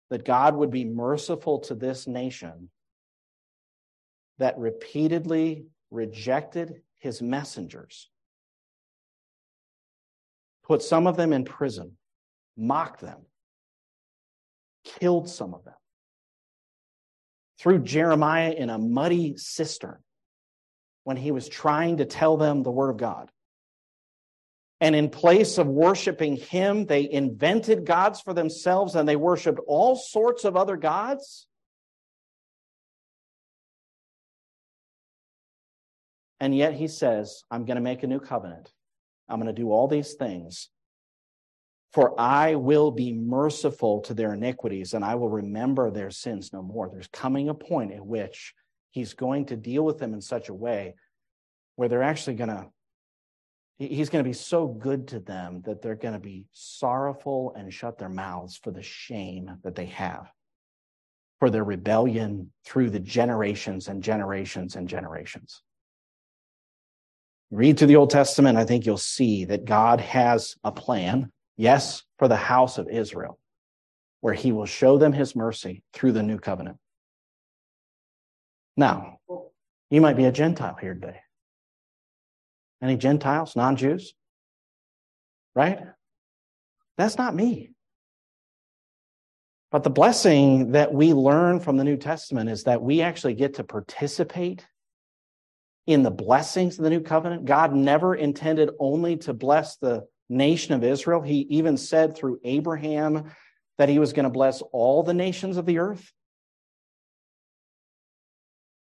That 0.09 0.25
God 0.25 0.55
would 0.55 0.71
be 0.71 0.85
merciful 0.85 1.59
to 1.61 1.75
this 1.75 2.07
nation 2.07 2.69
that 4.39 4.57
repeatedly 4.57 5.65
rejected 5.91 6.81
his 6.97 7.21
messengers, 7.21 8.09
put 10.71 10.81
some 10.81 11.05
of 11.05 11.17
them 11.17 11.33
in 11.33 11.43
prison, 11.43 11.97
mocked 12.55 13.01
them, 13.01 13.17
killed 14.85 15.27
some 15.27 15.53
of 15.53 15.65
them, 15.65 15.73
threw 17.59 17.77
Jeremiah 17.77 18.53
in 18.53 18.69
a 18.69 18.77
muddy 18.77 19.35
cistern 19.35 19.97
when 21.03 21.17
he 21.17 21.31
was 21.31 21.49
trying 21.49 21.97
to 21.97 22.05
tell 22.05 22.37
them 22.37 22.63
the 22.63 22.71
word 22.71 22.89
of 22.89 22.95
God. 22.95 23.29
And 24.79 24.95
in 24.95 25.09
place 25.09 25.57
of 25.57 25.67
worshiping 25.67 26.37
him, 26.37 26.85
they 26.85 27.11
invented 27.11 27.85
gods 27.85 28.21
for 28.21 28.33
themselves 28.33 28.95
and 28.95 29.05
they 29.05 29.17
worshiped 29.17 29.59
all 29.67 29.97
sorts 29.97 30.45
of 30.45 30.55
other 30.55 30.77
gods. 30.77 31.47
And 36.39 36.55
yet 36.55 36.75
he 36.75 36.87
says, 36.87 37.43
I'm 37.51 37.65
going 37.65 37.75
to 37.75 37.81
make 37.81 38.03
a 38.03 38.07
new 38.07 38.21
covenant. 38.21 38.71
I'm 39.31 39.39
going 39.39 39.53
to 39.53 39.61
do 39.61 39.71
all 39.71 39.87
these 39.87 40.13
things. 40.13 40.69
For 41.93 42.19
I 42.19 42.55
will 42.55 42.91
be 42.91 43.13
merciful 43.13 44.01
to 44.01 44.13
their 44.13 44.33
iniquities 44.33 44.93
and 44.93 45.03
I 45.03 45.15
will 45.15 45.29
remember 45.29 45.89
their 45.89 46.11
sins 46.11 46.53
no 46.53 46.61
more. 46.61 46.89
There's 46.89 47.07
coming 47.07 47.49
a 47.49 47.53
point 47.53 47.93
at 47.93 48.05
which 48.05 48.53
he's 48.91 49.13
going 49.13 49.45
to 49.47 49.57
deal 49.57 49.83
with 49.83 49.97
them 49.97 50.13
in 50.13 50.21
such 50.21 50.49
a 50.49 50.53
way 50.53 50.95
where 51.75 51.89
they're 51.89 52.03
actually 52.03 52.35
going 52.35 52.49
to, 52.49 52.67
he's 53.77 54.09
going 54.09 54.23
to 54.23 54.29
be 54.29 54.33
so 54.33 54.67
good 54.67 55.09
to 55.09 55.19
them 55.19 55.61
that 55.65 55.81
they're 55.81 55.95
going 55.95 56.13
to 56.13 56.19
be 56.19 56.45
sorrowful 56.53 57.53
and 57.57 57.73
shut 57.73 57.97
their 57.97 58.09
mouths 58.09 58.57
for 58.61 58.71
the 58.71 58.83
shame 58.83 59.57
that 59.63 59.75
they 59.75 59.87
have, 59.87 60.31
for 61.39 61.49
their 61.49 61.63
rebellion 61.63 62.51
through 62.65 62.89
the 62.89 62.99
generations 62.99 63.87
and 63.87 64.03
generations 64.03 64.75
and 64.75 64.87
generations. 64.87 65.61
Read 67.51 67.77
through 67.77 67.87
the 67.87 67.97
Old 67.97 68.09
Testament, 68.09 68.57
I 68.57 68.63
think 68.63 68.85
you'll 68.85 68.97
see 68.97 69.43
that 69.45 69.65
God 69.65 69.99
has 69.99 70.55
a 70.63 70.71
plan, 70.71 71.31
yes, 71.57 72.03
for 72.17 72.29
the 72.29 72.37
house 72.37 72.77
of 72.77 72.87
Israel, 72.87 73.37
where 74.21 74.33
he 74.33 74.53
will 74.53 74.65
show 74.65 74.97
them 74.97 75.11
his 75.11 75.35
mercy 75.35 75.83
through 75.91 76.13
the 76.13 76.23
new 76.23 76.39
covenant. 76.39 76.77
Now, 78.77 79.19
you 79.89 79.99
might 79.99 80.15
be 80.15 80.23
a 80.23 80.31
Gentile 80.31 80.77
here 80.79 80.93
today. 80.93 81.19
Any 82.81 82.95
Gentiles, 82.95 83.55
non 83.57 83.75
Jews? 83.75 84.13
Right? 85.53 85.79
That's 86.97 87.17
not 87.17 87.35
me. 87.35 87.71
But 89.71 89.83
the 89.83 89.89
blessing 89.89 90.71
that 90.71 90.93
we 90.93 91.13
learn 91.13 91.59
from 91.59 91.75
the 91.75 91.83
New 91.83 91.97
Testament 91.97 92.49
is 92.49 92.63
that 92.63 92.81
we 92.81 93.01
actually 93.01 93.33
get 93.33 93.55
to 93.55 93.63
participate 93.65 94.65
in 95.87 96.03
the 96.03 96.11
blessings 96.11 96.77
of 96.77 96.83
the 96.83 96.89
new 96.89 97.01
covenant. 97.01 97.45
God 97.45 97.73
never 97.73 98.15
intended 98.15 98.69
only 98.79 99.17
to 99.17 99.33
bless 99.33 99.77
the 99.77 100.05
nation 100.29 100.73
of 100.73 100.83
Israel. 100.83 101.21
He 101.21 101.39
even 101.49 101.77
said 101.77 102.15
through 102.15 102.39
Abraham 102.43 103.31
that 103.77 103.89
he 103.89 103.99
was 103.99 104.13
going 104.13 104.25
to 104.25 104.29
bless 104.29 104.61
all 104.71 105.03
the 105.03 105.13
nations 105.13 105.57
of 105.57 105.65
the 105.65 105.79
earth. 105.79 106.11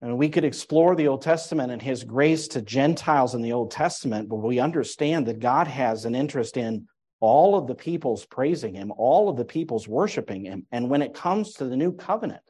And 0.00 0.18
we 0.18 0.28
could 0.28 0.44
explore 0.44 0.94
the 0.94 1.08
Old 1.08 1.22
Testament 1.22 1.72
and 1.72 1.80
his 1.80 2.04
grace 2.04 2.48
to 2.48 2.62
Gentiles 2.62 3.34
in 3.34 3.40
the 3.40 3.52
Old 3.52 3.70
Testament, 3.70 4.28
but 4.28 4.36
we 4.36 4.58
understand 4.58 5.26
that 5.26 5.40
God 5.40 5.66
has 5.66 6.04
an 6.04 6.14
interest 6.14 6.58
in 6.58 6.86
all 7.20 7.56
of 7.56 7.66
the 7.66 7.74
peoples 7.74 8.26
praising 8.26 8.74
him, 8.74 8.92
all 8.98 9.30
of 9.30 9.38
the 9.38 9.46
peoples 9.46 9.88
worshiping 9.88 10.44
him. 10.44 10.66
And 10.70 10.90
when 10.90 11.00
it 11.00 11.14
comes 11.14 11.54
to 11.54 11.64
the 11.64 11.76
new 11.76 11.92
covenant, 11.92 12.42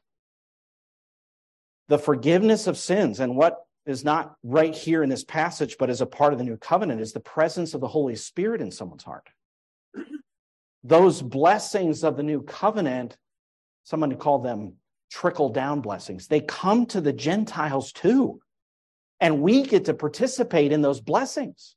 the 1.86 1.98
forgiveness 1.98 2.66
of 2.66 2.76
sins 2.76 3.20
and 3.20 3.36
what 3.36 3.64
is 3.86 4.04
not 4.04 4.34
right 4.42 4.74
here 4.74 5.02
in 5.02 5.10
this 5.10 5.24
passage, 5.24 5.76
but 5.78 5.90
as 5.90 6.00
a 6.00 6.06
part 6.06 6.32
of 6.32 6.38
the 6.38 6.44
new 6.44 6.56
covenant, 6.56 7.00
is 7.00 7.12
the 7.12 7.20
presence 7.20 7.74
of 7.74 7.80
the 7.80 7.88
Holy 7.88 8.16
Spirit 8.16 8.60
in 8.60 8.70
someone's 8.70 9.04
heart. 9.04 9.28
Those 10.84 11.20
blessings 11.20 12.04
of 12.04 12.16
the 12.16 12.22
new 12.22 12.42
covenant, 12.42 13.16
someone 13.84 14.14
called 14.16 14.44
them 14.44 14.74
trickle 15.10 15.50
down 15.50 15.80
blessings, 15.80 16.26
they 16.26 16.40
come 16.40 16.86
to 16.86 17.00
the 17.00 17.12
Gentiles 17.12 17.92
too. 17.92 18.40
And 19.20 19.42
we 19.42 19.62
get 19.62 19.84
to 19.86 19.94
participate 19.94 20.72
in 20.72 20.82
those 20.82 21.00
blessings. 21.00 21.76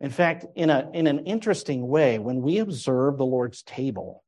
In 0.00 0.10
fact, 0.10 0.46
in, 0.56 0.70
a, 0.70 0.90
in 0.92 1.06
an 1.06 1.26
interesting 1.26 1.86
way, 1.86 2.18
when 2.18 2.42
we 2.42 2.58
observe 2.58 3.18
the 3.18 3.26
Lord's 3.26 3.62
table 3.62 4.24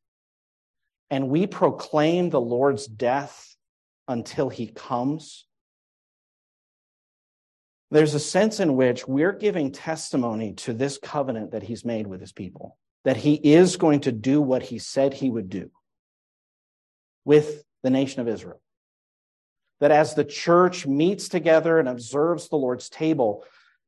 and 1.10 1.28
we 1.28 1.46
proclaim 1.46 2.30
the 2.30 2.40
Lord's 2.40 2.86
death 2.86 3.56
until 4.06 4.48
he 4.48 4.68
comes, 4.68 5.46
there's 7.94 8.14
a 8.14 8.20
sense 8.20 8.58
in 8.58 8.74
which 8.74 9.06
we're 9.06 9.32
giving 9.32 9.70
testimony 9.70 10.52
to 10.52 10.72
this 10.72 10.98
covenant 10.98 11.52
that 11.52 11.62
he's 11.62 11.84
made 11.84 12.08
with 12.08 12.20
his 12.20 12.32
people, 12.32 12.76
that 13.04 13.16
he 13.16 13.34
is 13.34 13.76
going 13.76 14.00
to 14.00 14.10
do 14.10 14.42
what 14.42 14.64
he 14.64 14.78
said 14.80 15.14
he 15.14 15.30
would 15.30 15.48
do 15.48 15.70
with 17.24 17.62
the 17.84 17.90
nation 17.90 18.20
of 18.20 18.26
Israel. 18.26 18.60
that 19.80 19.92
as 19.92 20.14
the 20.14 20.24
church 20.24 20.86
meets 20.86 21.28
together 21.28 21.78
and 21.78 21.88
observes 21.88 22.48
the 22.48 22.56
Lord's 22.56 22.88
table, 22.88 23.44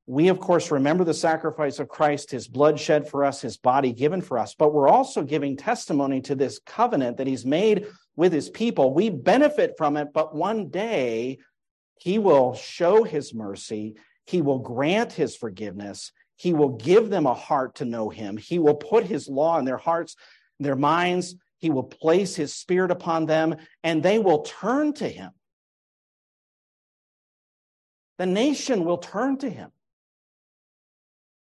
we, 0.07 0.29
of 0.29 0.39
course, 0.39 0.71
remember 0.71 1.03
the 1.03 1.15
sacrifice 1.15 1.81
of 1.81 1.89
Christ, 1.89 2.31
his 2.31 2.47
blood 2.47 2.79
shed 2.79 3.09
for 3.09 3.25
us, 3.25 3.41
his 3.41 3.57
body 3.57 3.93
given 3.93 4.21
for 4.21 4.39
us, 4.39 4.55
but 4.55 4.73
we're 4.73 4.89
also 4.89 5.23
giving 5.23 5.57
testimony 5.57 6.21
to 6.23 6.37
this 6.37 6.61
covenant 6.65 7.17
that 7.17 7.27
he's 7.27 7.45
made 7.45 7.89
with 8.15 8.33
his 8.33 8.51
people. 8.51 8.95
We 8.95 9.11
benefit 9.11 9.75
from 9.77 9.97
it, 9.97 10.13
but 10.13 10.35
one 10.35 10.69
day 10.69 11.39
he 11.99 12.19
will 12.19 12.55
show 12.55 13.05
his 13.05 13.35
mercy, 13.35 13.97
he 14.27 14.43
will 14.43 14.59
grant 14.59 15.13
his 15.13 15.37
forgiveness, 15.37 16.13
he 16.37 16.53
will 16.53 16.77
give 16.77 17.11
them 17.11 17.27
a 17.27 17.35
heart 17.35 17.77
to 17.77 17.85
know 17.85 18.09
him, 18.09 18.37
he 18.37 18.59
will 18.59 18.75
put 18.75 19.05
his 19.05 19.29
law 19.29 19.59
in 19.59 19.65
their 19.65 19.79
hearts, 19.79 20.17
their 20.61 20.77
minds, 20.77 21.35
he 21.59 21.71
will 21.71 21.85
place 21.85 22.37
his 22.37 22.55
spirit 22.55 22.91
upon 22.91 23.27
them, 23.27 23.57
and 23.83 24.03
they 24.03 24.19
will 24.19 24.43
turn 24.43 24.93
to 24.95 25.09
him. 25.09 25.31
The 28.19 28.27
nation 28.27 28.85
will 28.85 28.99
turn 28.99 29.39
to 29.39 29.51
him. 29.51 29.71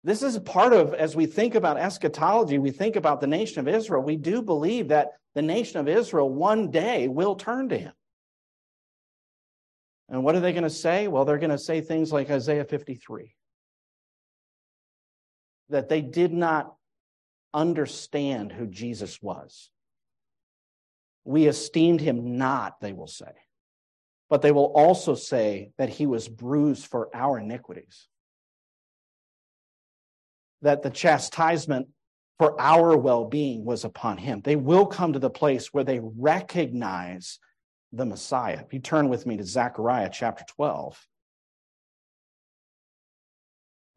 This 0.03 0.21
is 0.21 0.37
part 0.39 0.73
of, 0.73 0.93
as 0.93 1.15
we 1.15 1.25
think 1.25 1.55
about 1.55 1.77
eschatology, 1.77 2.57
we 2.57 2.71
think 2.71 2.97
about 2.97 3.21
the 3.21 3.27
nation 3.27 3.59
of 3.59 3.73
Israel. 3.73 4.01
We 4.01 4.17
do 4.17 4.41
believe 4.41 4.89
that 4.89 5.11
the 5.33 5.41
nation 5.41 5.79
of 5.79 5.87
Israel 5.87 6.29
one 6.29 6.71
day 6.71 7.07
will 7.07 7.35
turn 7.35 7.69
to 7.69 7.77
him. 7.77 7.93
And 10.13 10.23
what 10.23 10.35
are 10.35 10.41
they 10.41 10.53
going 10.53 10.63
to 10.63 10.69
say? 10.69 11.07
Well, 11.07 11.25
they're 11.25 11.39
going 11.39 11.49
to 11.49 11.57
say 11.57 11.81
things 11.81 12.13
like 12.13 12.29
Isaiah 12.29 12.65
53 12.65 13.35
that 15.69 15.89
they 15.89 16.01
did 16.01 16.31
not 16.31 16.75
understand 17.51 18.51
who 18.51 18.67
Jesus 18.67 19.19
was. 19.23 19.71
We 21.25 21.47
esteemed 21.47 21.99
him 21.99 22.37
not, 22.37 22.79
they 22.79 22.93
will 22.93 23.07
say. 23.07 23.31
But 24.29 24.43
they 24.43 24.51
will 24.51 24.71
also 24.75 25.15
say 25.15 25.71
that 25.79 25.89
he 25.89 26.05
was 26.05 26.27
bruised 26.27 26.85
for 26.85 27.09
our 27.15 27.39
iniquities 27.39 28.07
that 30.61 30.83
the 30.83 30.91
chastisement 30.91 31.87
for 32.37 32.59
our 32.61 32.95
well 32.95 33.25
being 33.25 33.65
was 33.65 33.83
upon 33.83 34.19
him. 34.19 34.41
They 34.43 34.57
will 34.57 34.85
come 34.85 35.13
to 35.13 35.19
the 35.19 35.31
place 35.31 35.73
where 35.73 35.83
they 35.83 35.99
recognize 36.03 37.39
the 37.93 38.05
Messiah. 38.05 38.59
If 38.65 38.73
you 38.73 38.79
turn 38.79 39.07
with 39.07 39.27
me 39.27 39.37
to 39.37 39.43
Zechariah 39.43 40.09
chapter 40.11 40.43
12, 40.55 40.99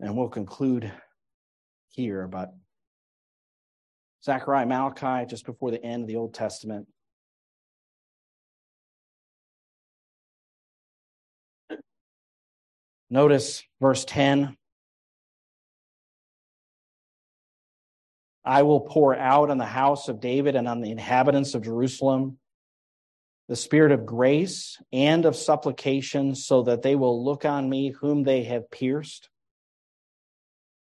and 0.01 0.15
we'll 0.15 0.29
conclude 0.29 0.93
here, 1.89 2.29
but 2.29 2.53
Zechariah, 4.23 4.67
Malachi, 4.67 5.27
just 5.27 5.47
before 5.47 5.71
the 5.71 5.83
end 5.83 6.03
of 6.03 6.09
the 6.09 6.17
Old 6.17 6.35
Testament. 6.35 6.87
Notice 13.09 13.63
verse 13.81 14.05
10 14.05 14.57
I 18.45 18.63
will 18.63 18.81
pour 18.81 19.17
out 19.17 19.51
on 19.51 19.59
the 19.59 19.65
house 19.65 20.09
of 20.09 20.21
David 20.21 20.55
and 20.55 20.69
on 20.69 20.81
the 20.81 20.91
inhabitants 20.91 21.55
of 21.55 21.63
Jerusalem 21.63 22.39
the 23.49 23.57
spirit 23.57 23.93
of 23.93 24.07
grace 24.07 24.79
and 24.93 25.25
of 25.25 25.37
supplication, 25.37 26.35
so 26.35 26.63
that 26.63 26.83
they 26.83 26.97
will 26.97 27.25
look 27.25 27.45
on 27.45 27.69
me 27.69 27.91
whom 27.91 28.25
they 28.25 28.43
have 28.45 28.71
pierced. 28.71 29.29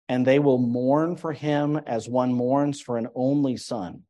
And 0.08 0.26
they 0.26 0.40
will 0.40 0.58
mourn 0.58 1.16
for 1.16 1.34
him 1.34 1.78
as 1.78 2.08
one 2.10 2.34
mourns 2.34 2.82
for 2.82 2.98
an 2.98 3.08
only 3.16 3.58
son. 3.58 4.04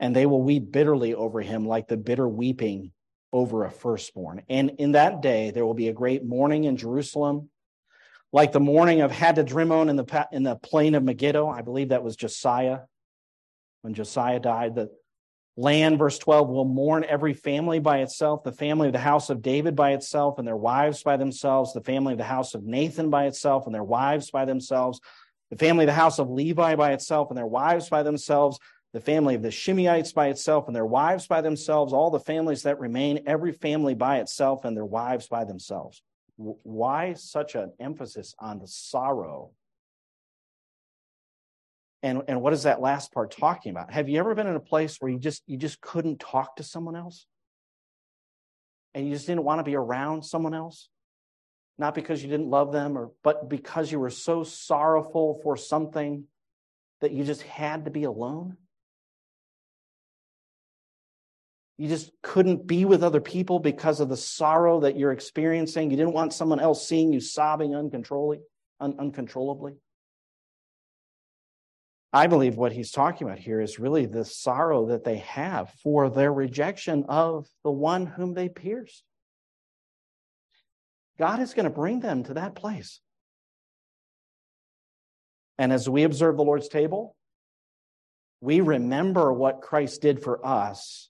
And 0.00 0.16
they 0.16 0.26
will 0.26 0.42
weep 0.42 0.72
bitterly 0.72 1.14
over 1.14 1.40
him 1.40 1.66
like 1.66 1.88
the 1.88 1.96
bitter 1.96 2.28
weeping 2.28 2.92
over 3.32 3.64
a 3.64 3.70
firstborn. 3.70 4.42
And 4.48 4.70
in 4.78 4.92
that 4.92 5.22
day, 5.22 5.50
there 5.50 5.64
will 5.64 5.74
be 5.74 5.88
a 5.88 5.92
great 5.92 6.24
mourning 6.24 6.64
in 6.64 6.76
Jerusalem 6.76 7.50
like 8.32 8.52
the 8.52 8.60
mourning 8.60 9.02
of 9.02 9.12
Hadadrimmon 9.12 9.90
in 9.90 9.96
the, 9.96 10.28
in 10.32 10.42
the 10.42 10.56
plain 10.56 10.94
of 10.94 11.04
Megiddo. 11.04 11.48
I 11.48 11.62
believe 11.62 11.90
that 11.90 12.02
was 12.02 12.16
Josiah. 12.16 12.80
When 13.82 13.94
Josiah 13.94 14.40
died, 14.40 14.74
the 14.74 14.90
land, 15.56 15.98
verse 15.98 16.18
12, 16.18 16.48
will 16.48 16.64
mourn 16.64 17.04
every 17.08 17.34
family 17.34 17.78
by 17.78 17.98
itself, 17.98 18.42
the 18.42 18.52
family 18.52 18.88
of 18.88 18.92
the 18.92 18.98
house 18.98 19.30
of 19.30 19.42
David 19.42 19.76
by 19.76 19.92
itself, 19.92 20.38
and 20.38 20.46
their 20.46 20.56
wives 20.56 21.02
by 21.02 21.16
themselves, 21.16 21.72
the 21.72 21.82
family 21.82 22.12
of 22.12 22.18
the 22.18 22.24
house 22.24 22.54
of 22.54 22.64
Nathan 22.64 23.10
by 23.10 23.26
itself, 23.26 23.66
and 23.66 23.74
their 23.74 23.84
wives 23.84 24.30
by 24.30 24.44
themselves, 24.44 25.00
the 25.50 25.58
family 25.58 25.84
of 25.84 25.88
the 25.88 25.92
house 25.92 26.18
of 26.18 26.30
Levi 26.30 26.76
by 26.76 26.92
itself, 26.92 27.30
and 27.30 27.36
their 27.36 27.46
wives 27.46 27.88
by 27.88 28.02
themselves, 28.02 28.58
the 28.92 29.00
family 29.00 29.34
of 29.34 29.42
the 29.42 29.48
Shimeites 29.48 30.14
by 30.14 30.28
itself, 30.28 30.66
and 30.66 30.76
their 30.76 30.86
wives 30.86 31.26
by 31.26 31.40
themselves, 31.40 31.92
all 31.92 32.10
the 32.10 32.20
families 32.20 32.62
that 32.62 32.80
remain, 32.80 33.22
every 33.26 33.52
family 33.52 33.94
by 33.94 34.18
itself, 34.18 34.64
and 34.64 34.76
their 34.76 34.84
wives 34.84 35.28
by 35.28 35.44
themselves 35.44 36.02
why 36.36 37.14
such 37.14 37.54
an 37.54 37.72
emphasis 37.80 38.34
on 38.38 38.58
the 38.58 38.66
sorrow? 38.66 39.50
And, 42.02 42.22
and 42.26 42.40
what 42.42 42.52
is 42.52 42.64
that 42.64 42.80
last 42.80 43.12
part 43.12 43.30
talking 43.30 43.70
about? 43.70 43.92
Have 43.92 44.08
you 44.08 44.18
ever 44.18 44.34
been 44.34 44.48
in 44.48 44.56
a 44.56 44.60
place 44.60 44.96
where 44.98 45.10
you 45.10 45.18
just 45.18 45.42
you 45.46 45.56
just 45.56 45.80
couldn't 45.80 46.18
talk 46.18 46.56
to 46.56 46.64
someone 46.64 46.96
else? 46.96 47.26
And 48.94 49.06
you 49.06 49.14
just 49.14 49.26
didn't 49.26 49.44
want 49.44 49.60
to 49.60 49.64
be 49.64 49.76
around 49.76 50.24
someone 50.24 50.54
else? 50.54 50.88
Not 51.78 51.94
because 51.94 52.22
you 52.22 52.28
didn't 52.28 52.50
love 52.50 52.72
them 52.72 52.98
or 52.98 53.12
but 53.22 53.48
because 53.48 53.90
you 53.90 54.00
were 54.00 54.10
so 54.10 54.42
sorrowful 54.42 55.40
for 55.42 55.56
something 55.56 56.24
that 57.00 57.12
you 57.12 57.24
just 57.24 57.42
had 57.42 57.84
to 57.84 57.90
be 57.90 58.04
alone? 58.04 58.56
You 61.78 61.88
just 61.88 62.10
couldn't 62.22 62.66
be 62.66 62.84
with 62.84 63.02
other 63.02 63.20
people 63.20 63.58
because 63.58 64.00
of 64.00 64.08
the 64.08 64.16
sorrow 64.16 64.80
that 64.80 64.96
you're 64.96 65.12
experiencing. 65.12 65.90
You 65.90 65.96
didn't 65.96 66.12
want 66.12 66.32
someone 66.32 66.60
else 66.60 66.86
seeing 66.86 67.12
you 67.12 67.20
sobbing 67.20 67.74
uncontrollably. 67.74 68.40
Un- 68.80 68.96
uncontrollably. 68.98 69.74
I 72.12 72.26
believe 72.26 72.56
what 72.56 72.72
he's 72.72 72.90
talking 72.90 73.26
about 73.26 73.38
here 73.38 73.60
is 73.60 73.78
really 73.78 74.04
the 74.04 74.24
sorrow 74.24 74.86
that 74.88 75.04
they 75.04 75.18
have 75.18 75.70
for 75.82 76.10
their 76.10 76.32
rejection 76.32 77.04
of 77.08 77.46
the 77.64 77.70
one 77.70 78.04
whom 78.04 78.34
they 78.34 78.48
pierced. 78.48 79.02
God 81.18 81.40
is 81.40 81.54
going 81.54 81.64
to 81.64 81.70
bring 81.70 82.00
them 82.00 82.24
to 82.24 82.34
that 82.34 82.54
place. 82.54 83.00
And 85.56 85.72
as 85.72 85.88
we 85.88 86.02
observe 86.02 86.36
the 86.36 86.44
Lord's 86.44 86.68
table, 86.68 87.16
we 88.40 88.60
remember 88.60 89.32
what 89.32 89.62
Christ 89.62 90.02
did 90.02 90.22
for 90.22 90.44
us 90.44 91.08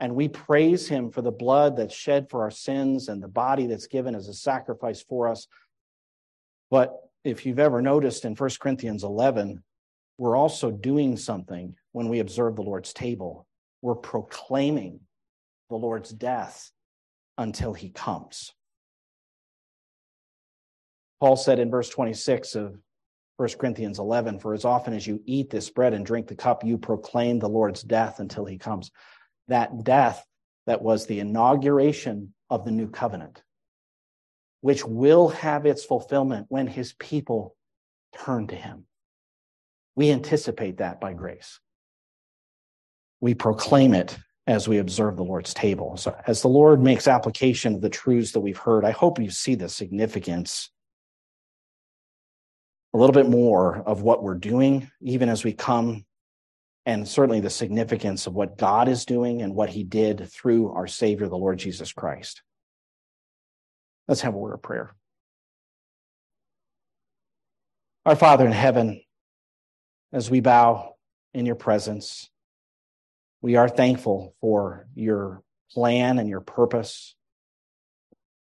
and 0.00 0.14
we 0.14 0.28
praise 0.28 0.88
him 0.88 1.10
for 1.10 1.22
the 1.22 1.30
blood 1.30 1.76
that's 1.76 1.94
shed 1.94 2.28
for 2.28 2.42
our 2.42 2.50
sins 2.50 3.08
and 3.08 3.22
the 3.22 3.28
body 3.28 3.66
that's 3.66 3.86
given 3.86 4.14
as 4.14 4.28
a 4.28 4.34
sacrifice 4.34 5.02
for 5.02 5.28
us. 5.28 5.46
But 6.70 6.94
if 7.22 7.46
you've 7.46 7.60
ever 7.60 7.80
noticed 7.80 8.24
in 8.24 8.34
1 8.34 8.50
Corinthians 8.60 9.04
11, 9.04 9.62
we're 10.18 10.36
also 10.36 10.70
doing 10.70 11.16
something 11.16 11.74
when 11.92 12.08
we 12.08 12.20
observe 12.20 12.56
the 12.56 12.62
Lord's 12.62 12.92
table. 12.92 13.46
We're 13.82 13.94
proclaiming 13.94 15.00
the 15.70 15.76
Lord's 15.76 16.10
death 16.10 16.70
until 17.36 17.72
he 17.72 17.90
comes. 17.90 18.52
Paul 21.20 21.36
said 21.36 21.58
in 21.58 21.70
verse 21.70 21.88
26 21.88 22.54
of 22.54 22.78
1 23.36 23.48
Corinthians 23.58 23.98
11, 23.98 24.38
For 24.38 24.54
as 24.54 24.64
often 24.64 24.94
as 24.94 25.06
you 25.06 25.20
eat 25.26 25.50
this 25.50 25.70
bread 25.70 25.94
and 25.94 26.06
drink 26.06 26.28
the 26.28 26.36
cup, 26.36 26.64
you 26.64 26.78
proclaim 26.78 27.38
the 27.38 27.48
Lord's 27.48 27.82
death 27.82 28.20
until 28.20 28.44
he 28.44 28.58
comes 28.58 28.90
that 29.48 29.84
death 29.84 30.24
that 30.66 30.82
was 30.82 31.06
the 31.06 31.20
inauguration 31.20 32.32
of 32.48 32.64
the 32.64 32.70
new 32.70 32.88
covenant, 32.88 33.42
which 34.60 34.84
will 34.84 35.28
have 35.28 35.66
its 35.66 35.84
fulfillment 35.84 36.46
when 36.48 36.66
his 36.66 36.94
people 36.94 37.56
turn 38.16 38.46
to 38.46 38.54
him. 38.54 38.86
We 39.96 40.10
anticipate 40.10 40.78
that 40.78 41.00
by 41.00 41.12
grace. 41.12 41.60
We 43.20 43.34
proclaim 43.34 43.94
it 43.94 44.16
as 44.46 44.68
we 44.68 44.78
observe 44.78 45.16
the 45.16 45.24
Lord's 45.24 45.54
table. 45.54 45.96
So, 45.96 46.16
as 46.26 46.42
the 46.42 46.48
Lord 46.48 46.82
makes 46.82 47.08
application 47.08 47.74
of 47.74 47.80
the 47.80 47.88
truths 47.88 48.32
that 48.32 48.40
we've 48.40 48.58
heard, 48.58 48.84
I 48.84 48.90
hope 48.90 49.18
you 49.18 49.30
see 49.30 49.54
the 49.54 49.68
significance 49.68 50.70
a 52.92 52.98
little 52.98 53.14
bit 53.14 53.28
more 53.28 53.78
of 53.86 54.02
what 54.02 54.22
we're 54.22 54.34
doing, 54.34 54.90
even 55.00 55.28
as 55.28 55.44
we 55.44 55.52
come 55.52 56.04
and 56.86 57.08
certainly 57.08 57.40
the 57.40 57.50
significance 57.50 58.26
of 58.26 58.34
what 58.34 58.58
God 58.58 58.88
is 58.88 59.04
doing 59.04 59.42
and 59.42 59.54
what 59.54 59.70
he 59.70 59.84
did 59.84 60.30
through 60.30 60.70
our 60.72 60.86
Savior, 60.86 61.28
the 61.28 61.36
Lord 61.36 61.58
Jesus 61.58 61.92
Christ. 61.92 62.42
Let's 64.06 64.20
have 64.20 64.34
a 64.34 64.38
word 64.38 64.52
of 64.52 64.62
prayer. 64.62 64.94
Our 68.04 68.16
Father 68.16 68.44
in 68.44 68.52
heaven, 68.52 69.00
as 70.14 70.30
we 70.30 70.40
bow 70.40 70.94
in 71.34 71.44
your 71.44 71.56
presence, 71.56 72.30
we 73.42 73.56
are 73.56 73.68
thankful 73.68 74.34
for 74.40 74.86
your 74.94 75.42
plan 75.72 76.18
and 76.18 76.28
your 76.28 76.40
purpose. 76.40 77.14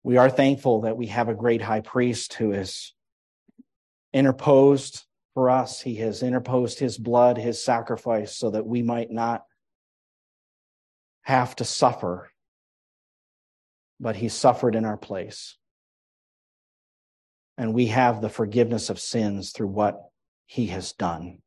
We 0.02 0.16
are 0.16 0.30
thankful 0.30 0.82
that 0.82 0.96
we 0.96 1.08
have 1.08 1.28
a 1.28 1.34
great 1.34 1.60
high 1.60 1.80
priest 1.80 2.32
who 2.34 2.52
is 2.52 2.94
interposed 4.14 5.04
for 5.34 5.50
us. 5.50 5.82
He 5.82 5.96
has 5.96 6.22
interposed 6.22 6.78
his 6.78 6.96
blood, 6.96 7.36
his 7.36 7.62
sacrifice, 7.62 8.34
so 8.36 8.50
that 8.50 8.66
we 8.66 8.82
might 8.82 9.10
not 9.10 9.44
have 11.22 11.54
to 11.56 11.64
suffer 11.64 12.30
but 14.00 14.16
he 14.16 14.28
suffered 14.28 14.74
in 14.74 14.84
our 14.84 14.96
place. 14.96 15.56
And 17.56 17.74
we 17.74 17.86
have 17.86 18.20
the 18.20 18.28
forgiveness 18.28 18.90
of 18.90 19.00
sins 19.00 19.50
through 19.50 19.68
what 19.68 20.00
he 20.46 20.66
has 20.66 20.92
done. 20.92 21.40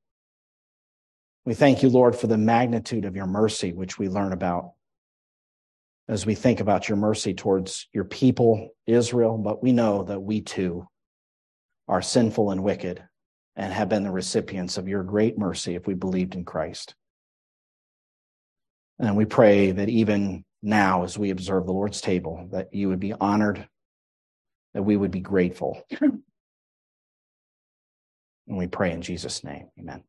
We 1.45 1.53
thank 1.55 1.81
you, 1.81 1.89
Lord, 1.89 2.15
for 2.15 2.27
the 2.27 2.37
magnitude 2.37 3.05
of 3.05 3.15
your 3.15 3.25
mercy, 3.25 3.73
which 3.73 3.97
we 3.97 4.09
learn 4.09 4.31
about 4.31 4.73
as 6.07 6.25
we 6.25 6.35
think 6.35 6.59
about 6.59 6.89
your 6.89 6.97
mercy 6.97 7.33
towards 7.33 7.87
your 7.93 8.03
people, 8.03 8.69
Israel, 8.85 9.37
but 9.37 9.63
we 9.63 9.71
know 9.71 10.03
that 10.03 10.19
we 10.19 10.41
too 10.41 10.87
are 11.87 12.01
sinful 12.01 12.51
and 12.51 12.63
wicked 12.63 13.01
and 13.55 13.73
have 13.73 13.89
been 13.89 14.03
the 14.03 14.11
recipients 14.11 14.77
of 14.77 14.87
your 14.87 15.03
great 15.03 15.37
mercy 15.37 15.75
if 15.75 15.87
we 15.87 15.93
believed 15.93 16.35
in 16.35 16.45
Christ. 16.45 16.95
And 18.99 19.15
we 19.15 19.25
pray 19.25 19.71
that 19.71 19.89
even 19.89 20.45
now, 20.61 21.03
as 21.03 21.17
we 21.17 21.31
observe 21.31 21.65
the 21.65 21.73
Lord's 21.73 22.01
table, 22.01 22.47
that 22.51 22.73
you 22.73 22.89
would 22.89 22.99
be 22.99 23.13
honored, 23.13 23.67
that 24.73 24.83
we 24.83 24.95
would 24.95 25.11
be 25.11 25.21
grateful. 25.21 25.81
And 28.47 28.57
we 28.57 28.67
pray 28.67 28.91
in 28.91 29.01
Jesus' 29.01 29.45
name. 29.45 29.69
Amen. 29.79 30.03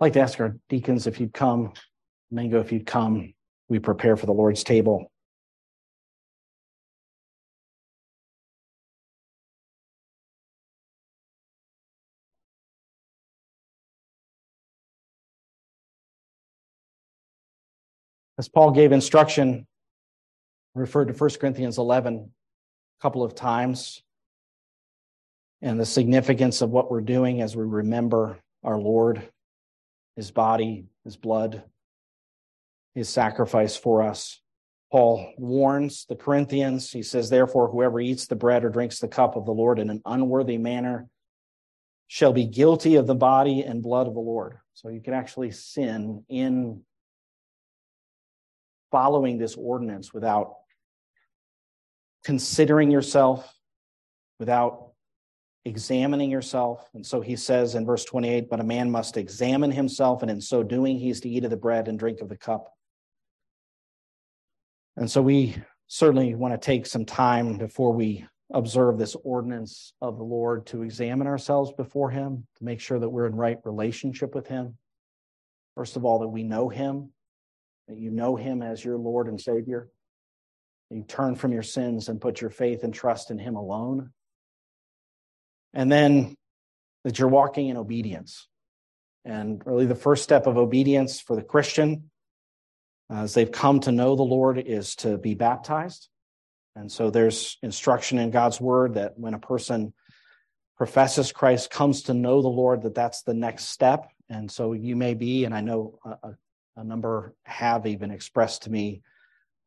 I'd 0.00 0.04
like 0.04 0.12
to 0.12 0.20
ask 0.20 0.38
our 0.38 0.54
deacons 0.68 1.08
if 1.08 1.18
you'd 1.18 1.34
come, 1.34 1.72
Mango, 2.30 2.60
if 2.60 2.70
you'd 2.70 2.86
come, 2.86 3.34
we 3.68 3.80
prepare 3.80 4.16
for 4.16 4.26
the 4.26 4.32
Lord's 4.32 4.62
table. 4.62 5.10
As 18.38 18.48
Paul 18.48 18.70
gave 18.70 18.92
instruction, 18.92 19.66
referred 20.76 21.08
to 21.08 21.12
1 21.12 21.30
Corinthians 21.40 21.76
11 21.76 22.14
a 22.18 23.02
couple 23.02 23.24
of 23.24 23.34
times, 23.34 24.00
and 25.60 25.80
the 25.80 25.84
significance 25.84 26.62
of 26.62 26.70
what 26.70 26.88
we're 26.88 27.00
doing 27.00 27.42
as 27.42 27.56
we 27.56 27.64
remember 27.64 28.38
our 28.62 28.78
Lord, 28.78 29.28
his 30.18 30.32
body, 30.32 30.84
his 31.04 31.16
blood, 31.16 31.62
his 32.92 33.08
sacrifice 33.08 33.76
for 33.76 34.02
us. 34.02 34.40
Paul 34.90 35.32
warns 35.38 36.06
the 36.06 36.16
Corinthians. 36.16 36.90
He 36.90 37.04
says, 37.04 37.30
Therefore, 37.30 37.68
whoever 37.68 38.00
eats 38.00 38.26
the 38.26 38.34
bread 38.34 38.64
or 38.64 38.68
drinks 38.68 38.98
the 38.98 39.06
cup 39.06 39.36
of 39.36 39.46
the 39.46 39.52
Lord 39.52 39.78
in 39.78 39.90
an 39.90 40.02
unworthy 40.04 40.58
manner 40.58 41.08
shall 42.08 42.32
be 42.32 42.46
guilty 42.46 42.96
of 42.96 43.06
the 43.06 43.14
body 43.14 43.62
and 43.62 43.80
blood 43.80 44.08
of 44.08 44.14
the 44.14 44.20
Lord. 44.20 44.58
So 44.74 44.88
you 44.88 45.00
can 45.00 45.14
actually 45.14 45.52
sin 45.52 46.24
in 46.28 46.82
following 48.90 49.38
this 49.38 49.54
ordinance 49.54 50.12
without 50.12 50.54
considering 52.24 52.90
yourself, 52.90 53.54
without 54.40 54.87
examining 55.68 56.30
yourself. 56.30 56.88
And 56.94 57.04
so 57.04 57.20
he 57.20 57.36
says 57.36 57.74
in 57.74 57.86
verse 57.86 58.04
28 58.04 58.48
But 58.48 58.60
a 58.60 58.64
man 58.64 58.90
must 58.90 59.16
examine 59.16 59.70
himself, 59.70 60.22
and 60.22 60.30
in 60.30 60.40
so 60.40 60.62
doing, 60.62 60.98
he 60.98 61.10
is 61.10 61.20
to 61.20 61.28
eat 61.28 61.44
of 61.44 61.50
the 61.50 61.56
bread 61.56 61.88
and 61.88 61.98
drink 61.98 62.20
of 62.20 62.28
the 62.28 62.36
cup. 62.36 62.72
And 64.96 65.10
so 65.10 65.22
we 65.22 65.56
certainly 65.86 66.34
want 66.34 66.54
to 66.54 66.64
take 66.64 66.86
some 66.86 67.04
time 67.04 67.56
before 67.56 67.92
we 67.92 68.26
observe 68.52 68.98
this 68.98 69.16
ordinance 69.22 69.92
of 70.00 70.16
the 70.16 70.24
Lord 70.24 70.66
to 70.66 70.82
examine 70.82 71.26
ourselves 71.26 71.72
before 71.76 72.10
Him, 72.10 72.46
to 72.56 72.64
make 72.64 72.80
sure 72.80 72.98
that 72.98 73.08
we're 73.08 73.26
in 73.26 73.36
right 73.36 73.58
relationship 73.64 74.34
with 74.34 74.46
Him. 74.46 74.76
First 75.76 75.96
of 75.96 76.04
all, 76.04 76.18
that 76.20 76.28
we 76.28 76.42
know 76.42 76.68
Him, 76.68 77.10
that 77.88 77.98
you 77.98 78.10
know 78.10 78.36
him 78.36 78.62
as 78.62 78.84
your 78.84 78.98
Lord 78.98 79.28
and 79.28 79.40
Savior. 79.40 79.88
You 80.90 81.02
turn 81.02 81.34
from 81.34 81.52
your 81.52 81.62
sins 81.62 82.08
and 82.08 82.20
put 82.20 82.40
your 82.40 82.50
faith 82.50 82.84
and 82.84 82.94
trust 82.94 83.30
in 83.30 83.38
him 83.38 83.56
alone. 83.56 84.10
And 85.74 85.90
then 85.90 86.34
that 87.04 87.18
you're 87.18 87.28
walking 87.28 87.68
in 87.68 87.76
obedience. 87.76 88.48
And 89.24 89.62
really, 89.66 89.86
the 89.86 89.94
first 89.94 90.22
step 90.22 90.46
of 90.46 90.56
obedience 90.56 91.20
for 91.20 91.36
the 91.36 91.42
Christian, 91.42 92.10
as 93.10 93.34
they've 93.34 93.50
come 93.50 93.80
to 93.80 93.92
know 93.92 94.16
the 94.16 94.22
Lord, 94.22 94.58
is 94.58 94.94
to 94.96 95.18
be 95.18 95.34
baptized. 95.34 96.08
And 96.76 96.90
so 96.90 97.10
there's 97.10 97.58
instruction 97.62 98.18
in 98.18 98.30
God's 98.30 98.60
word 98.60 98.94
that 98.94 99.18
when 99.18 99.34
a 99.34 99.38
person 99.38 99.92
professes 100.76 101.32
Christ, 101.32 101.70
comes 101.70 102.04
to 102.04 102.14
know 102.14 102.40
the 102.40 102.48
Lord, 102.48 102.82
that 102.82 102.94
that's 102.94 103.22
the 103.22 103.34
next 103.34 103.64
step. 103.66 104.08
And 104.30 104.50
so 104.50 104.72
you 104.72 104.94
may 104.94 105.14
be, 105.14 105.44
and 105.44 105.54
I 105.54 105.60
know 105.60 105.98
a, 106.04 106.30
a 106.76 106.84
number 106.84 107.34
have 107.44 107.86
even 107.86 108.10
expressed 108.10 108.62
to 108.62 108.70
me 108.70 109.02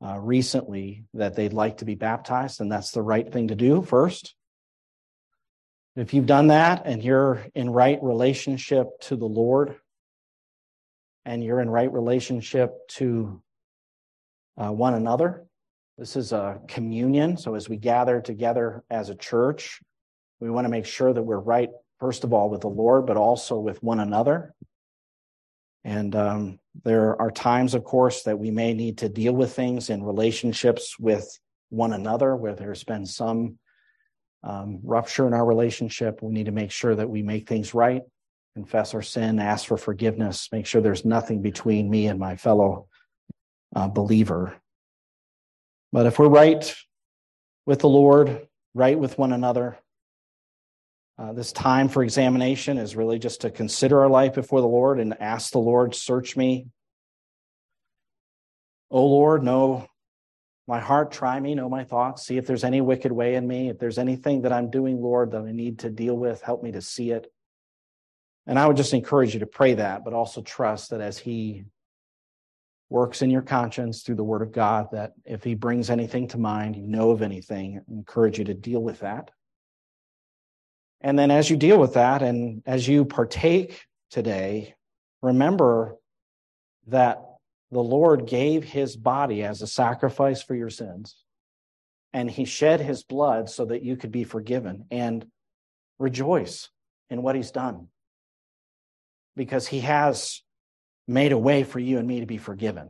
uh, 0.03 0.17
recently 0.19 1.03
that 1.13 1.35
they'd 1.35 1.53
like 1.53 1.77
to 1.77 1.85
be 1.85 1.95
baptized, 1.95 2.61
and 2.61 2.71
that's 2.71 2.91
the 2.91 3.01
right 3.01 3.31
thing 3.31 3.49
to 3.49 3.55
do 3.55 3.81
first. 3.81 4.33
If 5.95 6.13
you've 6.13 6.25
done 6.25 6.47
that 6.47 6.83
and 6.85 7.03
you're 7.03 7.45
in 7.53 7.69
right 7.69 8.01
relationship 8.01 8.87
to 9.01 9.15
the 9.15 9.25
Lord, 9.25 9.75
and 11.25 11.43
you're 11.43 11.59
in 11.59 11.69
right 11.69 11.91
relationship 11.91 12.87
to 12.87 13.41
uh, 14.57 14.71
one 14.71 14.95
another, 14.95 15.45
this 15.97 16.15
is 16.15 16.31
a 16.31 16.59
communion. 16.67 17.37
So 17.37 17.55
as 17.55 17.69
we 17.69 17.77
gather 17.77 18.21
together 18.21 18.83
as 18.89 19.09
a 19.09 19.15
church, 19.15 19.81
we 20.39 20.49
want 20.49 20.65
to 20.65 20.69
make 20.69 20.85
sure 20.85 21.13
that 21.13 21.21
we're 21.21 21.37
right, 21.37 21.69
first 21.99 22.23
of 22.23 22.33
all, 22.33 22.49
with 22.49 22.61
the 22.61 22.69
Lord, 22.69 23.05
but 23.05 23.17
also 23.17 23.59
with 23.59 23.83
one 23.83 23.99
another. 23.99 24.53
And 25.83 26.15
um, 26.15 26.59
there 26.83 27.21
are 27.21 27.31
times, 27.31 27.73
of 27.73 27.83
course, 27.83 28.23
that 28.23 28.39
we 28.39 28.49
may 28.49 28.73
need 28.73 28.99
to 28.99 29.09
deal 29.09 29.33
with 29.33 29.53
things 29.53 29.89
in 29.89 30.03
relationships 30.03 30.97
with 30.97 31.27
one 31.69 31.93
another 31.93 32.35
where 32.35 32.55
there's 32.55 32.83
been 32.83 33.05
some 33.05 33.57
um, 34.43 34.79
rupture 34.83 35.27
in 35.27 35.33
our 35.33 35.45
relationship. 35.45 36.21
We 36.21 36.33
need 36.33 36.45
to 36.45 36.51
make 36.51 36.71
sure 36.71 36.95
that 36.95 37.09
we 37.09 37.21
make 37.21 37.47
things 37.47 37.73
right, 37.73 38.01
confess 38.55 38.93
our 38.93 39.01
sin, 39.01 39.39
ask 39.39 39.67
for 39.67 39.77
forgiveness, 39.77 40.49
make 40.51 40.65
sure 40.65 40.81
there's 40.81 41.05
nothing 41.05 41.41
between 41.41 41.89
me 41.89 42.07
and 42.07 42.19
my 42.19 42.35
fellow 42.35 42.87
uh, 43.75 43.87
believer. 43.87 44.55
But 45.91 46.05
if 46.05 46.17
we're 46.17 46.29
right 46.29 46.73
with 47.65 47.79
the 47.79 47.89
Lord, 47.89 48.47
right 48.73 48.97
with 48.97 49.17
one 49.17 49.33
another, 49.33 49.77
uh, 51.19 51.33
this 51.33 51.51
time 51.51 51.87
for 51.87 52.03
examination 52.03 52.77
is 52.77 52.95
really 52.95 53.19
just 53.19 53.41
to 53.41 53.51
consider 53.51 54.01
our 54.01 54.09
life 54.09 54.33
before 54.33 54.61
the 54.61 54.67
Lord 54.67 54.99
and 54.99 55.21
ask 55.21 55.51
the 55.51 55.59
Lord, 55.59 55.93
search 55.93 56.35
me. 56.35 56.67
O 58.89 59.05
Lord, 59.05 59.43
know 59.43 59.87
my 60.71 60.79
heart, 60.79 61.11
try 61.11 61.39
me, 61.39 61.53
know 61.53 61.69
my 61.69 61.83
thoughts, 61.83 62.25
see 62.25 62.37
if 62.37 62.47
there's 62.47 62.63
any 62.63 62.81
wicked 62.81 63.11
way 63.11 63.35
in 63.35 63.47
me. 63.47 63.69
If 63.69 63.77
there's 63.77 63.99
anything 63.99 64.41
that 64.41 64.53
I'm 64.53 64.71
doing, 64.71 65.01
Lord, 65.01 65.31
that 65.31 65.43
I 65.43 65.51
need 65.51 65.79
to 65.79 65.89
deal 65.89 66.17
with, 66.17 66.41
help 66.41 66.63
me 66.63 66.71
to 66.71 66.81
see 66.81 67.11
it. 67.11 67.31
And 68.47 68.57
I 68.57 68.65
would 68.65 68.77
just 68.77 68.93
encourage 68.93 69.33
you 69.33 69.41
to 69.41 69.45
pray 69.45 69.75
that, 69.75 70.03
but 70.03 70.13
also 70.13 70.41
trust 70.41 70.89
that 70.89 71.01
as 71.01 71.17
He 71.17 71.65
works 72.89 73.21
in 73.21 73.29
your 73.29 73.43
conscience 73.43 74.01
through 74.01 74.15
the 74.15 74.23
Word 74.23 74.41
of 74.41 74.51
God, 74.51 74.87
that 74.93 75.11
if 75.25 75.43
He 75.43 75.53
brings 75.53 75.89
anything 75.89 76.27
to 76.29 76.39
mind, 76.39 76.75
you 76.75 76.87
know 76.87 77.11
of 77.11 77.21
anything, 77.21 77.79
I 77.79 77.93
encourage 77.93 78.39
you 78.39 78.45
to 78.45 78.53
deal 78.55 78.81
with 78.81 79.01
that 79.01 79.29
and 81.01 81.17
then 81.17 81.31
as 81.31 81.49
you 81.49 81.57
deal 81.57 81.79
with 81.79 81.95
that 81.95 82.21
and 82.21 82.61
as 82.65 82.87
you 82.87 83.05
partake 83.05 83.87
today, 84.11 84.75
remember 85.21 85.97
that 86.87 87.23
the 87.71 87.81
Lord 87.81 88.27
gave 88.27 88.63
his 88.63 88.95
body 88.95 89.43
as 89.43 89.61
a 89.61 89.67
sacrifice 89.67 90.43
for 90.43 90.55
your 90.55 90.69
sins. 90.69 91.15
And 92.13 92.29
he 92.29 92.43
shed 92.43 92.81
his 92.81 93.03
blood 93.03 93.49
so 93.49 93.65
that 93.65 93.83
you 93.83 93.95
could 93.95 94.11
be 94.11 94.25
forgiven 94.25 94.85
and 94.91 95.25
rejoice 95.97 96.69
in 97.09 97.21
what 97.21 97.35
he's 97.35 97.51
done. 97.51 97.87
Because 99.37 99.67
he 99.67 99.79
has 99.81 100.41
made 101.07 101.31
a 101.31 101.37
way 101.37 101.63
for 101.63 101.79
you 101.79 101.97
and 101.97 102.07
me 102.07 102.19
to 102.19 102.25
be 102.25 102.37
forgiven. 102.37 102.89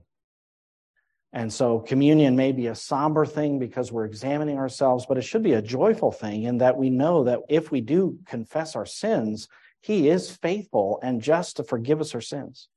And 1.34 1.54
so 1.54 1.80
communion 1.80 2.36
may 2.36 2.52
be 2.52 2.68
a 2.68 2.76
somber 2.76 3.26
thing 3.26 3.60
because 3.60 3.92
we're 3.92 4.06
examining 4.06 4.58
ourselves, 4.58 5.06
but 5.06 5.18
it 5.18 5.22
should 5.22 5.44
be 5.44 5.54
a 5.54 5.62
joyful 5.62 6.12
thing 6.12 6.44
in 6.44 6.58
that 6.58 6.78
we 6.78 6.90
know 6.90 7.24
that 7.24 7.40
if 7.48 7.72
we 7.72 7.80
do 7.80 8.18
confess 8.26 8.76
our 8.76 8.86
sins, 8.86 9.48
he 9.82 10.10
is 10.10 10.36
faithful 10.36 11.00
and 11.02 11.22
just 11.22 11.58
to 11.58 11.64
forgive 11.64 12.02
us 12.02 12.14
our 12.14 12.22
sins, 12.22 12.68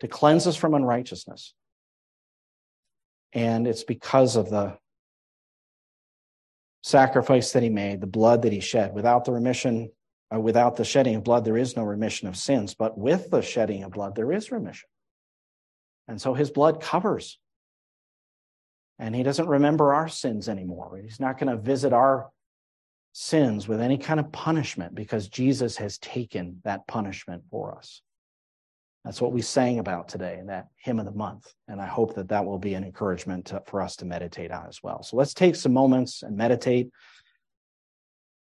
to 0.00 0.08
cleanse 0.08 0.46
us 0.46 0.56
from 0.56 0.74
unrighteousness. 0.74 1.54
And 3.32 3.66
it's 3.66 3.84
because 3.84 4.36
of 4.36 4.50
the 4.50 4.78
sacrifice 6.82 7.52
that 7.52 7.62
he 7.62 7.68
made, 7.68 8.00
the 8.00 8.06
blood 8.06 8.42
that 8.42 8.52
he 8.52 8.60
shed. 8.60 8.94
Without 8.94 9.24
the 9.24 9.32
remission, 9.32 9.90
uh, 10.34 10.40
without 10.40 10.76
the 10.76 10.84
shedding 10.84 11.16
of 11.16 11.24
blood, 11.24 11.44
there 11.44 11.56
is 11.56 11.76
no 11.76 11.82
remission 11.82 12.28
of 12.28 12.36
sins. 12.36 12.74
But 12.74 12.96
with 12.96 13.30
the 13.30 13.42
shedding 13.42 13.82
of 13.82 13.92
blood, 13.92 14.14
there 14.14 14.32
is 14.32 14.52
remission. 14.52 14.88
And 16.08 16.20
so 16.20 16.34
his 16.34 16.50
blood 16.50 16.80
covers 16.80 17.38
and 18.98 19.14
he 19.14 19.22
doesn't 19.22 19.48
remember 19.48 19.94
our 19.94 20.08
sins 20.08 20.48
anymore. 20.48 20.98
He's 21.02 21.20
not 21.20 21.38
going 21.38 21.50
to 21.50 21.60
visit 21.60 21.92
our 21.92 22.30
sins 23.12 23.68
with 23.68 23.80
any 23.80 23.98
kind 23.98 24.20
of 24.20 24.32
punishment 24.32 24.94
because 24.94 25.28
Jesus 25.28 25.76
has 25.78 25.98
taken 25.98 26.60
that 26.64 26.86
punishment 26.86 27.42
for 27.50 27.76
us. 27.76 28.02
That's 29.06 29.20
what 29.20 29.30
we 29.30 29.40
sang 29.40 29.78
about 29.78 30.08
today 30.08 30.36
in 30.40 30.46
that 30.46 30.66
hymn 30.78 30.98
of 30.98 31.04
the 31.04 31.12
month. 31.12 31.54
And 31.68 31.80
I 31.80 31.86
hope 31.86 32.16
that 32.16 32.28
that 32.30 32.44
will 32.44 32.58
be 32.58 32.74
an 32.74 32.82
encouragement 32.82 33.46
to, 33.46 33.62
for 33.64 33.80
us 33.80 33.94
to 33.96 34.04
meditate 34.04 34.50
on 34.50 34.66
as 34.66 34.82
well. 34.82 35.04
So 35.04 35.16
let's 35.16 35.32
take 35.32 35.54
some 35.54 35.72
moments 35.72 36.24
and 36.24 36.36
meditate 36.36 36.90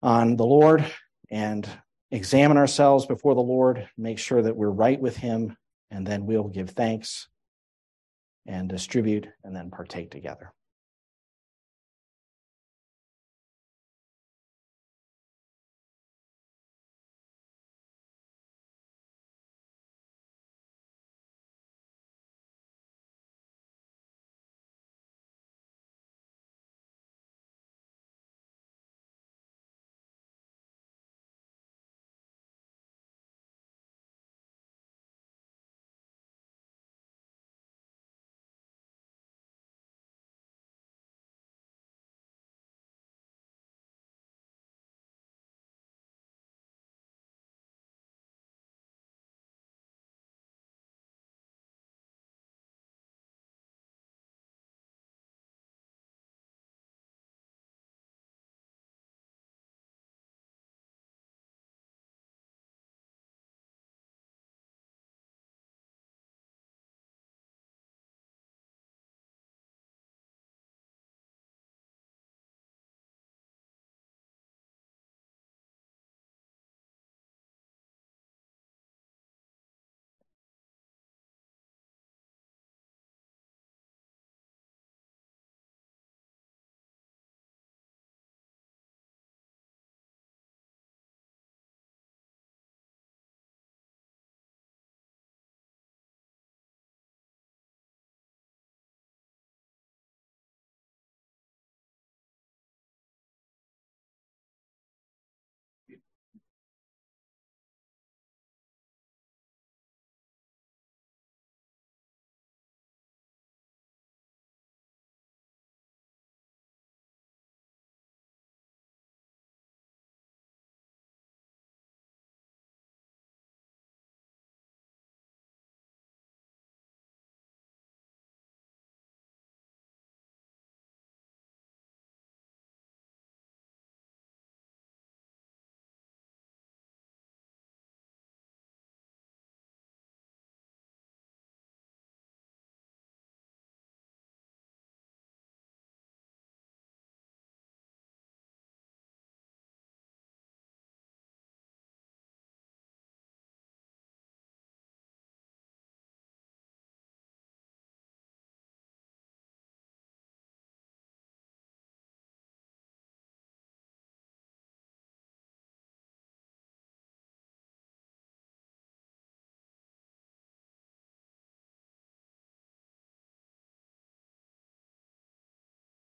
on 0.01 0.38
the 0.38 0.45
Lord 0.45 0.84
and 1.30 1.70
examine 2.09 2.57
ourselves 2.57 3.05
before 3.05 3.36
the 3.36 3.41
Lord, 3.41 3.88
make 3.95 4.18
sure 4.18 4.41
that 4.41 4.55
we're 4.55 4.72
right 4.72 4.99
with 4.99 5.16
Him, 5.16 5.55
and 5.91 6.05
then 6.05 6.26
we'll 6.26 6.47
give 6.47 6.72
thanks 6.72 7.28
and 8.47 8.68
distribute 8.68 9.28
and 9.43 9.55
then 9.55 9.70
partake 9.70 10.09
together. 10.09 10.51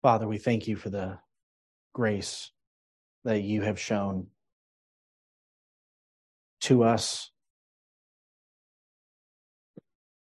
Father, 0.02 0.26
we 0.26 0.38
thank 0.38 0.66
you 0.66 0.76
for 0.76 0.88
the 0.88 1.18
grace 1.92 2.50
that 3.24 3.42
you 3.42 3.60
have 3.62 3.78
shown 3.78 4.28
to 6.60 6.84
us, 6.84 7.30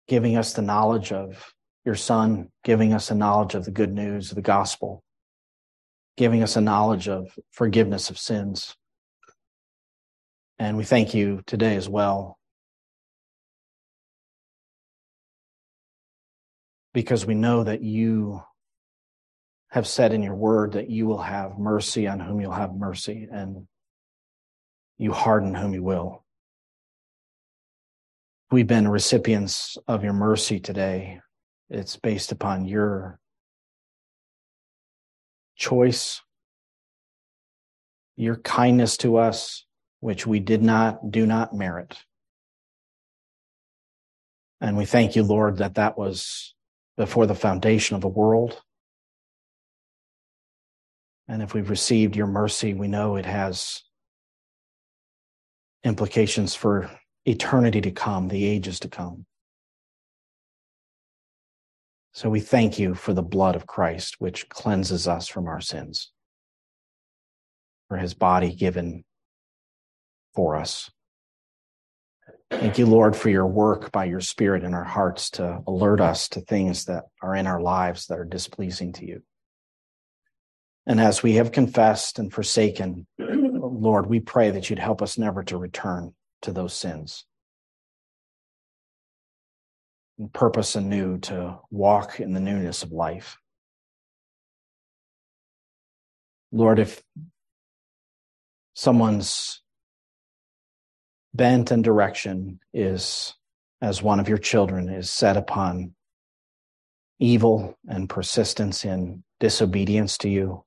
giving 0.07 0.37
us 0.37 0.53
the 0.53 0.61
knowledge 0.61 1.11
of 1.11 1.53
your 1.85 1.95
Son, 1.95 2.49
giving 2.63 2.93
us 2.93 3.09
a 3.09 3.15
knowledge 3.15 3.55
of 3.55 3.65
the 3.65 3.71
good 3.71 3.91
news 3.91 4.29
of 4.29 4.35
the 4.35 4.43
gospel, 4.43 5.03
giving 6.17 6.43
us 6.43 6.55
a 6.55 6.61
knowledge 6.61 7.07
of 7.07 7.35
forgiveness 7.51 8.11
of 8.11 8.19
sins. 8.19 8.75
And 10.59 10.77
we 10.77 10.83
thank 10.83 11.15
you 11.15 11.41
today 11.47 11.75
as 11.75 11.89
well 11.89 12.37
because 16.93 17.25
we 17.25 17.33
know 17.33 17.63
that 17.63 17.81
you 17.81 18.43
have 19.73 19.87
said 19.87 20.13
in 20.13 20.21
your 20.21 20.35
word 20.35 20.73
that 20.73 20.87
you 20.87 21.07
will 21.07 21.23
have 21.23 21.57
mercy 21.57 22.05
on 22.05 22.19
whom 22.19 22.39
you'll 22.39 22.51
have 22.51 22.75
mercy 22.75 23.27
and 23.31 23.65
you 24.99 25.11
harden 25.11 25.55
whom 25.55 25.73
you 25.73 25.81
will. 25.81 26.23
We've 28.51 28.67
been 28.67 28.87
recipients 28.87 29.75
of 29.87 30.03
your 30.03 30.13
mercy 30.13 30.59
today. 30.59 31.21
It's 31.71 31.95
based 31.95 32.31
upon 32.31 32.65
your 32.65 33.17
choice, 35.55 36.21
your 38.15 38.35
kindness 38.35 38.95
to 38.97 39.17
us, 39.17 39.65
which 40.01 40.27
we 40.27 40.39
did 40.39 40.61
not, 40.61 41.09
do 41.09 41.25
not 41.25 41.55
merit. 41.55 41.97
And 44.61 44.77
we 44.77 44.85
thank 44.85 45.15
you, 45.15 45.23
Lord, 45.23 45.57
that 45.57 45.73
that 45.75 45.97
was 45.97 46.53
before 46.95 47.25
the 47.25 47.33
foundation 47.33 47.95
of 47.95 48.01
the 48.01 48.07
world 48.07 48.61
and 51.33 51.41
if 51.41 51.55
we've 51.55 51.71
received 51.71 52.15
your 52.15 52.27
mercy, 52.27 52.75
we 52.75 52.87
know 52.87 53.15
it 53.15 53.25
has 53.25 53.81
implications 55.83 56.53
for 56.53 56.91
eternity 57.25 57.81
to 57.81 57.89
come, 57.89 58.27
the 58.27 58.45
ages 58.45 58.79
to 58.81 58.87
come. 58.87 59.25
So 62.11 62.29
we 62.29 62.39
thank 62.39 62.77
you 62.77 62.93
for 62.93 63.15
the 63.15 63.23
blood 63.23 63.55
of 63.55 63.65
Christ, 63.65 64.17
which 64.19 64.47
cleanses 64.47 65.07
us 65.07 65.27
from 65.27 65.47
our 65.47 65.59
sins, 65.59 66.11
for 67.87 67.97
his 67.97 68.13
body 68.13 68.53
given 68.53 69.03
for 70.35 70.55
us. 70.55 70.91
Thank 72.51 72.77
you, 72.77 72.85
Lord, 72.85 73.15
for 73.15 73.31
your 73.31 73.47
work 73.47 73.91
by 73.91 74.05
your 74.05 74.21
Spirit 74.21 74.63
in 74.63 74.75
our 74.75 74.83
hearts 74.83 75.31
to 75.31 75.63
alert 75.65 75.99
us 75.99 76.29
to 76.29 76.41
things 76.41 76.85
that 76.85 77.05
are 77.23 77.35
in 77.35 77.47
our 77.47 77.59
lives 77.59 78.05
that 78.05 78.19
are 78.19 78.23
displeasing 78.23 78.93
to 78.93 79.07
you. 79.07 79.23
And 80.85 80.99
as 80.99 81.23
we 81.23 81.33
have 81.35 81.51
confessed 81.51 82.19
and 82.19 82.31
forsaken, 82.31 83.07
Lord, 83.17 84.07
we 84.07 84.19
pray 84.19 84.51
that 84.51 84.69
you'd 84.69 84.79
help 84.79 85.01
us 85.01 85.17
never 85.17 85.43
to 85.43 85.57
return 85.57 86.13
to 86.41 86.51
those 86.51 86.73
sins. 86.73 87.25
And 90.19 90.31
purpose 90.31 90.75
anew 90.75 91.19
to 91.19 91.59
walk 91.71 92.19
in 92.19 92.33
the 92.33 92.39
newness 92.39 92.83
of 92.83 92.91
life. 92.91 93.37
Lord, 96.51 96.79
if 96.79 97.01
someone's 98.75 99.61
bent 101.33 101.71
and 101.71 101.83
direction 101.83 102.59
is 102.73 103.33
as 103.81 104.03
one 104.03 104.19
of 104.19 104.29
your 104.29 104.37
children 104.37 104.87
is 104.87 105.11
set 105.11 105.35
upon 105.35 105.93
evil 107.19 107.77
and 107.87 108.09
persistence 108.09 108.85
in 108.85 109.23
disobedience 109.39 110.17
to 110.19 110.29
you. 110.29 110.63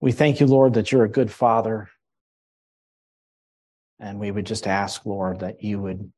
We 0.00 0.12
thank 0.12 0.40
you, 0.40 0.46
Lord, 0.46 0.74
that 0.74 0.92
you're 0.92 1.04
a 1.04 1.10
good 1.10 1.30
father. 1.30 1.88
And 3.98 4.20
we 4.20 4.30
would 4.30 4.46
just 4.46 4.66
ask, 4.66 5.04
Lord, 5.04 5.40
that 5.40 5.64
you 5.64 5.80
would 5.80 6.12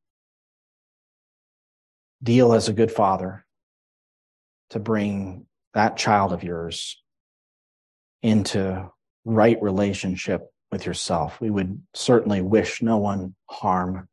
deal 2.22 2.52
as 2.52 2.68
a 2.68 2.74
good 2.74 2.92
father 2.92 3.46
to 4.70 4.78
bring 4.78 5.46
that 5.72 5.96
child 5.96 6.32
of 6.32 6.44
yours 6.44 7.02
into 8.22 8.90
right 9.24 9.60
relationship 9.62 10.42
with 10.70 10.84
yourself. 10.84 11.40
We 11.40 11.48
would 11.48 11.80
certainly 11.94 12.42
wish 12.42 12.82
no 12.82 12.98
one 12.98 13.34
harm. 13.48 14.08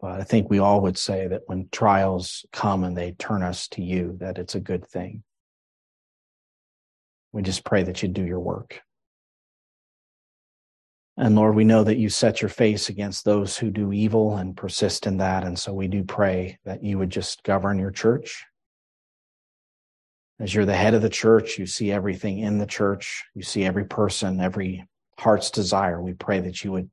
But 0.00 0.20
I 0.20 0.24
think 0.24 0.50
we 0.50 0.58
all 0.58 0.80
would 0.82 0.98
say 0.98 1.28
that 1.28 1.42
when 1.46 1.68
trials 1.70 2.44
come 2.52 2.84
and 2.84 2.96
they 2.96 3.12
turn 3.12 3.42
us 3.42 3.68
to 3.68 3.82
you, 3.82 4.16
that 4.20 4.38
it's 4.38 4.54
a 4.54 4.60
good 4.60 4.86
thing. 4.86 5.22
We 7.32 7.42
just 7.42 7.64
pray 7.64 7.82
that 7.82 8.02
you 8.02 8.08
do 8.08 8.24
your 8.24 8.40
work. 8.40 8.80
And 11.16 11.34
Lord, 11.34 11.56
we 11.56 11.64
know 11.64 11.82
that 11.82 11.98
you 11.98 12.08
set 12.10 12.40
your 12.40 12.48
face 12.48 12.88
against 12.88 13.24
those 13.24 13.58
who 13.58 13.70
do 13.70 13.92
evil 13.92 14.36
and 14.36 14.56
persist 14.56 15.04
in 15.04 15.16
that. 15.16 15.42
And 15.42 15.58
so 15.58 15.72
we 15.72 15.88
do 15.88 16.04
pray 16.04 16.58
that 16.64 16.84
you 16.84 16.96
would 16.96 17.10
just 17.10 17.42
govern 17.42 17.78
your 17.78 17.90
church. 17.90 18.44
As 20.38 20.54
you're 20.54 20.64
the 20.64 20.76
head 20.76 20.94
of 20.94 21.02
the 21.02 21.08
church, 21.08 21.58
you 21.58 21.66
see 21.66 21.90
everything 21.90 22.38
in 22.38 22.58
the 22.58 22.66
church, 22.66 23.24
you 23.34 23.42
see 23.42 23.64
every 23.64 23.84
person, 23.84 24.40
every 24.40 24.86
heart's 25.18 25.50
desire. 25.50 26.00
We 26.00 26.12
pray 26.12 26.38
that 26.38 26.62
you 26.62 26.70
would, 26.70 26.88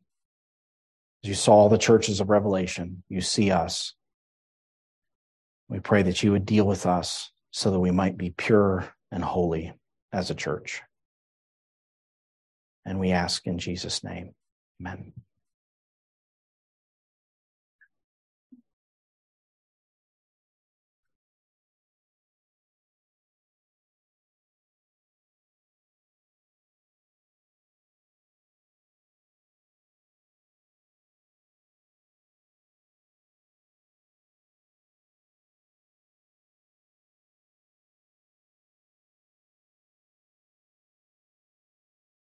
as 1.24 1.30
you 1.30 1.36
saw 1.36 1.70
the 1.70 1.78
churches 1.78 2.20
of 2.20 2.32
Revelation, 2.32 3.04
you 3.08 3.22
see 3.22 3.52
us. 3.52 3.94
We 5.70 5.80
pray 5.80 6.02
that 6.02 6.24
you 6.24 6.32
would 6.32 6.48
deal 6.48 6.66
with 6.66 6.88
us 6.88 7.32
so 7.52 7.70
that 7.70 7.80
we 7.80 7.92
might 7.92 8.18
be 8.18 8.32
pure 8.32 8.92
and 9.12 9.24
holy 9.24 9.74
as 10.16 10.32
a 10.32 10.36
church. 10.36 10.82
And 12.86 12.99
we 12.99 13.11
ask 13.11 13.45
in 13.45 13.57
Jesus' 13.59 14.03
name, 14.03 14.34
amen. 14.80 15.11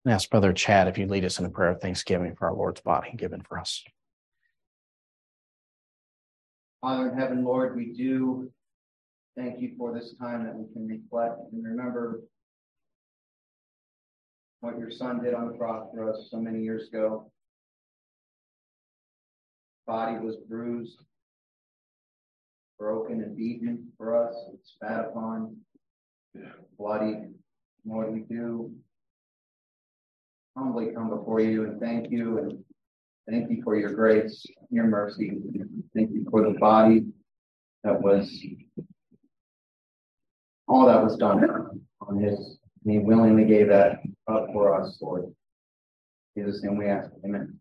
And 0.09 0.15
ask 0.15 0.31
Brother 0.31 0.55
Chad 0.55 0.89
if 0.89 0.97
you'd 0.97 1.11
lead 1.11 1.27
us 1.27 1.39
in 1.39 1.45
a 1.45 1.51
prayer 1.51 1.69
of 1.69 1.83
thanksgiving 1.83 2.35
for 2.35 2.49
our 2.49 2.55
Lord's 2.55 2.81
body 2.81 3.13
given 3.15 3.43
for 3.43 3.59
us. 3.59 3.85
Father 6.81 7.11
in 7.11 7.19
heaven, 7.19 7.45
Lord, 7.45 7.77
we 7.77 7.93
do 7.93 8.51
thank 9.37 9.61
you 9.61 9.75
for 9.77 9.93
this 9.93 10.15
time 10.19 10.47
that 10.47 10.55
we 10.55 10.65
can 10.73 10.89
reflect 10.89 11.53
and 11.53 11.63
remember 11.63 12.23
what 14.61 14.79
your 14.79 14.91
son 14.91 15.23
did 15.23 15.35
on 15.35 15.53
the 15.53 15.59
cross 15.59 15.91
for 15.93 16.11
us 16.11 16.29
so 16.31 16.39
many 16.39 16.63
years 16.63 16.89
ago. 16.89 17.31
Body 19.87 20.17
was 20.25 20.37
bruised, 20.49 21.03
broken, 22.79 23.21
and 23.21 23.37
beaten 23.37 23.89
for 23.99 24.27
us, 24.27 24.35
spat 24.65 25.05
upon, 25.05 25.55
bloody. 26.79 27.25
Lord, 27.85 28.15
we 28.15 28.21
do 28.21 28.73
humbly 30.59 30.89
come 30.95 31.09
before 31.09 31.41
you 31.41 31.65
and 31.65 31.81
thank 31.81 32.11
you 32.11 32.39
and 32.39 32.65
thank 33.31 33.51
you 33.51 33.63
for 33.63 33.77
your 33.77 33.93
grace, 33.93 34.45
your 34.71 34.87
mercy. 34.87 35.39
Thank 35.95 36.11
you 36.11 36.27
for 36.31 36.43
the 36.43 36.59
body 36.59 37.07
that 37.85 38.01
was 38.01 38.45
all 40.67 40.87
that 40.87 41.03
was 41.03 41.17
done 41.17 41.45
on 42.01 42.21
his. 42.21 42.59
And 42.85 42.93
he 42.93 42.99
willingly 42.99 43.45
gave 43.45 43.69
that 43.69 44.01
up 44.31 44.49
for 44.53 44.81
us, 44.81 44.99
Lord. 45.01 45.33
Jesus' 46.37 46.63
name 46.63 46.77
we 46.77 46.87
ask. 46.87 47.11
Amen. 47.25 47.59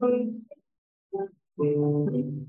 Thank 0.00 0.36
you. 1.58 2.48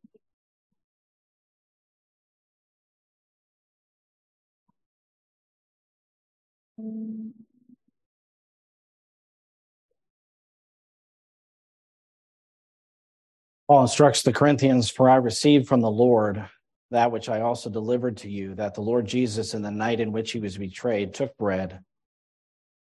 Paul 13.71 13.83
instructs 13.83 14.21
the 14.21 14.33
Corinthians, 14.33 14.89
For 14.89 15.09
I 15.09 15.15
received 15.15 15.67
from 15.67 15.79
the 15.79 15.89
Lord 15.89 16.45
that 16.91 17.09
which 17.09 17.29
I 17.29 17.39
also 17.39 17.69
delivered 17.69 18.17
to 18.17 18.29
you, 18.29 18.53
that 18.55 18.73
the 18.73 18.81
Lord 18.81 19.05
Jesus, 19.05 19.53
in 19.53 19.61
the 19.61 19.71
night 19.71 20.01
in 20.01 20.11
which 20.11 20.33
he 20.33 20.41
was 20.41 20.57
betrayed, 20.57 21.13
took 21.13 21.37
bread. 21.37 21.79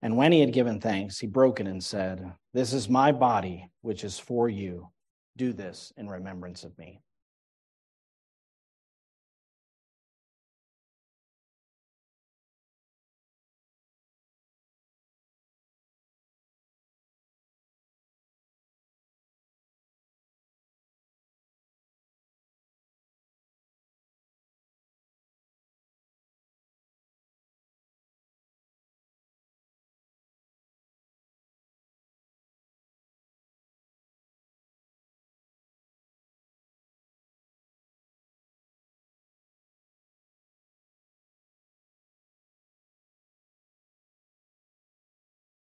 And 0.02 0.16
when 0.16 0.32
he 0.32 0.40
had 0.40 0.52
given 0.52 0.80
thanks, 0.80 1.18
he 1.18 1.28
broke 1.28 1.60
it 1.60 1.68
and 1.68 1.82
said, 1.82 2.32
This 2.54 2.72
is 2.72 2.88
my 2.88 3.12
body, 3.12 3.70
which 3.82 4.02
is 4.02 4.18
for 4.18 4.48
you. 4.48 4.88
Do 5.36 5.52
this 5.52 5.92
in 5.96 6.08
remembrance 6.08 6.64
of 6.64 6.76
me. 6.76 7.00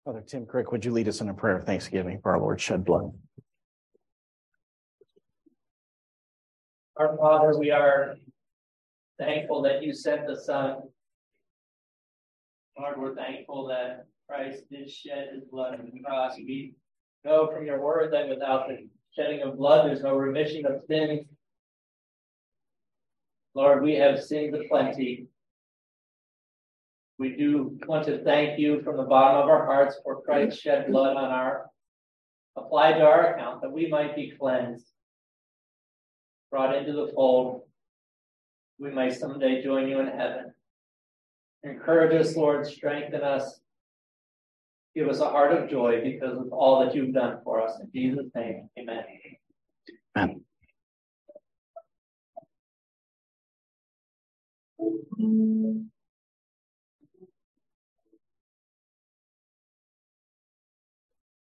Father 0.04 0.20
Tim 0.20 0.46
Crick, 0.46 0.72
would 0.72 0.84
you 0.84 0.90
lead 0.90 1.06
us 1.06 1.20
in 1.20 1.28
a 1.28 1.34
prayer 1.34 1.56
of 1.56 1.64
thanksgiving 1.64 2.18
for 2.20 2.32
our 2.32 2.40
Lord's 2.40 2.62
shed 2.62 2.84
blood? 2.84 3.12
Our 6.96 7.16
Father, 7.16 7.56
we 7.56 7.70
are 7.70 8.16
thankful 9.18 9.62
that 9.62 9.82
you 9.82 9.94
sent 9.94 10.26
the 10.26 10.36
Son. 10.36 10.78
Lord, 12.76 12.98
we're 12.98 13.14
thankful 13.14 13.68
that 13.68 14.06
Christ 14.28 14.64
did 14.70 14.90
shed 14.90 15.28
his 15.34 15.44
blood 15.44 15.78
on 15.78 15.90
the 15.92 16.02
cross. 16.02 16.36
We 16.36 16.74
know 17.24 17.46
from 17.46 17.64
your 17.64 17.80
word 17.80 18.12
that 18.12 18.28
without 18.28 18.68
the 18.68 18.88
shedding 19.14 19.42
of 19.42 19.56
blood, 19.56 19.86
there's 19.86 20.02
no 20.02 20.16
remission 20.16 20.66
of 20.66 20.82
sins. 20.88 21.26
Lord, 23.54 23.82
we 23.84 23.94
have 23.94 24.22
sinned 24.22 24.54
aplenty. 24.54 25.28
We 27.22 27.36
do 27.36 27.78
want 27.86 28.04
to 28.06 28.24
thank 28.24 28.58
you 28.58 28.82
from 28.82 28.96
the 28.96 29.04
bottom 29.04 29.42
of 29.42 29.48
our 29.48 29.64
hearts 29.64 29.96
for 30.02 30.22
Christ's 30.22 30.60
shed 30.60 30.90
blood 30.90 31.16
on 31.16 31.30
our 31.30 31.70
applied 32.56 32.94
to 32.94 33.04
our 33.04 33.32
account 33.32 33.62
that 33.62 33.70
we 33.70 33.86
might 33.86 34.16
be 34.16 34.34
cleansed, 34.36 34.88
brought 36.50 36.74
into 36.74 36.92
the 36.92 37.12
fold. 37.14 37.60
We 38.80 38.90
might 38.90 39.14
someday 39.14 39.62
join 39.62 39.88
you 39.88 40.00
in 40.00 40.08
heaven. 40.08 40.52
Encourage 41.62 42.12
us, 42.20 42.34
Lord, 42.34 42.66
strengthen 42.66 43.22
us. 43.22 43.60
Give 44.96 45.06
us 45.06 45.20
a 45.20 45.28
heart 45.28 45.52
of 45.52 45.70
joy 45.70 46.00
because 46.02 46.36
of 46.36 46.52
all 46.52 46.84
that 46.84 46.92
you've 46.92 47.14
done 47.14 47.38
for 47.44 47.62
us. 47.62 47.78
In 47.78 47.88
Jesus' 47.94 48.32
name, 48.34 48.68
amen. 48.76 49.04
Amen. 50.18 50.40
Mm-hmm. 54.80 55.91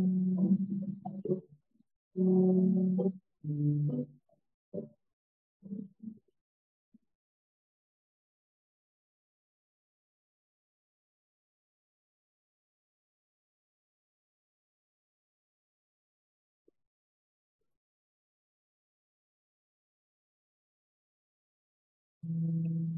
you. 22.25 22.98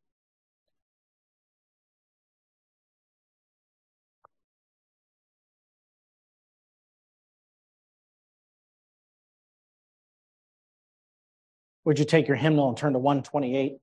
Would 11.85 11.97
you 11.97 12.05
take 12.05 12.27
your 12.27 12.37
hymnal 12.37 12.69
and 12.69 12.77
turn 12.77 12.93
to 12.93 12.99
128? 12.99 13.77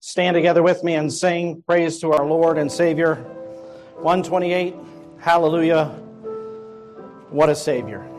Stand 0.00 0.34
together 0.34 0.62
with 0.62 0.84
me 0.84 0.94
and 0.94 1.12
sing 1.12 1.62
praise 1.66 1.98
to 2.00 2.12
our 2.12 2.26
Lord 2.26 2.58
and 2.58 2.70
Savior. 2.70 3.16
128, 3.96 4.74
Hallelujah. 5.18 5.86
What 7.30 7.48
a 7.48 7.54
Savior. 7.54 8.13